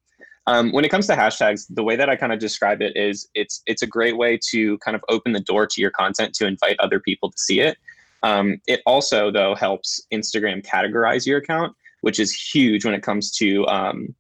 Um, 0.48 0.70
when 0.70 0.84
it 0.84 0.90
comes 0.90 1.08
to 1.08 1.14
hashtags, 1.14 1.66
the 1.68 1.82
way 1.82 1.96
that 1.96 2.08
I 2.08 2.14
kind 2.14 2.32
of 2.32 2.38
describe 2.38 2.80
it 2.80 2.96
is 2.96 3.28
it's 3.34 3.62
it's 3.66 3.82
a 3.82 3.86
great 3.86 4.16
way 4.16 4.38
to 4.50 4.78
kind 4.78 4.94
of 4.94 5.04
open 5.08 5.32
the 5.32 5.40
door 5.40 5.66
to 5.66 5.80
your 5.80 5.90
content 5.90 6.34
to 6.34 6.46
invite 6.46 6.76
other 6.78 7.00
people 7.00 7.30
to 7.30 7.38
see 7.38 7.60
it. 7.60 7.76
Um, 8.22 8.60
it 8.66 8.80
also 8.86 9.30
though 9.30 9.54
helps 9.54 10.00
Instagram 10.12 10.64
categorize 10.64 11.26
your 11.26 11.38
account, 11.38 11.74
which 12.00 12.18
is 12.18 12.32
huge 12.32 12.84
when 12.84 12.94
it 12.94 13.02
comes 13.02 13.30
to 13.36 13.66
um, 13.66 14.14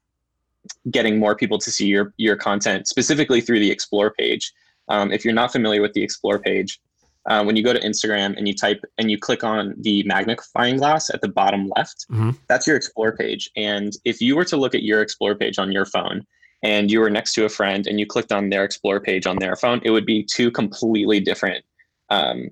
getting 0.90 1.18
more 1.18 1.34
people 1.34 1.58
to 1.58 1.70
see 1.70 1.86
your 1.86 2.12
your 2.16 2.36
content, 2.36 2.88
specifically 2.88 3.40
through 3.40 3.60
the 3.60 3.70
explore 3.70 4.12
page. 4.12 4.52
Um, 4.88 5.10
if 5.12 5.24
you're 5.24 5.34
not 5.34 5.52
familiar 5.52 5.82
with 5.82 5.94
the 5.94 6.02
explore 6.02 6.38
page, 6.38 6.80
uh, 7.26 7.42
when 7.42 7.56
you 7.56 7.64
go 7.64 7.72
to 7.72 7.80
Instagram 7.80 8.36
and 8.36 8.46
you 8.46 8.54
type 8.54 8.84
and 8.98 9.10
you 9.10 9.18
click 9.18 9.42
on 9.42 9.74
the 9.78 10.02
magnifying 10.04 10.76
glass 10.76 11.10
at 11.10 11.20
the 11.20 11.28
bottom 11.28 11.70
left, 11.76 12.06
mm-hmm. 12.10 12.30
that's 12.48 12.66
your 12.66 12.76
explore 12.76 13.16
page. 13.16 13.50
And 13.56 13.92
if 14.04 14.20
you 14.20 14.36
were 14.36 14.44
to 14.44 14.56
look 14.56 14.74
at 14.74 14.82
your 14.82 15.02
explore 15.02 15.34
page 15.34 15.58
on 15.58 15.72
your 15.72 15.86
phone 15.86 16.24
and 16.62 16.90
you 16.90 17.00
were 17.00 17.10
next 17.10 17.34
to 17.34 17.44
a 17.44 17.48
friend 17.48 17.86
and 17.86 17.98
you 17.98 18.06
clicked 18.06 18.32
on 18.32 18.48
their 18.50 18.64
explore 18.64 19.00
page 19.00 19.26
on 19.26 19.38
their 19.38 19.56
phone, 19.56 19.80
it 19.84 19.90
would 19.90 20.06
be 20.06 20.22
two 20.22 20.50
completely 20.50 21.18
different 21.18 21.64
um, 22.10 22.48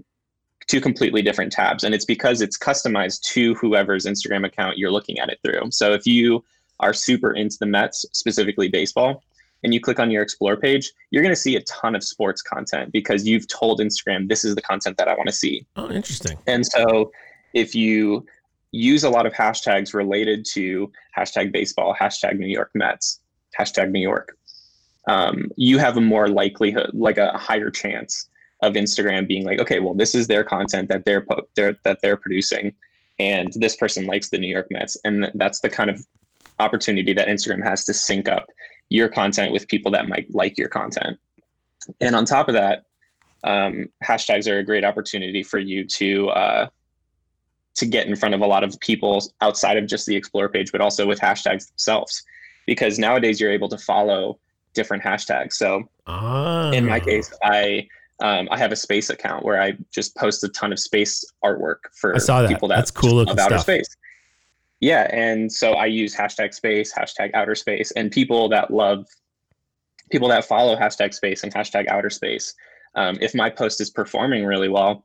two 0.68 0.80
completely 0.80 1.22
different 1.22 1.52
tabs. 1.52 1.84
And 1.84 1.94
it's 1.94 2.04
because 2.04 2.40
it's 2.40 2.58
customized 2.58 3.22
to 3.32 3.54
whoever's 3.54 4.06
Instagram 4.06 4.46
account 4.46 4.78
you're 4.78 4.90
looking 4.90 5.18
at 5.18 5.28
it 5.28 5.38
through. 5.44 5.70
So 5.70 5.92
if 5.92 6.06
you 6.06 6.44
are 6.80 6.92
super 6.92 7.32
into 7.32 7.56
the 7.58 7.66
Mets, 7.66 8.04
specifically 8.12 8.68
baseball, 8.68 9.22
and 9.62 9.72
you 9.72 9.80
click 9.80 9.98
on 9.98 10.10
your 10.10 10.22
explore 10.22 10.56
page, 10.56 10.92
you're 11.10 11.22
going 11.22 11.34
to 11.34 11.40
see 11.40 11.56
a 11.56 11.62
ton 11.62 11.94
of 11.94 12.04
sports 12.04 12.42
content 12.42 12.92
because 12.92 13.26
you've 13.26 13.48
told 13.48 13.80
Instagram, 13.80 14.28
this 14.28 14.44
is 14.44 14.54
the 14.54 14.62
content 14.62 14.98
that 14.98 15.08
I 15.08 15.14
want 15.14 15.28
to 15.28 15.34
see. 15.34 15.66
Oh, 15.76 15.90
interesting. 15.90 16.36
And 16.46 16.66
so 16.66 17.10
if 17.54 17.74
you 17.74 18.26
use 18.72 19.04
a 19.04 19.10
lot 19.10 19.24
of 19.24 19.32
hashtags 19.32 19.94
related 19.94 20.44
to 20.52 20.92
hashtag 21.16 21.52
baseball, 21.52 21.96
hashtag 21.98 22.38
New 22.38 22.46
York 22.46 22.70
Mets, 22.74 23.20
hashtag 23.58 23.90
New 23.90 24.00
York, 24.00 24.36
um, 25.08 25.50
you 25.56 25.78
have 25.78 25.96
a 25.96 26.00
more 26.00 26.28
likelihood, 26.28 26.90
like 26.92 27.18
a 27.18 27.36
higher 27.38 27.70
chance 27.70 28.28
of 28.66 28.74
Instagram 28.74 29.26
being 29.28 29.44
like, 29.44 29.60
okay, 29.60 29.80
well, 29.80 29.94
this 29.94 30.14
is 30.14 30.26
their 30.26 30.44
content 30.44 30.88
that 30.88 31.04
they're, 31.04 31.22
po- 31.22 31.46
they're 31.54 31.76
that 31.84 31.98
they're 32.02 32.16
producing, 32.16 32.74
and 33.18 33.52
this 33.54 33.76
person 33.76 34.06
likes 34.06 34.30
the 34.30 34.38
New 34.38 34.48
York 34.48 34.68
Mets, 34.70 34.96
and 35.04 35.30
that's 35.34 35.60
the 35.60 35.68
kind 35.68 35.90
of 35.90 36.04
opportunity 36.58 37.12
that 37.12 37.28
Instagram 37.28 37.62
has 37.62 37.84
to 37.84 37.94
sync 37.94 38.28
up 38.28 38.46
your 38.88 39.08
content 39.08 39.52
with 39.52 39.66
people 39.68 39.90
that 39.92 40.08
might 40.08 40.32
like 40.34 40.56
your 40.56 40.68
content. 40.68 41.18
And 42.00 42.14
on 42.14 42.24
top 42.24 42.48
of 42.48 42.54
that, 42.54 42.84
um, 43.42 43.88
hashtags 44.02 44.50
are 44.50 44.58
a 44.58 44.64
great 44.64 44.84
opportunity 44.84 45.42
for 45.42 45.58
you 45.58 45.84
to 45.84 46.28
uh, 46.30 46.68
to 47.76 47.86
get 47.86 48.06
in 48.06 48.16
front 48.16 48.34
of 48.34 48.40
a 48.40 48.46
lot 48.46 48.64
of 48.64 48.78
people 48.80 49.22
outside 49.40 49.76
of 49.76 49.86
just 49.86 50.06
the 50.06 50.16
explore 50.16 50.48
page, 50.48 50.72
but 50.72 50.80
also 50.80 51.06
with 51.06 51.20
hashtags 51.20 51.68
themselves. 51.68 52.22
Because 52.66 52.98
nowadays 52.98 53.40
you're 53.40 53.52
able 53.52 53.68
to 53.68 53.76
follow 53.76 54.38
different 54.72 55.02
hashtags. 55.02 55.54
So 55.54 55.88
oh. 56.06 56.70
in 56.72 56.86
my 56.86 57.00
case, 57.00 57.32
I 57.42 57.86
um, 58.20 58.48
I 58.50 58.58
have 58.58 58.72
a 58.72 58.76
space 58.76 59.10
account 59.10 59.44
where 59.44 59.60
I 59.60 59.76
just 59.92 60.16
post 60.16 60.44
a 60.44 60.48
ton 60.48 60.72
of 60.72 60.78
space 60.78 61.24
artwork 61.44 61.78
for 61.94 62.14
I 62.14 62.18
saw 62.18 62.42
that. 62.42 62.48
people 62.48 62.68
that 62.68 62.76
that's 62.76 62.90
cool 62.90 63.20
about 63.20 63.38
outer 63.38 63.58
space. 63.58 63.88
Yeah, 64.80 65.08
and 65.10 65.50
so 65.50 65.72
I 65.72 65.86
use 65.86 66.14
hashtag 66.14 66.52
space, 66.52 66.92
hashtag 66.92 67.30
outer 67.34 67.54
space, 67.54 67.90
and 67.92 68.10
people 68.10 68.48
that 68.50 68.70
love, 68.70 69.06
people 70.10 70.28
that 70.28 70.44
follow 70.44 70.76
hashtag 70.76 71.14
space 71.14 71.42
and 71.42 71.52
hashtag 71.52 71.88
outer 71.88 72.10
space. 72.10 72.54
Um, 72.94 73.18
if 73.20 73.34
my 73.34 73.50
post 73.50 73.80
is 73.80 73.90
performing 73.90 74.44
really 74.44 74.68
well, 74.68 75.04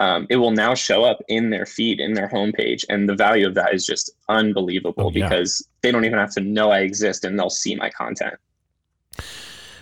um, 0.00 0.26
it 0.30 0.36
will 0.36 0.52
now 0.52 0.74
show 0.74 1.04
up 1.04 1.18
in 1.28 1.50
their 1.50 1.66
feed, 1.66 2.00
in 2.00 2.14
their 2.14 2.28
homepage, 2.28 2.84
and 2.88 3.08
the 3.08 3.14
value 3.14 3.46
of 3.46 3.54
that 3.54 3.74
is 3.74 3.84
just 3.84 4.12
unbelievable 4.28 5.06
oh, 5.06 5.10
yeah. 5.10 5.28
because 5.28 5.66
they 5.82 5.90
don't 5.90 6.04
even 6.04 6.18
have 6.18 6.32
to 6.34 6.40
know 6.40 6.70
I 6.70 6.80
exist, 6.80 7.24
and 7.24 7.38
they'll 7.38 7.50
see 7.50 7.74
my 7.74 7.90
content. 7.90 8.34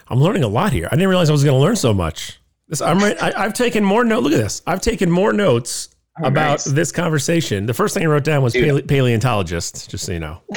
I'm 0.08 0.20
learning 0.20 0.44
a 0.44 0.48
lot 0.48 0.72
here. 0.72 0.88
I 0.90 0.96
didn't 0.96 1.08
realize 1.08 1.28
I 1.28 1.32
was 1.32 1.44
going 1.44 1.56
to 1.56 1.60
learn 1.60 1.76
so 1.76 1.92
much. 1.92 2.38
This, 2.68 2.80
I'm 2.80 2.98
right. 2.98 3.20
I, 3.22 3.42
have 3.42 3.54
taken 3.54 3.84
more 3.84 4.04
notes. 4.04 4.22
Look 4.24 4.32
at 4.32 4.38
this. 4.38 4.62
I've 4.66 4.80
taken 4.80 5.10
more 5.10 5.32
notes 5.32 5.94
Oh, 6.22 6.28
about 6.28 6.50
nice. 6.50 6.64
this 6.66 6.92
conversation. 6.92 7.66
The 7.66 7.74
first 7.74 7.92
thing 7.92 8.04
I 8.04 8.06
wrote 8.06 8.22
down 8.22 8.40
was 8.40 8.52
pale- 8.52 8.80
paleontologist, 8.82 9.90
just 9.90 10.06
so 10.06 10.12
you 10.12 10.20
know. 10.20 10.40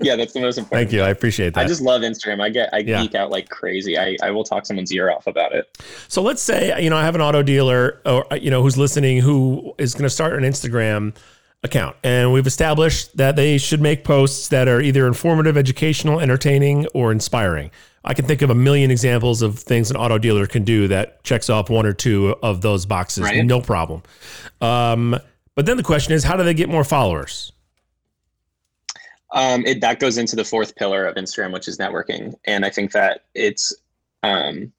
yeah, 0.00 0.16
that's 0.16 0.32
the 0.32 0.40
most 0.40 0.58
important. 0.58 0.90
Thank 0.90 0.92
you. 0.92 1.02
I 1.02 1.10
appreciate 1.10 1.54
that. 1.54 1.60
I 1.64 1.68
just 1.68 1.80
love 1.80 2.02
Instagram. 2.02 2.40
I 2.40 2.48
get 2.48 2.70
I 2.74 2.78
yeah. 2.78 3.00
geek 3.00 3.14
out 3.14 3.30
like 3.30 3.48
crazy. 3.48 3.96
I, 3.96 4.16
I 4.24 4.32
will 4.32 4.42
talk 4.42 4.66
someone's 4.66 4.92
ear 4.92 5.08
off 5.08 5.28
about 5.28 5.54
it. 5.54 5.80
So 6.08 6.20
let's 6.20 6.42
say, 6.42 6.82
you 6.82 6.90
know, 6.90 6.96
I 6.96 7.04
have 7.04 7.14
an 7.14 7.20
auto 7.20 7.44
dealer 7.44 8.00
or 8.04 8.26
you 8.40 8.50
know 8.50 8.60
who's 8.60 8.76
listening 8.76 9.20
who 9.20 9.72
is 9.78 9.94
going 9.94 10.02
to 10.02 10.10
start 10.10 10.32
an 10.32 10.42
Instagram 10.42 11.14
account. 11.66 11.96
And 12.02 12.32
we've 12.32 12.46
established 12.46 13.16
that 13.18 13.36
they 13.36 13.58
should 13.58 13.82
make 13.82 14.04
posts 14.04 14.48
that 14.48 14.68
are 14.68 14.80
either 14.80 15.06
informative, 15.06 15.56
educational, 15.56 16.20
entertaining, 16.20 16.86
or 16.94 17.12
inspiring. 17.12 17.70
I 18.04 18.14
can 18.14 18.24
think 18.24 18.40
of 18.40 18.50
a 18.50 18.54
million 18.54 18.90
examples 18.90 19.42
of 19.42 19.58
things 19.58 19.90
an 19.90 19.96
auto 19.96 20.16
dealer 20.16 20.46
can 20.46 20.62
do 20.62 20.88
that 20.88 21.22
checks 21.24 21.50
off 21.50 21.68
one 21.68 21.84
or 21.84 21.92
two 21.92 22.36
of 22.42 22.60
those 22.60 22.86
boxes, 22.86 23.24
right. 23.24 23.44
no 23.44 23.60
problem. 23.60 24.02
Um, 24.60 25.18
but 25.56 25.66
then 25.66 25.76
the 25.76 25.82
question 25.82 26.12
is, 26.14 26.22
how 26.22 26.36
do 26.36 26.44
they 26.44 26.54
get 26.54 26.68
more 26.68 26.84
followers? 26.84 27.52
Um, 29.32 29.66
it, 29.66 29.80
that 29.80 29.98
goes 29.98 30.18
into 30.18 30.36
the 30.36 30.44
fourth 30.44 30.76
pillar 30.76 31.04
of 31.04 31.16
Instagram, 31.16 31.52
which 31.52 31.66
is 31.66 31.78
networking. 31.78 32.34
And 32.44 32.64
I 32.64 32.70
think 32.70 32.92
that 32.92 33.24
it's, 33.34 33.74
um, 34.22 34.72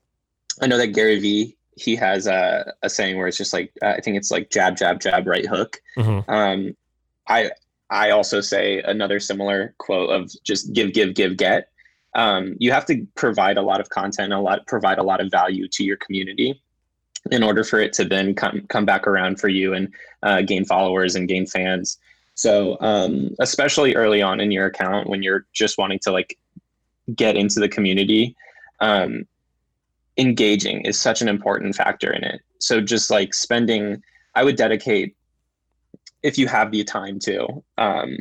I 0.61 0.67
know 0.67 0.77
that 0.77 0.87
Gary 0.87 1.19
Vee, 1.19 1.56
he 1.77 1.95
has 1.95 2.27
a, 2.27 2.73
a 2.81 2.89
saying 2.89 3.17
where 3.17 3.27
it's 3.27 3.37
just 3.37 3.53
like, 3.53 3.71
uh, 3.81 3.93
I 3.97 4.01
think 4.01 4.17
it's 4.17 4.31
like 4.31 4.49
jab, 4.49 4.77
jab, 4.77 4.99
jab, 4.99 5.27
right 5.27 5.45
hook. 5.45 5.77
Mm-hmm. 5.97 6.29
Um, 6.29 6.75
I, 7.27 7.51
I 7.89 8.09
also 8.09 8.41
say 8.41 8.81
another 8.81 9.19
similar 9.19 9.73
quote 9.77 10.09
of 10.09 10.31
just 10.43 10.73
give, 10.73 10.93
give, 10.93 11.13
give, 11.13 11.37
get 11.37 11.69
um, 12.17 12.55
you 12.59 12.71
have 12.71 12.85
to 12.87 13.05
provide 13.15 13.57
a 13.57 13.61
lot 13.61 13.79
of 13.79 13.89
content, 13.89 14.33
a 14.33 14.39
lot 14.39 14.65
provide 14.65 14.97
a 14.97 15.03
lot 15.03 15.21
of 15.21 15.29
value 15.31 15.67
to 15.69 15.83
your 15.83 15.97
community 15.97 16.61
in 17.31 17.43
order 17.43 17.63
for 17.63 17.79
it 17.79 17.93
to 17.93 18.05
then 18.05 18.33
come 18.33 18.65
come 18.69 18.85
back 18.85 19.05
around 19.05 19.39
for 19.39 19.49
you 19.49 19.73
and 19.73 19.93
uh, 20.23 20.41
gain 20.41 20.65
followers 20.65 21.15
and 21.15 21.27
gain 21.27 21.45
fans. 21.45 21.99
So 22.33 22.77
um, 22.81 23.35
especially 23.39 23.95
early 23.95 24.21
on 24.21 24.39
in 24.39 24.51
your 24.51 24.65
account 24.65 25.07
when 25.07 25.21
you're 25.21 25.45
just 25.53 25.77
wanting 25.77 25.99
to 25.99 26.11
like 26.11 26.37
get 27.15 27.35
into 27.35 27.59
the 27.59 27.69
community, 27.69 28.35
um, 28.79 29.27
engaging 30.17 30.81
is 30.81 30.99
such 30.99 31.21
an 31.21 31.27
important 31.27 31.75
factor 31.75 32.11
in 32.11 32.23
it. 32.23 32.41
So 32.59 32.81
just 32.81 33.09
like 33.09 33.33
spending, 33.33 34.01
I 34.35 34.43
would 34.43 34.55
dedicate 34.55 35.15
if 36.23 36.37
you 36.37 36.47
have 36.47 36.71
the 36.71 36.83
time 36.83 37.19
to 37.19 37.63
um, 37.77 38.17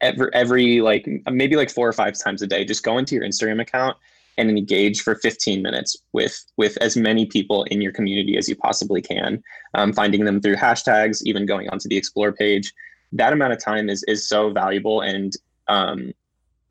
every 0.00 0.30
every 0.32 0.80
like 0.80 1.06
maybe 1.30 1.56
like 1.56 1.70
four 1.70 1.88
or 1.88 1.92
five 1.92 2.18
times 2.18 2.42
a 2.42 2.46
day, 2.46 2.64
just 2.64 2.82
go 2.82 2.98
into 2.98 3.14
your 3.14 3.24
Instagram 3.24 3.60
account 3.60 3.96
and 4.36 4.50
engage 4.50 5.02
for 5.02 5.14
15 5.16 5.62
minutes 5.62 5.96
with 6.12 6.44
with 6.56 6.76
as 6.80 6.96
many 6.96 7.26
people 7.26 7.64
in 7.64 7.80
your 7.80 7.92
community 7.92 8.36
as 8.36 8.48
you 8.48 8.56
possibly 8.56 9.00
can 9.00 9.42
um, 9.74 9.92
finding 9.92 10.24
them 10.24 10.40
through 10.40 10.56
hashtags 10.56 11.22
even 11.24 11.46
going 11.46 11.68
onto 11.68 11.88
the 11.88 11.96
explore 11.96 12.32
page 12.32 12.72
that 13.12 13.32
amount 13.32 13.52
of 13.52 13.62
time 13.62 13.88
is 13.88 14.02
is 14.08 14.28
so 14.28 14.50
valuable 14.50 15.00
and 15.02 15.34
um, 15.68 16.12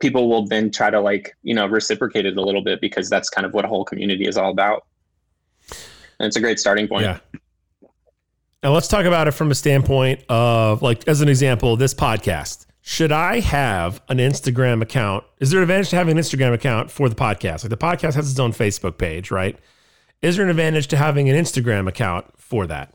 people 0.00 0.28
will 0.28 0.46
then 0.46 0.70
try 0.70 0.90
to 0.90 1.00
like 1.00 1.36
you 1.42 1.54
know 1.54 1.66
reciprocate 1.66 2.26
it 2.26 2.36
a 2.36 2.42
little 2.42 2.62
bit 2.62 2.80
because 2.80 3.08
that's 3.08 3.30
kind 3.30 3.46
of 3.46 3.54
what 3.54 3.64
a 3.64 3.68
whole 3.68 3.84
community 3.84 4.26
is 4.26 4.36
all 4.36 4.50
about 4.50 4.86
and 6.18 6.26
it's 6.26 6.36
a 6.36 6.40
great 6.40 6.58
starting 6.58 6.88
point 6.88 7.02
yeah 7.02 7.18
now 8.62 8.72
let's 8.72 8.88
talk 8.88 9.04
about 9.04 9.28
it 9.28 9.32
from 9.32 9.50
a 9.50 9.54
standpoint 9.54 10.22
of 10.28 10.82
like 10.82 11.06
as 11.08 11.20
an 11.20 11.28
example 11.28 11.76
this 11.76 11.94
podcast 11.94 12.66
should 12.86 13.12
I 13.12 13.40
have 13.40 14.02
an 14.10 14.18
Instagram 14.18 14.82
account? 14.82 15.24
Is 15.40 15.50
there 15.50 15.58
an 15.60 15.62
advantage 15.62 15.88
to 15.88 15.96
having 15.96 16.18
an 16.18 16.22
Instagram 16.22 16.52
account 16.52 16.90
for 16.90 17.08
the 17.08 17.14
podcast? 17.14 17.64
Like 17.64 17.70
the 17.70 17.78
podcast 17.78 18.12
has 18.12 18.30
its 18.30 18.38
own 18.38 18.52
Facebook 18.52 18.98
page, 18.98 19.30
right? 19.30 19.58
Is 20.20 20.36
there 20.36 20.44
an 20.44 20.50
advantage 20.50 20.88
to 20.88 20.98
having 20.98 21.30
an 21.30 21.34
Instagram 21.34 21.88
account 21.88 22.26
for 22.36 22.66
that? 22.66 22.92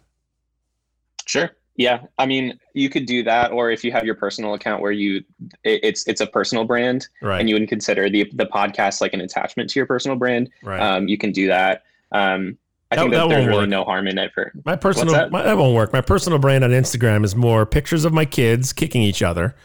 Sure. 1.26 1.50
Yeah. 1.80 2.02
I 2.18 2.26
mean, 2.26 2.60
you 2.74 2.90
could 2.90 3.06
do 3.06 3.24
that, 3.24 3.54
or 3.54 3.72
if 3.72 3.86
you 3.86 3.94
have 3.94 4.04
your 4.04 4.16
personal 4.16 4.54
account 4.54 4.82
where 4.82 4.92
you 4.92 5.24
it, 5.64 5.80
it's 5.82 6.06
it's 6.10 6.20
a 6.20 6.28
personal 6.28 6.66
brand, 6.66 7.08
right. 7.22 7.40
and 7.40 7.48
you 7.48 7.56
would 7.56 7.70
consider 7.70 8.10
the 8.10 8.30
the 8.34 8.48
podcast 8.48 9.00
like 9.00 9.14
an 9.14 9.22
attachment 9.22 9.70
to 9.70 9.80
your 9.80 9.86
personal 9.86 10.18
brand, 10.18 10.50
right. 10.62 10.82
um, 10.82 11.08
you 11.08 11.18
can 11.18 11.32
do 11.32 11.48
that. 11.48 11.84
Um, 12.12 12.58
I 12.92 12.98
that, 12.98 13.02
think 13.04 13.14
that, 13.14 13.20
that 13.20 13.30
there's 13.30 13.48
really 13.48 13.62
work. 13.62 13.70
no 13.70 13.86
harm 13.86 14.08
in 14.08 14.18
it 14.18 14.34
for 14.34 14.52
my 14.66 14.76
personal. 14.76 15.14
That? 15.14 15.32
My, 15.32 15.42
that 15.42 15.56
won't 15.56 15.74
work. 15.74 15.94
My 15.94 16.02
personal 16.02 16.38
brand 16.38 16.66
on 16.66 16.72
Instagram 16.72 17.24
is 17.24 17.34
more 17.34 17.66
pictures 17.66 18.04
of 18.04 18.12
my 18.12 18.26
kids 18.26 18.74
kicking 18.74 19.02
each 19.02 19.24
other 19.24 19.56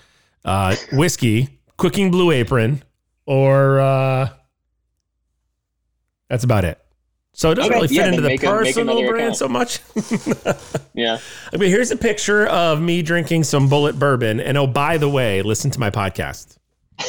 uh, 0.44 0.76
whiskey, 0.92 1.58
cooking 1.78 2.12
blue 2.12 2.30
apron, 2.30 2.84
or 3.26 3.80
uh, 3.80 4.28
that's 6.28 6.44
about 6.44 6.64
it. 6.64 6.83
So 7.36 7.50
it 7.50 7.56
doesn't 7.56 7.72
okay, 7.72 7.74
really 7.74 7.88
fit 7.88 7.96
yeah, 7.96 8.06
into 8.06 8.20
the 8.20 8.38
personal 8.38 8.98
a, 8.98 9.08
brand 9.08 9.34
account. 9.34 9.36
so 9.36 9.48
much. 9.48 9.80
yeah. 10.94 11.18
I 11.52 11.56
mean, 11.56 11.68
here's 11.68 11.90
a 11.90 11.96
picture 11.96 12.46
of 12.46 12.80
me 12.80 13.02
drinking 13.02 13.42
some 13.44 13.68
Bulleit 13.68 13.98
bourbon, 13.98 14.40
and 14.40 14.56
oh, 14.56 14.68
by 14.68 14.98
the 14.98 15.08
way, 15.08 15.42
listen 15.42 15.70
to 15.72 15.80
my 15.80 15.90
podcast. 15.90 16.56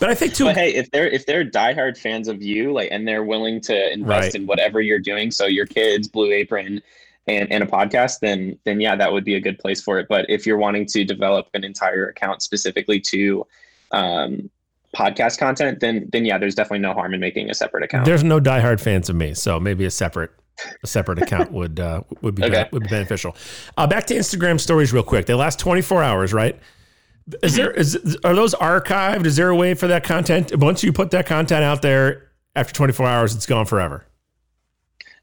But 0.00 0.10
I 0.10 0.14
think 0.14 0.34
too. 0.34 0.44
But 0.44 0.56
hey, 0.56 0.74
if 0.74 0.90
they're 0.90 1.08
if 1.08 1.26
they're 1.26 1.44
diehard 1.44 1.98
fans 1.98 2.28
of 2.28 2.42
you, 2.42 2.72
like, 2.72 2.88
and 2.92 3.06
they're 3.06 3.24
willing 3.24 3.60
to 3.62 3.92
invest 3.92 4.26
right. 4.26 4.34
in 4.36 4.46
whatever 4.46 4.80
you're 4.80 4.98
doing, 4.98 5.30
so 5.30 5.46
your 5.46 5.66
kids, 5.66 6.08
Blue 6.08 6.30
Apron, 6.30 6.80
and, 7.26 7.50
and 7.52 7.64
a 7.64 7.66
podcast, 7.66 8.20
then 8.20 8.58
then 8.64 8.80
yeah, 8.80 8.94
that 8.94 9.12
would 9.12 9.24
be 9.24 9.34
a 9.34 9.40
good 9.40 9.58
place 9.58 9.82
for 9.82 9.98
it. 9.98 10.06
But 10.08 10.26
if 10.28 10.46
you're 10.46 10.58
wanting 10.58 10.86
to 10.86 11.04
develop 11.04 11.48
an 11.54 11.64
entire 11.64 12.08
account 12.08 12.42
specifically 12.42 13.00
to 13.00 13.46
um, 13.90 14.50
podcast 14.96 15.38
content, 15.38 15.80
then 15.80 16.08
then 16.12 16.24
yeah, 16.24 16.38
there's 16.38 16.54
definitely 16.54 16.80
no 16.80 16.92
harm 16.92 17.14
in 17.14 17.20
making 17.20 17.50
a 17.50 17.54
separate 17.54 17.84
account. 17.84 18.04
There's 18.04 18.24
no 18.24 18.40
diehard 18.40 18.80
fans 18.80 19.08
of 19.08 19.16
me, 19.16 19.34
so 19.34 19.60
maybe 19.60 19.84
a 19.84 19.90
separate 19.90 20.30
a 20.82 20.86
separate 20.86 21.22
account 21.22 21.52
would 21.52 21.80
uh, 21.80 22.02
would 22.22 22.34
be 22.34 22.44
okay. 22.44 22.68
would 22.72 22.84
be 22.84 22.88
beneficial. 22.88 23.36
Uh, 23.76 23.86
back 23.86 24.06
to 24.06 24.14
Instagram 24.14 24.58
stories 24.58 24.92
real 24.92 25.02
quick. 25.02 25.26
They 25.26 25.34
last 25.34 25.58
24 25.58 26.02
hours, 26.02 26.32
right? 26.32 26.58
Is 27.42 27.56
there 27.56 27.70
is 27.70 28.16
are 28.24 28.34
those 28.34 28.54
archived? 28.54 29.26
Is 29.26 29.36
there 29.36 29.50
a 29.50 29.56
way 29.56 29.74
for 29.74 29.86
that 29.88 30.04
content 30.04 30.56
once 30.56 30.82
you 30.82 30.92
put 30.92 31.10
that 31.10 31.26
content 31.26 31.62
out 31.62 31.82
there 31.82 32.30
after 32.56 32.72
24 32.72 33.06
hours, 33.06 33.34
it's 33.34 33.46
gone 33.46 33.66
forever? 33.66 34.07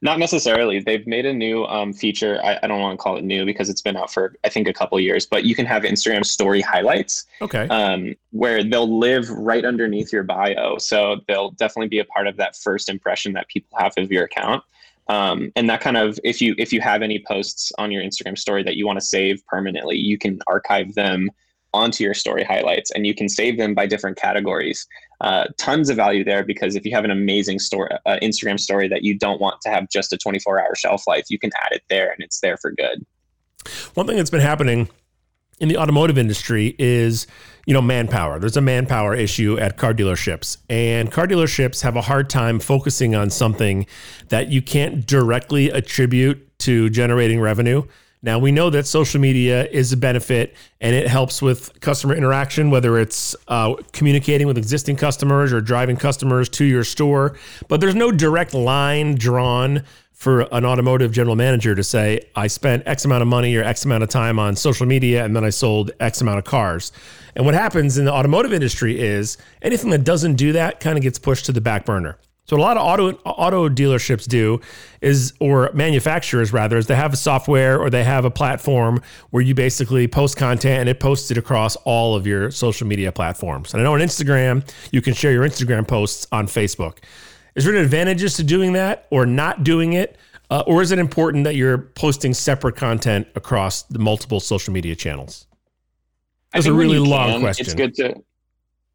Not 0.01 0.19
necessarily. 0.19 0.79
They've 0.79 1.05
made 1.07 1.25
a 1.25 1.33
new 1.33 1.65
um, 1.65 1.93
feature. 1.93 2.39
I, 2.43 2.59
I, 2.61 2.67
don't 2.67 2.81
want 2.81 2.99
to 2.99 3.03
call 3.03 3.17
it 3.17 3.23
new 3.23 3.45
because 3.45 3.69
it's 3.69 3.81
been 3.81 3.95
out 3.95 4.11
for 4.11 4.35
I 4.43 4.49
think 4.49 4.67
a 4.67 4.73
couple 4.73 4.99
years. 4.99 5.25
But 5.25 5.45
you 5.45 5.55
can 5.55 5.65
have 5.65 5.83
Instagram 5.83 6.25
story 6.25 6.61
highlights. 6.61 7.25
Okay. 7.41 7.67
Um, 7.69 8.15
where 8.31 8.63
they'll 8.63 8.99
live 8.99 9.29
right 9.29 9.63
underneath 9.63 10.11
your 10.11 10.23
bio, 10.23 10.77
so 10.77 11.21
they'll 11.27 11.51
definitely 11.51 11.87
be 11.87 11.99
a 11.99 12.05
part 12.05 12.27
of 12.27 12.37
that 12.37 12.55
first 12.55 12.89
impression 12.89 13.33
that 13.33 13.47
people 13.47 13.77
have 13.79 13.93
of 13.97 14.11
your 14.11 14.25
account. 14.25 14.63
Um, 15.07 15.51
and 15.55 15.69
that 15.69 15.81
kind 15.81 15.97
of 15.97 16.19
if 16.23 16.41
you 16.41 16.55
if 16.57 16.73
you 16.73 16.81
have 16.81 17.01
any 17.01 17.23
posts 17.25 17.71
on 17.77 17.91
your 17.91 18.03
Instagram 18.03 18.37
story 18.37 18.63
that 18.63 18.75
you 18.75 18.85
want 18.85 18.99
to 18.99 19.05
save 19.05 19.45
permanently, 19.47 19.97
you 19.97 20.17
can 20.17 20.39
archive 20.47 20.95
them 20.95 21.29
onto 21.75 22.03
your 22.03 22.13
story 22.13 22.43
highlights 22.43 22.89
and 22.91 23.05
you 23.05 23.13
can 23.13 23.29
save 23.29 23.57
them 23.57 23.73
by 23.73 23.85
different 23.85 24.17
categories. 24.17 24.87
Uh, 25.21 25.45
tons 25.57 25.89
of 25.89 25.95
value 25.95 26.23
there 26.23 26.43
because 26.43 26.75
if 26.75 26.85
you 26.85 26.91
have 26.91 27.05
an 27.05 27.11
amazing 27.11 27.59
story, 27.59 27.89
uh, 28.05 28.17
Instagram 28.23 28.59
story 28.59 28.87
that 28.87 29.03
you 29.03 29.17
don't 29.17 29.39
want 29.39 29.61
to 29.61 29.69
have 29.69 29.87
just 29.89 30.11
a 30.13 30.17
24 30.17 30.59
hour 30.59 30.75
shelf 30.75 31.03
life, 31.07 31.25
you 31.29 31.37
can 31.37 31.51
add 31.61 31.71
it 31.71 31.83
there 31.89 32.11
and 32.11 32.23
it's 32.23 32.39
there 32.39 32.57
for 32.57 32.71
good. 32.71 33.05
One 33.93 34.07
thing 34.07 34.17
that's 34.17 34.29
been 34.29 34.41
happening 34.41 34.89
in 35.59 35.69
the 35.69 35.77
automotive 35.77 36.17
industry 36.17 36.75
is 36.77 37.27
you 37.65 37.73
know 37.73 37.81
manpower 37.81 38.39
there's 38.39 38.57
a 38.57 38.61
manpower 38.61 39.15
issue 39.15 39.57
at 39.57 39.77
car 39.77 39.93
dealerships 39.93 40.57
and 40.69 41.11
car 41.11 41.25
dealerships 41.25 41.81
have 41.81 41.95
a 41.95 42.01
hard 42.01 42.29
time 42.29 42.59
focusing 42.59 43.15
on 43.15 43.29
something 43.29 43.85
that 44.29 44.49
you 44.49 44.61
can't 44.61 45.07
directly 45.07 45.69
attribute 45.69 46.59
to 46.59 46.89
generating 46.89 47.39
revenue 47.39 47.81
now, 48.25 48.39
we 48.39 48.51
know 48.51 48.71
that 48.71 48.87
social 48.87 49.21
media 49.21 49.67
is 49.67 49.93
a 49.93 49.97
benefit 49.97 50.55
and 50.81 50.95
it 50.95 51.07
helps 51.07 51.43
with 51.43 51.79
customer 51.79 52.15
interaction, 52.15 52.71
whether 52.71 52.97
it's 52.97 53.35
uh, 53.47 53.75
communicating 53.93 54.47
with 54.47 54.57
existing 54.57 54.95
customers 54.95 55.53
or 55.53 55.61
driving 55.61 55.95
customers 55.95 56.49
to 56.49 56.65
your 56.65 56.83
store. 56.83 57.37
But 57.67 57.81
there's 57.81 57.93
no 57.93 58.11
direct 58.11 58.55
line 58.55 59.13
drawn 59.13 59.83
for 60.11 60.41
an 60.51 60.65
automotive 60.65 61.11
general 61.11 61.35
manager 61.35 61.75
to 61.75 61.83
say, 61.83 62.27
I 62.35 62.47
spent 62.47 62.81
X 62.87 63.05
amount 63.05 63.21
of 63.21 63.27
money 63.27 63.55
or 63.57 63.63
X 63.63 63.85
amount 63.85 64.01
of 64.01 64.09
time 64.09 64.39
on 64.39 64.55
social 64.55 64.87
media 64.87 65.23
and 65.23 65.35
then 65.35 65.43
I 65.43 65.51
sold 65.51 65.91
X 65.99 66.19
amount 66.19 66.39
of 66.39 66.45
cars. 66.45 66.91
And 67.35 67.45
what 67.45 67.53
happens 67.53 67.99
in 67.99 68.05
the 68.05 68.11
automotive 68.11 68.53
industry 68.53 68.99
is 68.99 69.37
anything 69.61 69.91
that 69.91 70.03
doesn't 70.03 70.33
do 70.33 70.51
that 70.53 70.79
kind 70.79 70.97
of 70.97 71.03
gets 71.03 71.19
pushed 71.19 71.45
to 71.45 71.51
the 71.51 71.61
back 71.61 71.85
burner. 71.85 72.17
So 72.45 72.55
a 72.55 72.61
lot 72.61 72.77
of 72.77 72.83
auto 72.83 73.17
auto 73.25 73.69
dealerships 73.69 74.27
do 74.27 74.61
is 75.01 75.33
or 75.39 75.71
manufacturers 75.73 76.53
rather 76.53 76.77
is 76.77 76.85
they 76.85 76.95
have 76.95 77.13
a 77.13 77.17
software 77.17 77.79
or 77.79 77.89
they 77.89 78.03
have 78.03 78.23
a 78.23 78.29
platform 78.29 79.01
where 79.31 79.41
you 79.41 79.55
basically 79.55 80.07
post 80.07 80.37
content 80.37 80.81
and 80.81 80.89
it 80.89 80.99
posts 80.99 81.31
it 81.31 81.37
across 81.37 81.75
all 81.77 82.15
of 82.15 82.27
your 82.27 82.51
social 82.51 82.85
media 82.85 83.11
platforms. 83.11 83.73
And 83.73 83.81
I 83.81 83.83
know 83.83 83.95
on 83.95 83.99
Instagram 83.99 84.67
you 84.91 85.01
can 85.01 85.13
share 85.15 85.31
your 85.31 85.43
Instagram 85.43 85.87
posts 85.87 86.27
on 86.31 86.45
Facebook. 86.45 86.99
Is 87.55 87.65
there 87.65 87.75
advantages 87.75 88.35
to 88.35 88.43
doing 88.43 88.73
that 88.73 89.07
or 89.09 89.25
not 89.25 89.63
doing 89.63 89.93
it? 89.93 90.17
Uh, 90.51 90.63
or 90.67 90.83
is 90.83 90.91
it 90.91 90.99
important 90.99 91.45
that 91.45 91.55
you're 91.55 91.79
posting 91.79 92.31
separate 92.31 92.75
content 92.75 93.27
across 93.33 93.81
the 93.83 93.97
multiple 93.97 94.39
social 94.39 94.71
media 94.71 94.95
channels? 94.95 95.47
That's 96.53 96.67
a 96.67 96.73
really 96.73 96.99
long 96.99 97.31
can, 97.31 97.41
question. 97.41 97.65
It's 97.65 97.73
good 97.73 97.95
to 97.95 98.15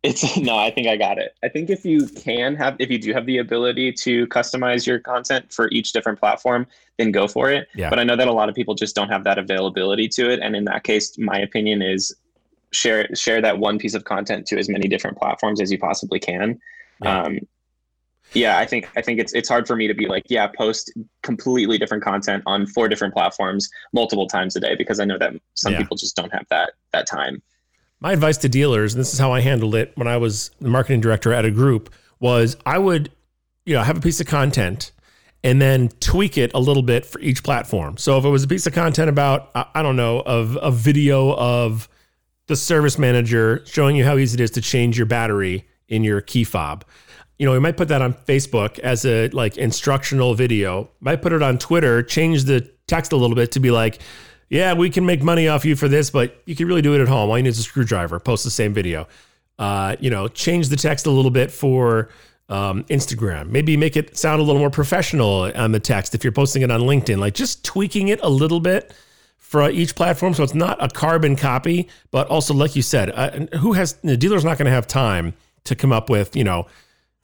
it's 0.03 0.37
no, 0.37 0.57
I 0.57 0.71
think 0.71 0.87
I 0.87 0.97
got 0.97 1.19
it. 1.19 1.35
I 1.43 1.49
think 1.49 1.71
if 1.71 1.85
you 1.85 2.07
can 2.07 2.55
have, 2.57 2.77
if 2.79 2.91
you 2.91 2.99
do 2.99 3.13
have 3.13 3.27
the 3.27 3.39
ability 3.39 3.93
to 3.93 4.27
customize 4.29 4.87
your 4.87 4.99
content 4.99 5.53
for 5.53 5.69
each 5.71 5.93
different 5.93 6.19
platform, 6.19 6.67
then 6.99 7.13
go 7.13 7.29
for 7.29 7.51
it. 7.51 7.69
Yeah. 7.75 7.91
But 7.91 7.99
I 7.99 8.05
know 8.05 8.17
that 8.17 8.29
a 8.29 8.33
lot 8.33 8.49
of 8.49 8.55
people 8.55 8.75
just 8.75 8.95
don't 8.95 9.09
have 9.09 9.25
that 9.25 9.39
availability 9.39 10.09
to 10.09 10.31
it. 10.31 10.41
And 10.41 10.57
in 10.57 10.65
that 10.65 10.85
case, 10.85 11.19
my 11.19 11.39
opinion 11.39 11.83
is 11.83 12.15
share 12.73 13.13
share 13.15 13.43
that 13.43 13.59
one 13.59 13.79
piece 13.79 13.95
of 13.95 14.05
content 14.05 14.47
to 14.47 14.59
as 14.59 14.69
many 14.69 14.89
different 14.89 15.19
platforms 15.19 15.61
as 15.61 15.71
you 15.71 15.79
possibly 15.79 16.19
can. 16.19 16.59
Yeah. 17.03 17.23
Um, 17.23 17.41
yeah, 18.33 18.59
I 18.59 18.67
think 18.67 18.89
I 18.97 19.03
think 19.03 19.19
it's 19.19 19.35
it's 19.35 19.49
hard 19.49 19.67
for 19.67 19.75
me 19.75 19.89
to 19.89 19.95
be 19.95 20.07
like, 20.07 20.25
yeah, 20.29 20.47
post 20.47 20.93
completely 21.23 21.79
different 21.79 22.05
content 22.05 22.45
on 22.47 22.65
four 22.67 22.89
different 22.89 23.13
platforms 23.13 23.69
multiple 23.93 24.29
times 24.29 24.55
a 24.55 24.61
day 24.61 24.77
because 24.77 25.01
I 25.01 25.05
know 25.05 25.19
that 25.19 25.33
some 25.55 25.73
yeah. 25.73 25.81
people 25.81 25.97
just 25.97 26.15
don't 26.15 26.33
have 26.33 26.47
that 26.51 26.75
that 26.93 27.09
time 27.09 27.43
my 28.01 28.13
advice 28.13 28.39
to 28.39 28.49
dealers, 28.49 28.95
and 28.95 29.01
this 29.01 29.13
is 29.13 29.19
how 29.19 29.33
I 29.33 29.41
handled 29.41 29.75
it 29.75 29.93
when 29.95 30.09
I 30.09 30.17
was 30.17 30.51
the 30.61 30.69
marketing 30.69 31.01
director 31.01 31.33
at 31.33 31.45
a 31.45 31.51
group, 31.51 31.93
was 32.19 32.57
I 32.65 32.79
would, 32.79 33.11
you 33.67 33.75
know, 33.75 33.83
have 33.83 33.99
a 33.99 34.01
piece 34.01 34.21
of 34.21 34.27
content 34.27 34.93
and 35.43 35.61
then 35.61 35.89
tweak 36.01 36.37
it 36.37 36.51
a 36.55 36.61
little 36.61 36.83
bit 36.83 37.07
for 37.07 37.21
each 37.21 37.43
platform. 37.43 37.97
So 37.97 38.19
if 38.19 38.25
it 38.25 38.29
was 38.29 38.45
a 38.45 38.49
piece 38.49 38.67
of 38.67 38.75
content 38.75 39.09
about, 39.09 39.51
I 39.55 39.83
don't 39.83 39.97
know, 39.97 40.21
of 40.21 40.59
a 40.61 40.71
video 40.71 41.35
of 41.35 41.89
the 42.47 42.57
service 42.57 42.99
manager 42.99 43.63
showing 43.65 43.97
you 43.97 44.05
how 44.05 44.17
easy 44.17 44.35
it 44.35 44.41
is 44.41 44.51
to 44.53 44.61
change 44.61 44.99
your 44.99 45.07
battery 45.07 45.67
in 45.89 46.05
your 46.05 46.21
key 46.21 46.45
fob. 46.45 46.85
You 47.39 47.47
know, 47.47 47.53
we 47.53 47.59
might 47.59 47.79
put 47.79 47.89
that 47.89 48.03
on 48.03 48.13
Facebook 48.13 48.79
as 48.81 49.07
a 49.07 49.29
like 49.29 49.57
instructional 49.57 50.35
video. 50.35 50.91
Might 51.01 51.23
put 51.23 51.33
it 51.33 51.43
on 51.43 51.59
Twitter, 51.59 52.03
change 52.03 52.45
the 52.45 52.71
text 52.87 53.13
a 53.13 53.17
little 53.17 53.37
bit 53.37 53.53
to 53.53 53.61
be 53.61 53.71
like, 53.71 54.01
yeah, 54.51 54.75
we 54.75 54.91
can 54.91 55.07
make 55.07 55.23
money 55.23 55.47
off 55.49 55.65
you 55.65 55.77
for 55.77 55.89
this, 55.89 56.11
but 56.11 56.43
you 56.45 56.57
can 56.57 56.67
really 56.67 56.83
do 56.83 56.95
it 56.95 57.01
at 57.01 57.09
home. 57.09 57.31
All 57.31 57.39
you 57.39 57.45
need 57.45 57.51
is 57.51 57.61
a 57.61 57.63
screwdriver. 57.63 58.19
Post 58.19 58.43
the 58.45 58.51
same 58.51 58.75
video. 58.75 59.07
Uh, 59.59 59.95
you 60.01 60.11
know, 60.11 60.27
change 60.27 60.69
the 60.69 60.77
text 60.77 61.07
a 61.07 61.11
little 61.11 61.31
bit 61.31 61.53
for 61.53 62.09
um, 62.49 62.83
Instagram. 62.85 63.49
Maybe 63.51 63.77
make 63.77 63.97
it 63.97 64.19
sound 64.19 64.41
a 64.41 64.45
little 64.45 64.59
more 64.59 64.71
professional 64.71 65.53
on 65.55 65.71
the 65.71 65.79
text 65.79 66.17
if 66.17 66.25
you're 66.25 66.33
posting 66.33 66.63
it 66.63 66.71
on 66.71 66.81
LinkedIn. 66.81 67.19
Like 67.19 67.35
just 67.35 67.65
tweaking 67.65 68.09
it 68.09 68.19
a 68.23 68.29
little 68.29 68.59
bit 68.59 68.93
for 69.39 69.71
each 69.71 69.95
platform, 69.95 70.35
so 70.35 70.43
it's 70.43 70.55
not 70.55 70.83
a 70.83 70.89
carbon 70.89 71.37
copy, 71.37 71.89
but 72.11 72.27
also, 72.29 72.55
like 72.55 72.77
you 72.77 72.83
said, 72.83 73.11
uh, 73.11 73.57
who 73.59 73.73
has 73.73 73.95
the 73.95 74.17
dealer's 74.17 74.45
not 74.45 74.59
going 74.59 74.67
to 74.67 74.73
have 74.73 74.87
time 74.87 75.35
to 75.65 75.77
come 75.77 75.93
up 75.93 76.11
with 76.11 76.35
you 76.35 76.45
know 76.45 76.67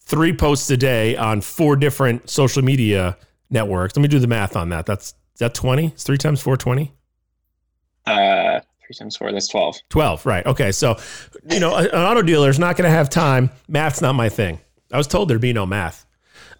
three 0.01 0.33
posts 0.33 0.71
a 0.71 0.77
day 0.77 1.17
on 1.17 1.41
four 1.41 1.77
different 1.77 2.29
social 2.31 2.63
media 2.63 3.17
networks. 3.51 3.97
Let 3.97 4.03
me 4.03 4.09
do 4.09 4.19
the 4.19 4.27
math 4.27 4.57
on 4.57 4.69
that. 4.71 4.87
That's 4.87 5.09
is 5.35 5.39
that 5.39 5.55
twenty? 5.55 5.87
It's 5.87 6.05
three 6.05 6.19
times 6.19 6.41
four 6.41 6.57
twenty. 6.57 6.96
Uh, 8.07 8.61
three 8.87 8.95
times 8.99 9.17
four. 9.17 9.33
That's 9.33 9.49
twelve. 9.49 9.77
Twelve, 9.89 10.25
right? 10.25 10.47
Okay, 10.47 10.73
so 10.73 10.97
you 11.51 11.61
know, 11.61 11.77
an 11.77 11.89
auto 11.89 12.23
dealer 12.23 12.51
is 12.51 12.59
not 12.59 12.77
going 12.77 12.89
to 12.89 12.97
have 12.97 13.11
time. 13.11 13.51
Math's 13.69 14.01
not 14.01 14.15
my 14.15 14.29
thing. 14.29 14.61
I 14.93 14.97
was 14.97 15.07
told 15.07 15.29
there'd 15.29 15.41
be 15.41 15.53
no 15.53 15.67
math. 15.67 16.07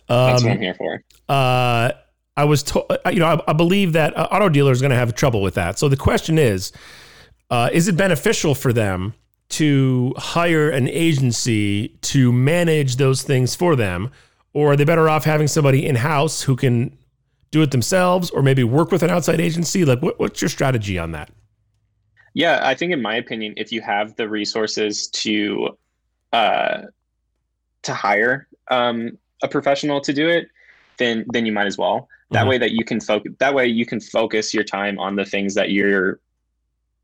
Um, 0.09 0.31
That's 0.31 0.45
what 0.45 0.53
I'm 0.53 0.61
here 0.61 0.75
for. 0.75 1.03
Uh, 1.29 1.93
I 2.37 2.45
was 2.45 2.63
told, 2.63 2.87
uh, 2.91 3.11
you 3.11 3.21
know, 3.21 3.27
I, 3.27 3.51
I 3.51 3.53
believe 3.53 3.93
that 3.95 4.17
uh, 4.17 4.29
auto 4.31 4.49
dealers 4.49 4.81
are 4.81 4.83
going 4.83 4.91
to 4.91 4.97
have 4.97 5.15
trouble 5.15 5.43
with 5.43 5.55
that. 5.55 5.79
So 5.79 5.89
the 5.89 5.97
question 5.97 6.39
is, 6.39 6.73
uh, 7.51 7.71
is 7.73 7.89
it 7.89 7.97
beneficial 7.97 8.55
for 8.55 8.73
them 8.73 9.15
to 9.49 10.13
hire 10.17 10.69
an 10.71 10.89
agency 10.89 11.89
to 12.03 12.33
manage 12.33 12.97
those 12.97 13.23
things 13.23 13.55
for 13.55 13.77
them, 13.77 14.11
or 14.53 14.73
are 14.73 14.77
they 14.77 14.85
better 14.85 15.09
off 15.09 15.25
having 15.25 15.47
somebody 15.47 15.87
in 15.87 15.95
house 15.97 16.43
who 16.43 16.57
can 16.57 16.97
do 17.53 17.63
it 17.63 17.71
themselves, 17.71 18.31
or 18.31 18.43
maybe 18.43 18.65
work 18.65 18.91
with 18.91 19.03
an 19.03 19.11
outside 19.11 19.41
agency? 19.41 19.85
Like, 19.85 20.03
what, 20.03 20.19
what's 20.19 20.43
your 20.43 20.49
strategy 20.49 20.99
on 20.99 21.13
that? 21.13 21.31
Yeah, 22.37 22.61
I 22.63 22.75
think 22.75 22.93
in 22.93 23.01
my 23.01 23.17
opinion, 23.17 23.55
if 23.57 23.73
you 23.73 23.81
have 23.81 24.15
the 24.17 24.29
resources 24.29 25.07
to 25.23 25.71
uh, 26.35 26.83
to 27.83 27.95
hire 27.95 28.47
um, 28.71 29.17
a 29.43 29.49
professional 29.49 30.03
to 30.03 30.13
do 30.13 30.29
it, 30.29 30.49
then 30.99 31.25
then 31.33 31.47
you 31.47 31.53
might 31.53 31.67
as 31.67 31.79
well. 31.79 32.11
That 32.33 32.41
mm-hmm. 32.41 32.49
way 32.51 32.59
that 32.59 32.73
you 32.73 32.85
can 32.85 33.01
focus. 33.01 33.33
That 33.39 33.55
way 33.55 33.69
you 33.69 33.87
can 33.87 34.01
focus 34.01 34.53
your 34.53 34.65
time 34.65 34.99
on 34.99 35.17
the 35.17 35.25
things 35.25 35.55
that 35.55 35.71
you're 35.71 36.21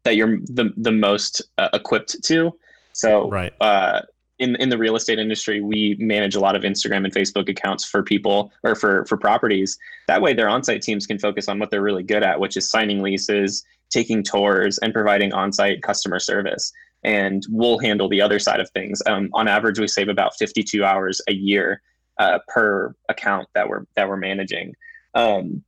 that 0.05 0.17
you're 0.17 0.37
the 0.41 0.75
the 0.77 0.93
most 0.93 1.41
uh, 1.57 1.71
equipped 1.73 2.23
to. 2.25 2.53
So 2.93 3.31
right. 3.31 3.55
Uh, 3.59 4.03
in 4.43 4.57
in 4.57 4.69
the 4.69 4.79
real 4.79 4.97
estate 4.97 5.19
industry, 5.19 5.61
we 5.61 5.97
manage 5.99 6.35
a 6.35 6.41
lot 6.41 6.57
of 6.57 6.63
Instagram 6.63 7.05
and 7.05 7.15
Facebook 7.15 7.49
accounts 7.49 7.85
for 7.85 8.03
people 8.03 8.53
or 8.63 8.75
for 8.75 9.05
for 9.07 9.17
properties. 9.17 9.79
That 10.09 10.21
way, 10.21 10.35
their 10.35 10.49
on-site 10.49 10.83
teams 10.83 11.07
can 11.07 11.19
focus 11.19 11.49
on 11.49 11.59
what 11.59 11.71
they're 11.71 11.83
really 11.83 12.03
good 12.03 12.23
at, 12.23 12.39
which 12.39 12.57
is 12.57 12.69
signing 12.69 13.03
leases, 13.03 13.65
taking 13.91 14.23
tours, 14.23 14.79
and 14.79 14.93
providing 14.93 15.33
on-site 15.33 15.83
customer 15.83 16.19
service 16.19 16.73
and 17.05 17.45
we'll 17.51 17.79
handle 17.79 18.09
the 18.09 18.21
other 18.21 18.39
side 18.39 18.61
of 18.61 18.71
things. 18.71 19.03
Um, 19.07 19.29
on 19.33 19.49
average, 19.49 19.79
we 19.79 19.89
save 19.89 20.09
about 20.09 20.37
52 20.39 20.85
hours 20.85 21.21
a 21.29 21.33
year 21.33 21.83
uh, 22.19 22.39
per 22.49 22.95
account 23.09 23.49
that 23.55 23.69
we're 23.69 23.87
that 23.97 24.09
we're 24.09 24.17
managing. 24.17 24.75
Um, 25.15 25.65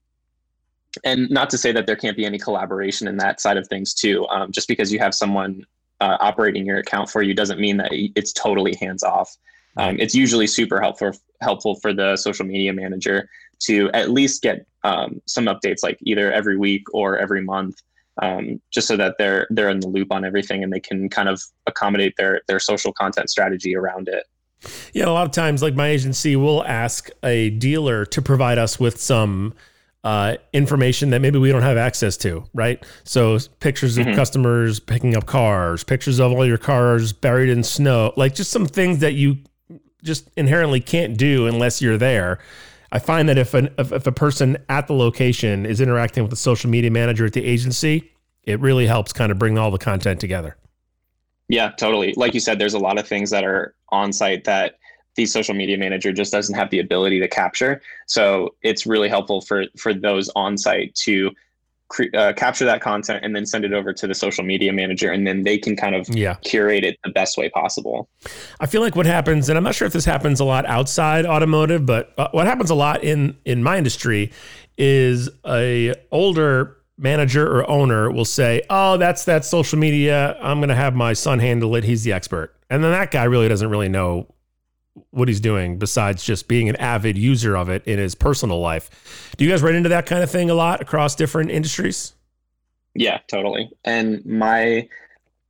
and 1.05 1.29
not 1.31 1.51
to 1.51 1.59
say 1.59 1.73
that 1.73 1.87
there 1.87 1.97
can't 1.97 2.17
be 2.17 2.25
any 2.25 2.39
collaboration 2.39 3.09
in 3.09 3.17
that 3.17 3.41
side 3.41 3.57
of 3.57 3.67
things 3.67 3.95
too. 3.95 4.27
Um, 4.29 4.53
just 4.53 4.69
because 4.69 4.93
you 4.93 5.01
have 5.01 5.15
someone 5.15 5.65
uh, 6.01 6.17
operating 6.21 6.67
your 6.67 6.79
account 6.79 7.11
for 7.11 7.23
you 7.23 7.35
doesn't 7.35 7.61
mean 7.61 7.77
that 7.79 7.91
it's 7.93 8.33
totally 8.33 8.75
hands 8.81 9.03
off. 9.03 9.37
Um, 9.77 9.99
it's 9.99 10.15
usually 10.15 10.47
super 10.47 10.81
helpful 10.81 11.13
helpful 11.41 11.75
for 11.77 11.93
the 11.93 12.17
social 12.17 12.47
media 12.47 12.73
manager 12.73 13.29
to 13.61 13.91
at 13.93 14.11
least 14.11 14.43
get 14.43 14.67
um, 14.85 15.21
some 15.27 15.47
updates 15.47 15.83
like 15.83 15.99
either 16.03 16.33
every 16.33 16.57
week 16.57 16.83
or 16.93 17.19
every 17.19 17.41
month 17.41 17.77
um, 18.23 18.61
just 18.71 18.87
so 18.87 18.97
that 18.97 19.17
they're 19.19 19.47
they're 19.51 19.69
in 19.69 19.81
the 19.81 19.89
loop 19.89 20.13
on 20.13 20.25
everything 20.25 20.63
and 20.63 20.73
they 20.73 20.81
can 20.81 21.09
kind 21.09 21.29
of 21.29 21.43
accommodate 21.67 22.15
their 22.17 22.43
their 22.47 22.61
social 22.61 22.93
content 22.93 23.31
strategy 23.31 23.77
around 23.77 24.09
it. 24.09 24.25
Yeah, 24.93 25.07
a 25.07 25.11
lot 25.11 25.27
of 25.27 25.33
times, 25.33 25.63
like 25.63 25.75
my 25.75 25.89
agency 25.89 26.37
will 26.37 26.65
ask 26.65 27.11
a 27.23 27.51
dealer 27.51 28.07
to 28.07 28.23
provide 28.23 28.59
us 28.59 28.81
with 28.81 29.01
some 29.01 29.55
uh, 30.05 30.37
information 30.53 31.11
that 31.11 31.21
maybe 31.21 31.39
we 31.39 31.51
don't 31.51 31.63
have 31.63 31.79
access 31.79 32.17
to, 32.19 32.45
right? 32.53 32.85
So 33.05 33.39
pictures 33.61 33.97
of 33.97 34.07
mm-hmm. 34.07 34.15
customers 34.15 34.79
picking 34.79 35.17
up 35.17 35.25
cars, 35.25 35.83
pictures 35.83 36.21
of 36.21 36.33
all 36.33 36.47
your 36.47 36.59
cars 36.59 37.13
buried 37.13 37.49
in 37.49 37.65
snow, 37.65 38.13
like 38.17 38.35
just 38.35 38.51
some 38.51 38.67
things 38.67 38.99
that 38.99 39.15
you 39.15 39.39
just 40.03 40.29
inherently 40.37 40.81
can't 40.81 41.17
do 41.17 41.47
unless 41.47 41.81
you're 41.81 41.97
there. 41.97 42.39
I 42.93 42.99
find 42.99 43.29
that 43.31 43.39
if, 43.39 43.55
an, 43.55 43.71
if, 43.79 43.93
if 43.93 44.07
a 44.07 44.13
person 44.13 44.59
at 44.69 44.87
the 44.87 44.93
location 44.93 45.65
is 45.65 45.81
interacting 45.81 46.23
with 46.23 46.31
the 46.31 46.37
social 46.37 46.69
media 46.69 46.91
manager 46.91 47.25
at 47.25 47.33
the 47.33 47.45
agency, 47.45 48.13
it 48.45 48.61
really 48.61 48.87
helps 48.87 49.13
kind 49.13 49.33
of 49.33 49.39
bring 49.39 49.57
all 49.57 49.71
the 49.71 49.79
content 49.79 50.21
together. 50.21 50.57
Yeah, 51.49 51.71
totally. 51.71 52.13
Like 52.17 52.35
you 52.35 52.41
said, 52.41 52.59
there's 52.59 52.75
a 52.75 52.79
lot 52.79 52.99
of 52.99 53.09
things 53.09 53.31
that 53.31 53.43
are 53.43 53.75
on 53.89 54.13
site 54.13 54.45
that 54.45 54.79
the 55.17 55.27
social 55.27 55.55
media 55.55 55.79
manager 55.79 56.13
just 56.13 56.33
doesn't 56.33 56.55
have 56.55 56.71
the 56.71 56.81
ability 56.81 57.21
to 57.21 57.29
capture. 57.29 57.81
So 58.07 58.55
it's 58.63 58.87
really 58.87 59.09
helpful 59.09 59.41
for 59.41 59.65
for 59.77 59.95
those 59.95 60.31
on 60.35 60.59
site 60.59 60.95
to 60.97 61.31
uh, 62.15 62.33
capture 62.35 62.65
that 62.65 62.81
content 62.81 63.25
and 63.25 63.37
then 63.37 63.47
send 63.47 63.65
it 63.65 63.73
over 63.73 63.93
to 63.93 64.07
the 64.07 64.15
social 64.15 64.43
media 64.43 64.73
manager 64.73 65.13
and 65.13 65.27
then 65.27 65.43
they 65.43 65.59
can 65.59 65.77
kind 65.77 65.95
of 65.95 66.09
yeah. 66.09 66.35
curate 66.43 66.83
it 66.83 66.99
the 67.05 67.11
best 67.11 67.37
way 67.37 67.49
possible 67.51 68.09
i 68.59 68.67
feel 68.67 68.81
like 68.81 68.97
what 68.97 69.07
happens 69.07 69.49
and 69.49 69.57
i'm 69.57 69.63
not 69.63 69.75
sure 69.75 69.87
if 69.87 69.93
this 69.93 70.05
happens 70.05 70.41
a 70.41 70.45
lot 70.45 70.65
outside 70.67 71.25
automotive 71.25 71.87
but 71.87 72.13
uh, 72.19 72.29
what 72.33 72.47
happens 72.47 72.71
a 72.71 72.75
lot 72.75 73.05
in 73.05 73.37
in 73.45 73.63
my 73.63 73.77
industry 73.77 74.33
is 74.77 75.29
a 75.47 75.95
older 76.11 76.79
manager 76.97 77.47
or 77.47 77.69
owner 77.71 78.11
will 78.11 78.25
say 78.25 78.63
oh 78.71 78.97
that's 78.97 79.25
that 79.27 79.45
social 79.45 79.79
media 79.79 80.37
i'm 80.41 80.59
going 80.59 80.69
to 80.69 80.75
have 80.75 80.95
my 80.95 81.13
son 81.13 81.39
handle 81.39 81.77
it 81.77 81.85
he's 81.85 82.03
the 82.03 82.13
expert 82.13 82.57
and 82.71 82.83
then 82.83 82.91
that 82.91 83.11
guy 83.11 83.25
really 83.25 83.47
doesn't 83.47 83.71
really 83.71 83.89
know 83.89 84.27
what 85.11 85.29
he's 85.29 85.41
doing 85.41 85.79
besides 85.79 86.25
just 86.25 86.49
being 86.49 86.69
an 86.69 86.77
avid 86.77 87.19
user 87.19 87.57
of 87.57 87.69
it 87.69 87.85
in 87.87 87.99
his 87.99 88.15
personal 88.15 88.61
life. 88.61 89.33
Do 89.37 89.45
you 89.45 89.51
guys 89.51 89.63
run 89.63 89.75
into 89.75 89.89
that 89.89 90.07
kind 90.07 90.23
of 90.23 90.31
thing 90.31 90.51
a 90.51 90.55
lot 90.55 90.81
across 90.81 91.15
different 91.15 91.51
industries? 91.51 92.15
Yeah, 92.95 93.19
totally. 93.27 93.71
And 93.85 94.25
my 94.25 94.89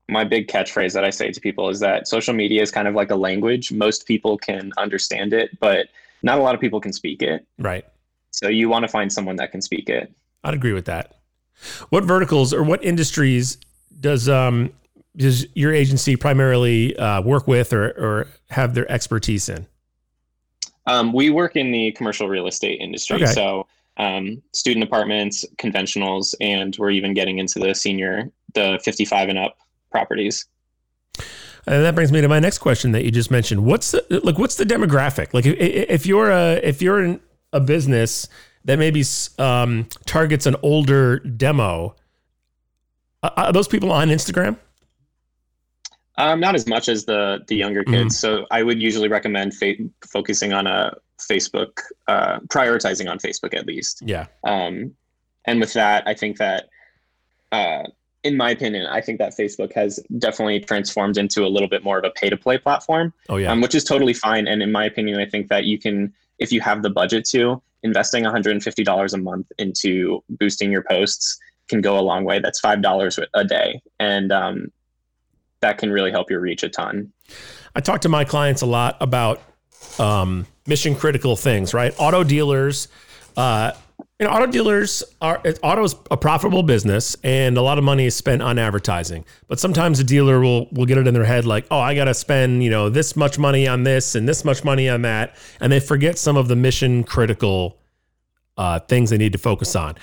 my 0.09 0.25
big 0.25 0.49
catchphrase 0.49 0.93
that 0.93 1.05
I 1.05 1.11
say 1.11 1.31
to 1.31 1.41
people 1.41 1.71
is 1.71 1.81
that 1.81 2.07
social 2.07 2.35
media 2.35 2.61
is 2.61 2.71
kind 2.71 2.87
of 2.87 2.95
like 2.95 3.11
a 3.11 3.17
language. 3.17 3.73
Most 3.73 4.07
people 4.07 4.37
can 4.37 4.71
understand 4.77 5.33
it, 5.33 5.59
but 5.61 5.89
not 6.23 6.39
a 6.39 6.43
lot 6.43 6.55
of 6.55 6.61
people 6.61 6.81
can 6.81 6.93
speak 6.93 7.23
it. 7.23 7.47
Right. 7.59 7.87
So 8.31 8.49
you 8.49 8.69
want 8.69 8.83
to 8.83 8.89
find 8.89 9.13
someone 9.13 9.37
that 9.37 9.51
can 9.51 9.63
speak 9.63 9.89
it. 9.89 10.13
I'd 10.43 10.55
agree 10.55 10.73
with 10.73 10.85
that. 10.87 11.17
What 11.89 12.05
verticals 12.05 12.53
or 12.53 12.63
what 12.63 12.85
industries 12.85 13.59
does 14.01 14.29
um 14.29 14.73
does 15.16 15.46
your 15.55 15.72
agency 15.72 16.16
primarily 16.16 16.96
uh, 16.96 17.22
work 17.22 17.46
with 17.46 17.72
or, 17.72 17.88
or 17.90 18.27
have 18.50 18.74
their 18.74 18.90
expertise 18.90 19.48
in? 19.48 19.66
Um, 20.87 21.12
we 21.12 21.31
work 21.31 21.57
in 21.57 21.70
the 21.70 21.92
commercial 21.92 22.29
real 22.29 22.46
estate 22.46 22.81
industry. 22.81 23.16
Okay. 23.16 23.27
So 23.27 23.66
um, 23.96 24.42
student 24.53 24.85
apartments, 24.85 25.44
conventionals, 25.57 26.35
and 26.40 26.77
we're 26.79 26.90
even 26.90 27.14
getting 27.14 27.38
into 27.38 27.59
the 27.59 27.74
senior, 27.74 28.31
the 28.55 28.81
55 28.85 29.29
and 29.29 29.38
up 29.38 29.57
properties. 29.90 30.46
And 31.66 31.83
that 31.83 31.94
brings 31.94 32.12
me 32.12 32.20
to 32.20 32.29
my 32.29 32.40
next 32.40 32.59
question 32.59 32.92
that 32.92 33.05
you 33.05 33.11
just 33.11 33.31
mentioned. 33.31 33.64
What's 33.64 33.92
the 33.92 34.20
like? 34.22 34.38
What's 34.38 34.57
the 34.57 34.64
demographic? 34.64 35.33
Like, 35.33 35.46
if, 35.46 35.57
if 35.59 36.07
you're 36.07 36.31
a 36.31 36.61
if 36.62 36.83
you're 36.83 37.03
in 37.03 37.20
a 37.55 37.61
business 37.61 38.29
that 38.66 38.79
maybe 38.79 39.03
um, 39.38 39.88
targets 40.05 40.44
an 40.44 40.57
older 40.62 41.20
demo, 41.20 41.96
are 43.22 43.53
those 43.53 43.68
people 43.68 43.90
on 43.92 44.09
Instagram? 44.09 44.59
Um, 46.16 46.38
not 46.38 46.55
as 46.55 46.66
much 46.66 46.88
as 46.88 47.05
the 47.05 47.40
the 47.48 47.57
younger 47.57 47.83
mm-hmm. 47.83 47.94
kids. 47.94 48.16
Mm. 48.16 48.18
So 48.18 48.46
I 48.50 48.62
would 48.62 48.81
usually 48.81 49.09
recommend 49.09 49.55
fa- 49.55 49.74
focusing 50.07 50.53
on 50.53 50.66
a 50.66 50.96
Facebook, 51.20 51.81
uh, 52.07 52.40
prioritizing 52.48 53.11
on 53.11 53.18
Facebook 53.18 53.55
at 53.55 53.66
least. 53.66 54.03
Yeah. 54.05 54.27
Um, 54.44 54.94
and 55.44 55.61
with 55.61 55.72
that, 55.74 56.07
I 56.07 56.14
think 56.14 56.38
that, 56.38 56.68
uh, 57.53 57.85
in 58.22 58.37
my 58.37 58.50
opinion, 58.50 58.87
I 58.87 59.00
think 59.00 59.18
that 59.18 59.37
Facebook 59.37 59.72
has 59.74 60.00
definitely 60.18 60.61
transformed 60.61 61.18
into 61.18 61.44
a 61.44 61.48
little 61.48 61.68
bit 61.68 61.85
more 61.85 61.98
of 61.98 62.05
a 62.05 62.11
pay 62.11 62.31
to 62.31 62.37
play 62.37 62.59
platform. 62.59 63.12
Oh 63.29 63.37
yeah. 63.37 63.50
Um, 63.50 63.61
which 63.61 63.74
is 63.74 63.85
totally 63.85 64.14
fine. 64.14 64.46
And 64.46 64.62
in 64.62 64.72
my 64.72 64.85
opinion, 64.85 65.20
I 65.20 65.27
think 65.27 65.48
that 65.48 65.64
you 65.64 65.79
can, 65.79 66.12
if 66.38 66.53
you 66.53 66.61
have 66.61 66.83
the 66.83 66.90
budget 66.90 67.24
to, 67.27 67.61
investing 67.83 68.24
$150 68.24 69.12
a 69.12 69.18
month 69.18 69.46
into 69.59 70.24
boosting 70.31 70.72
your 70.72 70.85
posts 70.88 71.38
can 71.68 71.81
go 71.81 71.98
a 71.98 72.00
long 72.00 72.24
way. 72.24 72.38
That's 72.38 72.61
five 72.61 72.83
dollars 72.83 73.18
a 73.35 73.44
day, 73.44 73.81
and 73.98 74.33
um, 74.33 74.72
that 75.64 75.79
can 75.79 75.90
really 75.90 76.11
help 76.11 76.31
your 76.31 76.40
reach 76.40 76.62
a 76.62 76.68
ton. 76.68 77.11
I 77.74 77.81
talk 77.81 78.03
to 78.03 78.09
my 78.11 78.24
clients 78.24 78.61
a 78.61 78.66
lot 78.66 78.98
about 79.00 79.40
um, 79.98 80.46
mission 80.66 80.94
critical 80.94 81.37
things, 81.37 81.72
right? 81.72 81.94
Auto 81.98 82.22
dealers, 82.22 82.88
uh, 83.38 83.72
you 84.20 84.27
know, 84.27 84.33
auto 84.33 84.46
dealers 84.46 85.03
are 85.22 85.42
auto 85.62 85.85
is 85.85 85.96
a 86.11 86.16
profitable 86.18 86.62
business, 86.62 87.16
and 87.24 87.57
a 87.57 87.62
lot 87.62 87.79
of 87.79 87.85
money 87.85 88.05
is 88.05 88.14
spent 88.14 88.42
on 88.42 88.59
advertising. 88.59 89.24
But 89.48 89.59
sometimes 89.59 89.98
a 89.98 90.05
dealer 90.05 90.38
will 90.38 90.68
will 90.70 90.87
get 90.87 90.98
it 90.98 91.07
in 91.07 91.14
their 91.14 91.24
head 91.24 91.46
like, 91.46 91.66
oh, 91.70 91.81
I 91.81 91.94
got 91.94 92.05
to 92.05 92.14
spend 92.14 92.62
you 92.62 92.70
know 92.70 92.90
this 92.90 93.16
much 93.16 93.38
money 93.38 93.66
on 93.66 93.85
this 93.85 94.14
and 94.14 94.29
this 94.29 94.44
much 94.44 94.64
money 94.64 94.88
on 94.88 95.03
that, 95.03 95.35
and 95.61 95.72
they 95.72 95.81
forget 95.81 96.18
some 96.18 96.37
of 96.37 96.48
the 96.48 96.57
mission 96.57 97.05
critical 97.05 97.79
uh, 98.57 98.81
things 98.81 99.11
they 99.11 99.18
need 99.18 99.33
to 99.33 99.38
focus 99.38 99.74
on 99.74 99.96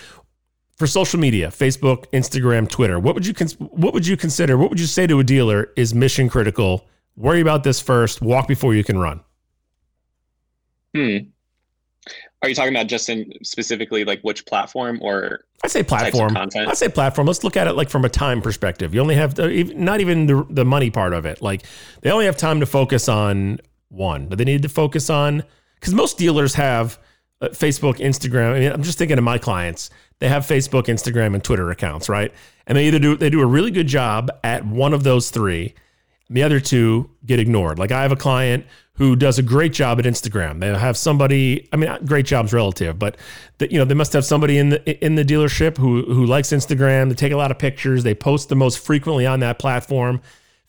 for 0.78 0.88
social 0.88 1.20
media, 1.20 1.50
Facebook, 1.50 2.06
Instagram, 2.12 2.70
Twitter, 2.70 3.00
what 3.00 3.16
would 3.16 3.26
you 3.26 3.34
what 3.60 3.94
would 3.94 4.08
you 4.08 4.18
consider? 4.18 4.58
What 4.58 4.70
would 4.70 4.80
you 4.80 4.88
say 4.88 5.08
to 5.08 5.20
a 5.20 5.24
dealer 5.24 5.72
is 5.76 5.94
mission 5.94 6.30
critical 6.30 6.88
worry 7.16 7.42
about 7.42 7.64
this 7.64 7.80
first. 7.82 8.22
Walk 8.22 8.48
before 8.48 8.74
you 8.74 8.84
can 8.84 8.98
run. 8.98 9.22
Hmm. 10.96 11.18
Are 12.42 12.50
you 12.50 12.56
talking 12.56 12.74
about 12.74 12.88
just 12.88 13.08
in 13.08 13.32
specifically 13.44 14.04
like 14.04 14.22
which 14.22 14.46
platform 14.48 15.00
or 15.02 15.46
I 15.64 15.68
say 15.68 15.84
platform. 15.84 16.36
I 16.36 16.74
say 16.74 16.90
platform. 16.90 17.28
Let's 17.28 17.44
look 17.44 17.56
at 17.56 17.68
it 17.68 17.74
like 17.74 17.90
from 17.90 18.04
a 18.04 18.10
time 18.10 18.42
perspective. 18.42 18.96
You 18.96 19.02
only 19.02 19.14
have 19.14 19.38
not 19.38 20.02
even 20.02 20.26
the, 20.26 20.46
the 20.50 20.66
money 20.66 20.90
part 20.90 21.14
of 21.14 21.26
it. 21.28 21.42
Like 21.42 21.64
they 22.02 22.10
only 22.10 22.26
have 22.26 22.38
time 22.38 22.60
to 22.62 22.66
focus 22.66 23.08
on 23.08 23.60
one, 23.90 24.28
but 24.28 24.40
they 24.40 24.44
need 24.44 24.64
to 24.64 24.70
focus 24.70 25.10
on 25.10 25.44
because 25.76 25.94
most 25.94 26.18
dealers 26.18 26.56
have 26.56 26.98
uh, 27.42 27.50
Facebook, 27.50 27.98
Instagram. 27.98 28.54
I 28.54 28.60
mean, 28.60 28.72
I'm 28.72 28.84
just 28.84 28.98
thinking 28.98 29.18
of 29.18 29.24
my 29.24 29.38
clients. 29.38 29.90
They 30.20 30.30
have 30.30 30.46
Facebook, 30.46 30.84
Instagram, 30.84 31.34
and 31.34 31.44
Twitter 31.44 31.72
accounts, 31.72 32.08
right? 32.08 32.32
And 32.68 32.78
they 32.78 32.88
either 32.88 33.00
do 33.00 33.16
they 33.18 33.30
do 33.30 33.42
a 33.42 33.46
really 33.46 33.72
good 33.72 33.88
job 33.88 34.30
at 34.44 34.66
one 34.66 34.94
of 34.94 35.04
those 35.04 35.32
three. 35.32 35.74
The 36.30 36.44
other 36.44 36.60
two 36.60 37.10
get 37.26 37.40
ignored. 37.40 37.80
Like 37.80 37.92
I 37.92 38.04
have 38.04 38.12
a 38.12 38.18
client 38.18 38.66
who 38.94 39.16
does 39.16 39.40
a 39.40 39.44
great 39.44 39.74
job 39.74 40.00
at 40.00 40.06
Instagram. 40.06 40.60
They 40.60 40.68
have 40.68 40.96
somebody. 40.96 41.68
I 41.74 41.78
mean, 41.78 41.92
great 42.06 42.26
job's 42.26 42.54
relative, 42.54 43.00
but 43.00 43.18
the, 43.58 43.72
you 43.72 43.80
know 43.80 43.86
they 43.86 43.96
must 43.96 44.14
have 44.14 44.24
somebody 44.24 44.58
in 44.58 44.70
the 44.70 45.06
in 45.06 45.16
the 45.16 45.26
dealership 45.26 45.78
who 45.78 46.04
who 46.04 46.26
likes 46.26 46.50
Instagram. 46.50 47.10
They 47.10 47.16
take 47.16 47.32
a 47.32 47.38
lot 47.38 47.52
of 47.52 47.58
pictures. 47.58 48.04
They 48.04 48.14
post 48.14 48.50
the 48.50 48.56
most 48.56 48.80
frequently 48.80 49.26
on 49.26 49.40
that 49.40 49.58
platform. 49.58 50.22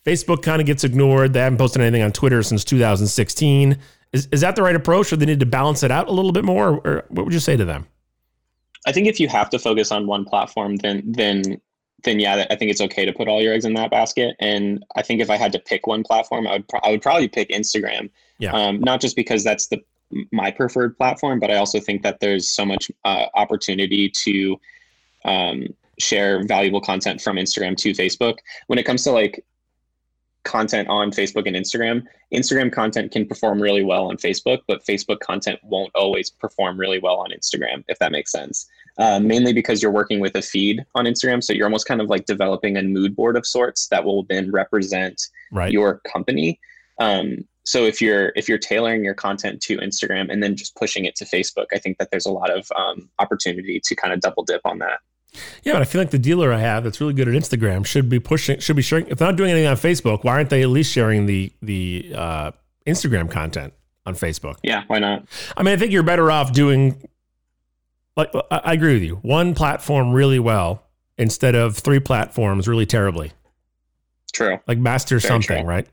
Facebook 0.04 0.42
kind 0.42 0.60
of 0.60 0.66
gets 0.66 0.82
ignored. 0.82 1.32
They 1.32 1.40
haven't 1.40 1.58
posted 1.58 1.82
anything 1.82 2.02
on 2.02 2.10
Twitter 2.10 2.42
since 2.42 2.64
2016. 2.64 3.78
Is, 4.12 4.28
is 4.30 4.42
that 4.42 4.56
the 4.56 4.62
right 4.62 4.76
approach, 4.76 5.12
or 5.12 5.16
they 5.16 5.26
need 5.26 5.40
to 5.40 5.46
balance 5.46 5.82
it 5.82 5.90
out 5.90 6.08
a 6.08 6.12
little 6.12 6.32
bit 6.32 6.44
more? 6.44 6.80
Or, 6.84 7.04
what 7.08 7.24
would 7.24 7.34
you 7.34 7.40
say 7.40 7.56
to 7.56 7.64
them? 7.64 7.86
I 8.86 8.92
think 8.92 9.06
if 9.06 9.20
you 9.20 9.28
have 9.28 9.48
to 9.50 9.58
focus 9.58 9.92
on 9.92 10.06
one 10.06 10.24
platform, 10.24 10.76
then 10.76 11.02
then 11.06 11.60
then 12.04 12.18
yeah, 12.20 12.46
I 12.50 12.56
think 12.56 12.70
it's 12.70 12.80
okay 12.80 13.04
to 13.04 13.12
put 13.12 13.28
all 13.28 13.40
your 13.40 13.54
eggs 13.54 13.64
in 13.64 13.74
that 13.74 13.90
basket. 13.90 14.34
And 14.40 14.84
I 14.96 15.02
think 15.02 15.20
if 15.20 15.30
I 15.30 15.36
had 15.36 15.52
to 15.52 15.58
pick 15.58 15.86
one 15.86 16.02
platform, 16.02 16.46
I 16.46 16.52
would 16.52 16.68
pro- 16.68 16.80
I 16.82 16.90
would 16.90 17.02
probably 17.02 17.28
pick 17.28 17.48
Instagram. 17.50 18.10
Yeah. 18.38 18.52
Um, 18.52 18.80
not 18.80 19.00
just 19.00 19.16
because 19.16 19.44
that's 19.44 19.68
the 19.68 19.80
my 20.30 20.50
preferred 20.50 20.96
platform, 20.96 21.40
but 21.40 21.50
I 21.50 21.56
also 21.56 21.80
think 21.80 22.02
that 22.02 22.20
there's 22.20 22.48
so 22.48 22.66
much 22.66 22.90
uh, 23.04 23.26
opportunity 23.34 24.10
to 24.24 24.60
um, 25.24 25.68
share 25.98 26.44
valuable 26.44 26.80
content 26.80 27.20
from 27.20 27.36
Instagram 27.36 27.76
to 27.78 27.92
Facebook. 27.92 28.38
When 28.66 28.78
it 28.78 28.84
comes 28.84 29.04
to 29.04 29.12
like 29.12 29.44
content 30.44 30.88
on 30.88 31.10
Facebook 31.10 31.46
and 31.46 31.56
Instagram, 31.56 32.04
Instagram 32.34 32.72
content 32.72 33.12
can 33.12 33.26
perform 33.26 33.60
really 33.60 33.84
well 33.84 34.06
on 34.08 34.16
Facebook, 34.16 34.60
but 34.66 34.84
Facebook 34.84 35.20
content 35.20 35.58
won't 35.62 35.90
always 35.94 36.30
perform 36.30 36.78
really 36.78 36.98
well 36.98 37.16
on 37.16 37.30
Instagram, 37.30 37.84
if 37.88 37.98
that 37.98 38.12
makes 38.12 38.32
sense 38.32 38.68
uh, 38.98 39.20
mainly 39.20 39.52
because 39.52 39.82
you're 39.82 39.92
working 39.92 40.20
with 40.20 40.34
a 40.36 40.42
feed 40.42 40.84
on 40.94 41.04
Instagram. 41.06 41.42
So 41.42 41.52
you're 41.52 41.66
almost 41.66 41.86
kind 41.86 42.00
of 42.00 42.08
like 42.08 42.26
developing 42.26 42.76
a 42.76 42.82
mood 42.82 43.16
board 43.16 43.36
of 43.36 43.46
sorts 43.46 43.88
that 43.88 44.04
will 44.04 44.24
then 44.28 44.50
represent 44.50 45.20
right. 45.50 45.72
your 45.72 46.00
company. 46.00 46.60
Um, 46.98 47.46
so 47.64 47.84
if 47.84 48.00
you're 48.00 48.32
if 48.34 48.48
you're 48.48 48.58
tailoring 48.58 49.04
your 49.04 49.14
content 49.14 49.60
to 49.62 49.78
Instagram 49.78 50.30
and 50.32 50.42
then 50.42 50.56
just 50.56 50.74
pushing 50.76 51.04
it 51.04 51.14
to 51.16 51.24
Facebook, 51.24 51.66
I 51.72 51.78
think 51.78 51.98
that 51.98 52.10
there's 52.10 52.26
a 52.26 52.32
lot 52.32 52.50
of 52.50 52.66
um, 52.76 53.08
opportunity 53.18 53.80
to 53.84 53.94
kind 53.94 54.12
of 54.12 54.20
double 54.20 54.44
dip 54.44 54.62
on 54.64 54.78
that. 54.78 54.98
Yeah, 55.62 55.72
but 55.72 55.82
I 55.82 55.84
feel 55.86 56.00
like 56.00 56.10
the 56.10 56.18
dealer 56.18 56.52
I 56.52 56.58
have 56.58 56.84
that's 56.84 57.00
really 57.00 57.14
good 57.14 57.28
at 57.28 57.34
Instagram 57.34 57.86
should 57.86 58.08
be 58.08 58.20
pushing, 58.20 58.58
should 58.60 58.76
be 58.76 58.82
sharing. 58.82 59.06
If 59.08 59.18
they're 59.18 59.28
not 59.28 59.36
doing 59.36 59.50
anything 59.50 59.66
on 59.66 59.76
Facebook, 59.76 60.24
why 60.24 60.32
aren't 60.32 60.50
they 60.50 60.62
at 60.62 60.68
least 60.68 60.92
sharing 60.92 61.26
the 61.26 61.52
the 61.62 62.12
uh, 62.14 62.50
Instagram 62.86 63.30
content 63.30 63.72
on 64.04 64.14
Facebook? 64.14 64.56
Yeah, 64.62 64.84
why 64.88 64.98
not? 64.98 65.24
I 65.56 65.62
mean, 65.62 65.72
I 65.74 65.76
think 65.78 65.92
you're 65.92 66.02
better 66.02 66.30
off 66.30 66.52
doing 66.52 67.08
like 68.16 68.30
I 68.50 68.74
agree 68.74 68.94
with 68.94 69.02
you. 69.02 69.16
One 69.16 69.54
platform 69.54 70.12
really 70.12 70.38
well 70.38 70.82
instead 71.16 71.54
of 71.54 71.78
three 71.78 72.00
platforms 72.00 72.68
really 72.68 72.86
terribly. 72.86 73.32
True. 74.32 74.58
Like 74.66 74.78
master 74.78 75.18
Very 75.18 75.28
something, 75.28 75.62
true. 75.64 75.68
right? 75.68 75.86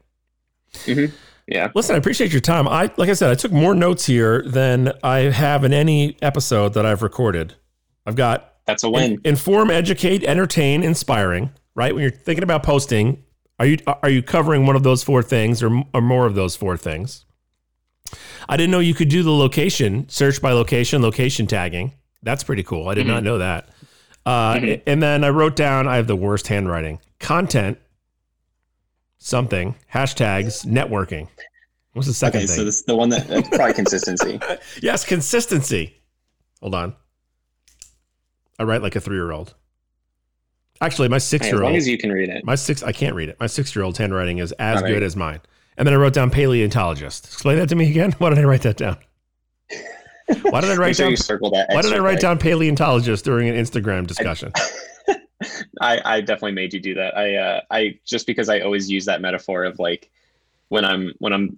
Mm-hmm. 0.74 1.16
Yeah. 1.48 1.70
Listen, 1.74 1.96
I 1.96 1.98
appreciate 1.98 2.32
your 2.32 2.42
time. 2.42 2.68
I 2.68 2.92
like 2.98 3.10
I 3.10 3.14
said, 3.14 3.32
I 3.32 3.36
took 3.36 3.52
more 3.52 3.74
notes 3.74 4.06
here 4.06 4.44
than 4.46 4.92
I 5.04 5.20
have 5.20 5.64
in 5.64 5.74
any 5.74 6.18
episode 6.22 6.74
that 6.74 6.86
I've 6.86 7.02
recorded. 7.02 7.56
I've 8.06 8.16
got 8.16 8.49
that's 8.70 8.84
a 8.84 8.90
win. 8.90 9.20
inform, 9.24 9.72
educate, 9.72 10.24
entertain, 10.24 10.84
inspiring. 10.84 11.52
Right 11.76 11.94
when 11.94 12.02
you're 12.02 12.12
thinking 12.12 12.44
about 12.44 12.64
posting, 12.64 13.24
are 13.60 13.66
you 13.66 13.78
are 14.04 14.10
you 14.10 14.22
covering 14.22 14.66
one 14.66 14.76
of 14.76 14.84
those 14.84 15.04
four 15.04 15.24
things 15.24 15.64
or 15.64 15.84
or 15.94 16.02
more 16.02 16.26
of 16.26 16.36
those 16.36 16.56
four 16.56 16.78
things? 16.78 17.26
I 18.48 18.58
didn't 18.58 18.72
know 18.72 18.80
you 18.80 18.94
could 18.94 19.10
do 19.10 19.24
the 19.24 19.32
location 19.32 20.08
search 20.10 20.42
by 20.42 20.52
location, 20.52 21.02
location 21.02 21.48
tagging. 21.48 21.94
That's 22.24 22.44
pretty 22.44 22.64
cool. 22.64 22.90
I 22.90 22.96
did 22.96 23.02
mm-hmm. 23.02 23.14
not 23.14 23.24
know 23.24 23.38
that. 23.38 23.70
Uh, 24.26 24.56
mm-hmm. 24.56 24.82
And 24.88 25.02
then 25.02 25.24
I 25.24 25.30
wrote 25.30 25.56
down, 25.56 25.88
I 25.88 25.96
have 25.96 26.08
the 26.08 26.16
worst 26.16 26.48
handwriting. 26.48 27.00
Content, 27.20 27.78
something, 29.18 29.76
hashtags, 29.94 30.66
networking. 30.66 31.28
What's 31.94 32.08
the 32.08 32.14
second 32.14 32.40
okay, 32.40 32.48
thing? 32.48 32.56
So 32.58 32.64
this 32.66 32.82
the 32.84 32.96
one 32.96 33.10
that 33.10 33.28
that's 33.28 33.50
probably 33.50 33.74
consistency. 33.74 34.40
yes, 34.82 35.06
consistency. 35.06 35.98
Hold 36.62 36.76
on. 36.76 36.96
I 38.60 38.64
write 38.64 38.82
like 38.82 38.96
a 38.96 39.00
three 39.00 39.16
year 39.16 39.32
old. 39.32 39.56
Actually, 40.82 41.08
my 41.10 41.18
six 41.18 41.46
year 41.48 41.56
old. 41.56 41.64
As 41.64 41.70
long 41.70 41.76
as 41.76 41.88
you 41.88 41.98
can 41.98 42.12
read 42.12 42.30
it. 42.30 42.46
My 42.46 42.56
six, 42.56 42.84
I 42.84 42.92
can't 42.92 43.16
read 43.16 43.30
it. 43.30 43.40
My 43.40 43.48
six 43.48 43.76
year 43.76 43.84
old's 43.84 43.98
handwriting 43.98 44.38
is 44.38 44.52
as 44.54 44.82
good 44.82 45.04
as 45.04 45.16
mine. 45.16 45.42
And 45.78 45.88
then 45.88 45.94
I 45.94 45.98
wrote 45.98 46.14
down 46.14 46.30
paleontologist. 46.30 47.26
Explain 47.26 47.58
that 47.58 47.70
to 47.70 47.76
me 47.76 47.90
again. 47.90 48.12
Why 48.18 48.30
did 48.30 48.40
I 48.40 48.44
write 48.44 48.62
that 48.64 48.78
down? 48.78 48.98
Why 50.42 50.62
did 50.62 50.72
I 50.72 50.76
write 50.76 50.98
down? 50.98 51.16
why 51.16 51.82
did 51.82 51.94
I 51.94 51.98
write 51.98 52.20
down 52.20 52.38
paleontologist 52.38 53.26
during 53.26 53.50
an 53.50 53.56
Instagram 53.56 54.06
discussion? 54.06 54.52
I, 55.82 56.00
I 56.06 56.22
definitely 56.22 56.52
made 56.52 56.74
you 56.74 56.80
do 56.80 56.94
that. 56.96 57.18
I 57.18 57.36
uh, 57.36 57.62
I 57.72 58.00
just 58.06 58.28
because 58.28 58.48
I 58.48 58.60
always 58.60 58.92
use 58.92 59.06
that 59.06 59.22
metaphor 59.22 59.64
of 59.64 59.80
like 59.80 60.12
when 60.68 60.86
I'm 60.86 61.14
when 61.18 61.34
I'm 61.34 61.58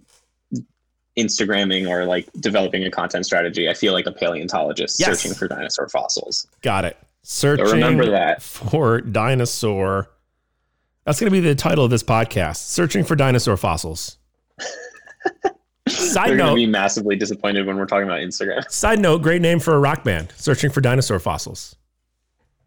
Instagramming 1.18 1.88
or 1.88 2.04
like 2.04 2.28
developing 2.40 2.84
a 2.84 2.90
content 2.90 3.26
strategy, 3.26 3.68
I 3.68 3.74
feel 3.74 3.92
like 3.92 4.06
a 4.06 4.12
paleontologist 4.12 4.98
yes. 4.98 5.08
searching 5.08 5.36
for 5.36 5.48
dinosaur 5.48 5.88
fossils. 5.88 6.46
Got 6.62 6.84
it. 6.84 6.96
Searching 7.22 7.66
so 7.66 7.72
remember 7.72 8.10
that 8.10 8.42
for 8.42 9.00
dinosaur. 9.00 10.10
That's 11.04 11.20
going 11.20 11.32
to 11.32 11.32
be 11.32 11.40
the 11.40 11.54
title 11.54 11.84
of 11.84 11.90
this 11.90 12.02
podcast: 12.02 12.56
Searching 12.56 13.04
for 13.04 13.14
dinosaur 13.14 13.56
fossils. 13.56 14.18
Side 15.88 16.30
They're 16.30 16.36
note, 16.36 16.54
be 16.54 16.66
massively 16.66 17.16
disappointed 17.16 17.66
when 17.66 17.76
we're 17.76 17.86
talking 17.86 18.06
about 18.06 18.20
Instagram. 18.20 18.68
Side 18.70 18.98
note, 18.98 19.22
great 19.22 19.42
name 19.42 19.58
for 19.60 19.74
a 19.74 19.78
rock 19.78 20.04
band, 20.04 20.32
searching 20.36 20.70
for 20.70 20.80
dinosaur 20.80 21.18
fossils. 21.18 21.76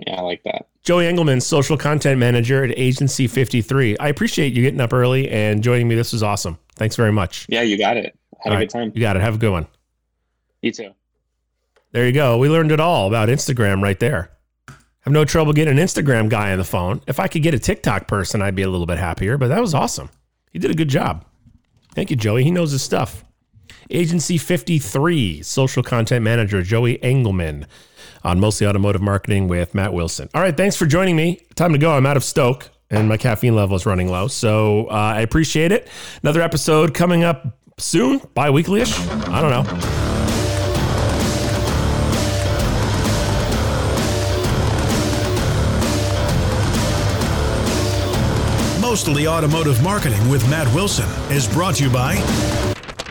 Yeah, 0.05 0.15
I 0.15 0.21
like 0.21 0.43
that. 0.43 0.67
Joey 0.83 1.07
Engelman, 1.07 1.41
social 1.41 1.77
content 1.77 2.19
manager 2.19 2.63
at 2.63 2.77
Agency 2.77 3.27
53. 3.27 3.97
I 3.97 4.07
appreciate 4.09 4.53
you 4.53 4.61
getting 4.61 4.81
up 4.81 4.93
early 4.93 5.29
and 5.29 5.63
joining 5.63 5.87
me. 5.87 5.95
This 5.95 6.11
was 6.11 6.21
awesome. 6.21 6.59
Thanks 6.75 6.95
very 6.95 7.11
much. 7.11 7.45
Yeah, 7.49 7.61
you 7.61 7.77
got 7.77 7.97
it. 7.97 8.17
Had 8.39 8.49
all 8.49 8.53
a 8.53 8.59
right. 8.59 8.69
good 8.69 8.77
time. 8.77 8.91
You 8.93 9.01
got 9.01 9.15
it. 9.15 9.21
Have 9.21 9.35
a 9.35 9.37
good 9.37 9.51
one. 9.51 9.67
You 10.61 10.71
too. 10.71 10.91
There 11.91 12.05
you 12.05 12.11
go. 12.11 12.37
We 12.37 12.49
learned 12.49 12.71
it 12.71 12.79
all 12.79 13.07
about 13.07 13.29
Instagram 13.29 13.81
right 13.81 13.99
there. 13.99 14.31
Have 14.67 15.13
no 15.13 15.23
trouble 15.23 15.53
getting 15.53 15.77
an 15.77 15.85
Instagram 15.85 16.29
guy 16.29 16.51
on 16.51 16.57
the 16.57 16.63
phone. 16.63 17.01
If 17.07 17.19
I 17.19 17.27
could 17.27 17.43
get 17.43 17.53
a 17.53 17.59
TikTok 17.59 18.07
person, 18.07 18.41
I'd 18.41 18.55
be 18.55 18.63
a 18.63 18.69
little 18.69 18.87
bit 18.87 18.97
happier, 18.97 19.37
but 19.37 19.49
that 19.49 19.61
was 19.61 19.73
awesome. 19.73 20.09
He 20.51 20.59
did 20.59 20.71
a 20.71 20.75
good 20.75 20.89
job. 20.89 21.23
Thank 21.93 22.09
you, 22.09 22.15
Joey. 22.15 22.43
He 22.43 22.51
knows 22.51 22.71
his 22.71 22.81
stuff. 22.81 23.23
Agency 23.91 24.37
53, 24.37 25.43
social 25.43 25.83
content 25.83 26.23
manager 26.23 26.63
Joey 26.63 27.01
Engelman 27.03 27.67
on 28.23 28.39
Mostly 28.39 28.65
Automotive 28.65 29.01
Marketing 29.01 29.47
with 29.47 29.75
Matt 29.75 29.93
Wilson. 29.93 30.27
All 30.33 30.41
right, 30.41 30.57
thanks 30.57 30.75
for 30.75 30.87
joining 30.87 31.15
me. 31.15 31.39
Time 31.53 31.71
to 31.73 31.77
go. 31.77 31.91
I'm 31.95 32.05
out 32.07 32.17
of 32.17 32.23
Stoke 32.23 32.71
and 32.89 33.07
my 33.07 33.17
caffeine 33.17 33.55
level 33.55 33.75
is 33.75 33.85
running 33.85 34.09
low. 34.09 34.27
So 34.27 34.87
uh, 34.87 35.13
I 35.15 35.21
appreciate 35.21 35.71
it. 35.71 35.87
Another 36.23 36.41
episode 36.41 36.93
coming 36.93 37.23
up 37.23 37.59
soon, 37.77 38.21
bi 38.33 38.49
weekly 38.49 38.81
ish. 38.81 38.99
I 39.09 39.41
don't 39.41 39.51
know. 39.51 39.63
Mostly 48.81 49.27
Automotive 49.27 49.81
Marketing 49.83 50.29
with 50.29 50.47
Matt 50.49 50.73
Wilson 50.73 51.09
is 51.31 51.47
brought 51.47 51.75
to 51.75 51.83
you 51.83 51.89
by. 51.89 52.15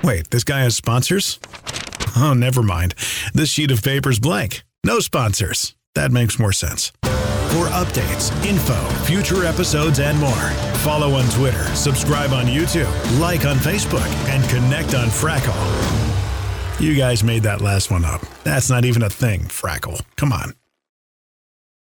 Wait, 0.02 0.30
this 0.30 0.44
guy 0.44 0.60
has 0.60 0.76
sponsors? 0.76 1.38
Oh, 2.16 2.32
never 2.32 2.62
mind. 2.62 2.94
This 3.34 3.50
sheet 3.50 3.70
of 3.70 3.82
paper's 3.82 4.18
blank. 4.18 4.62
No 4.84 5.00
sponsors. 5.00 5.74
That 5.94 6.12
makes 6.12 6.38
more 6.38 6.52
sense. 6.52 6.92
For 7.54 7.66
updates, 7.66 8.34
info, 8.44 8.74
future 9.04 9.44
episodes, 9.44 10.00
and 10.00 10.18
more, 10.18 10.50
follow 10.82 11.12
on 11.12 11.24
Twitter, 11.30 11.64
subscribe 11.76 12.32
on 12.32 12.46
YouTube, 12.46 12.90
like 13.20 13.44
on 13.44 13.58
Facebook, 13.58 14.04
and 14.28 14.42
connect 14.50 14.96
on 14.96 15.06
Frackle. 15.06 15.54
You 16.80 16.96
guys 16.96 17.22
made 17.22 17.44
that 17.44 17.60
last 17.60 17.92
one 17.92 18.04
up. 18.04 18.22
That's 18.42 18.68
not 18.68 18.84
even 18.84 19.04
a 19.04 19.08
thing, 19.08 19.42
Frackle. 19.42 20.02
Come 20.16 20.32
on. 20.32 20.54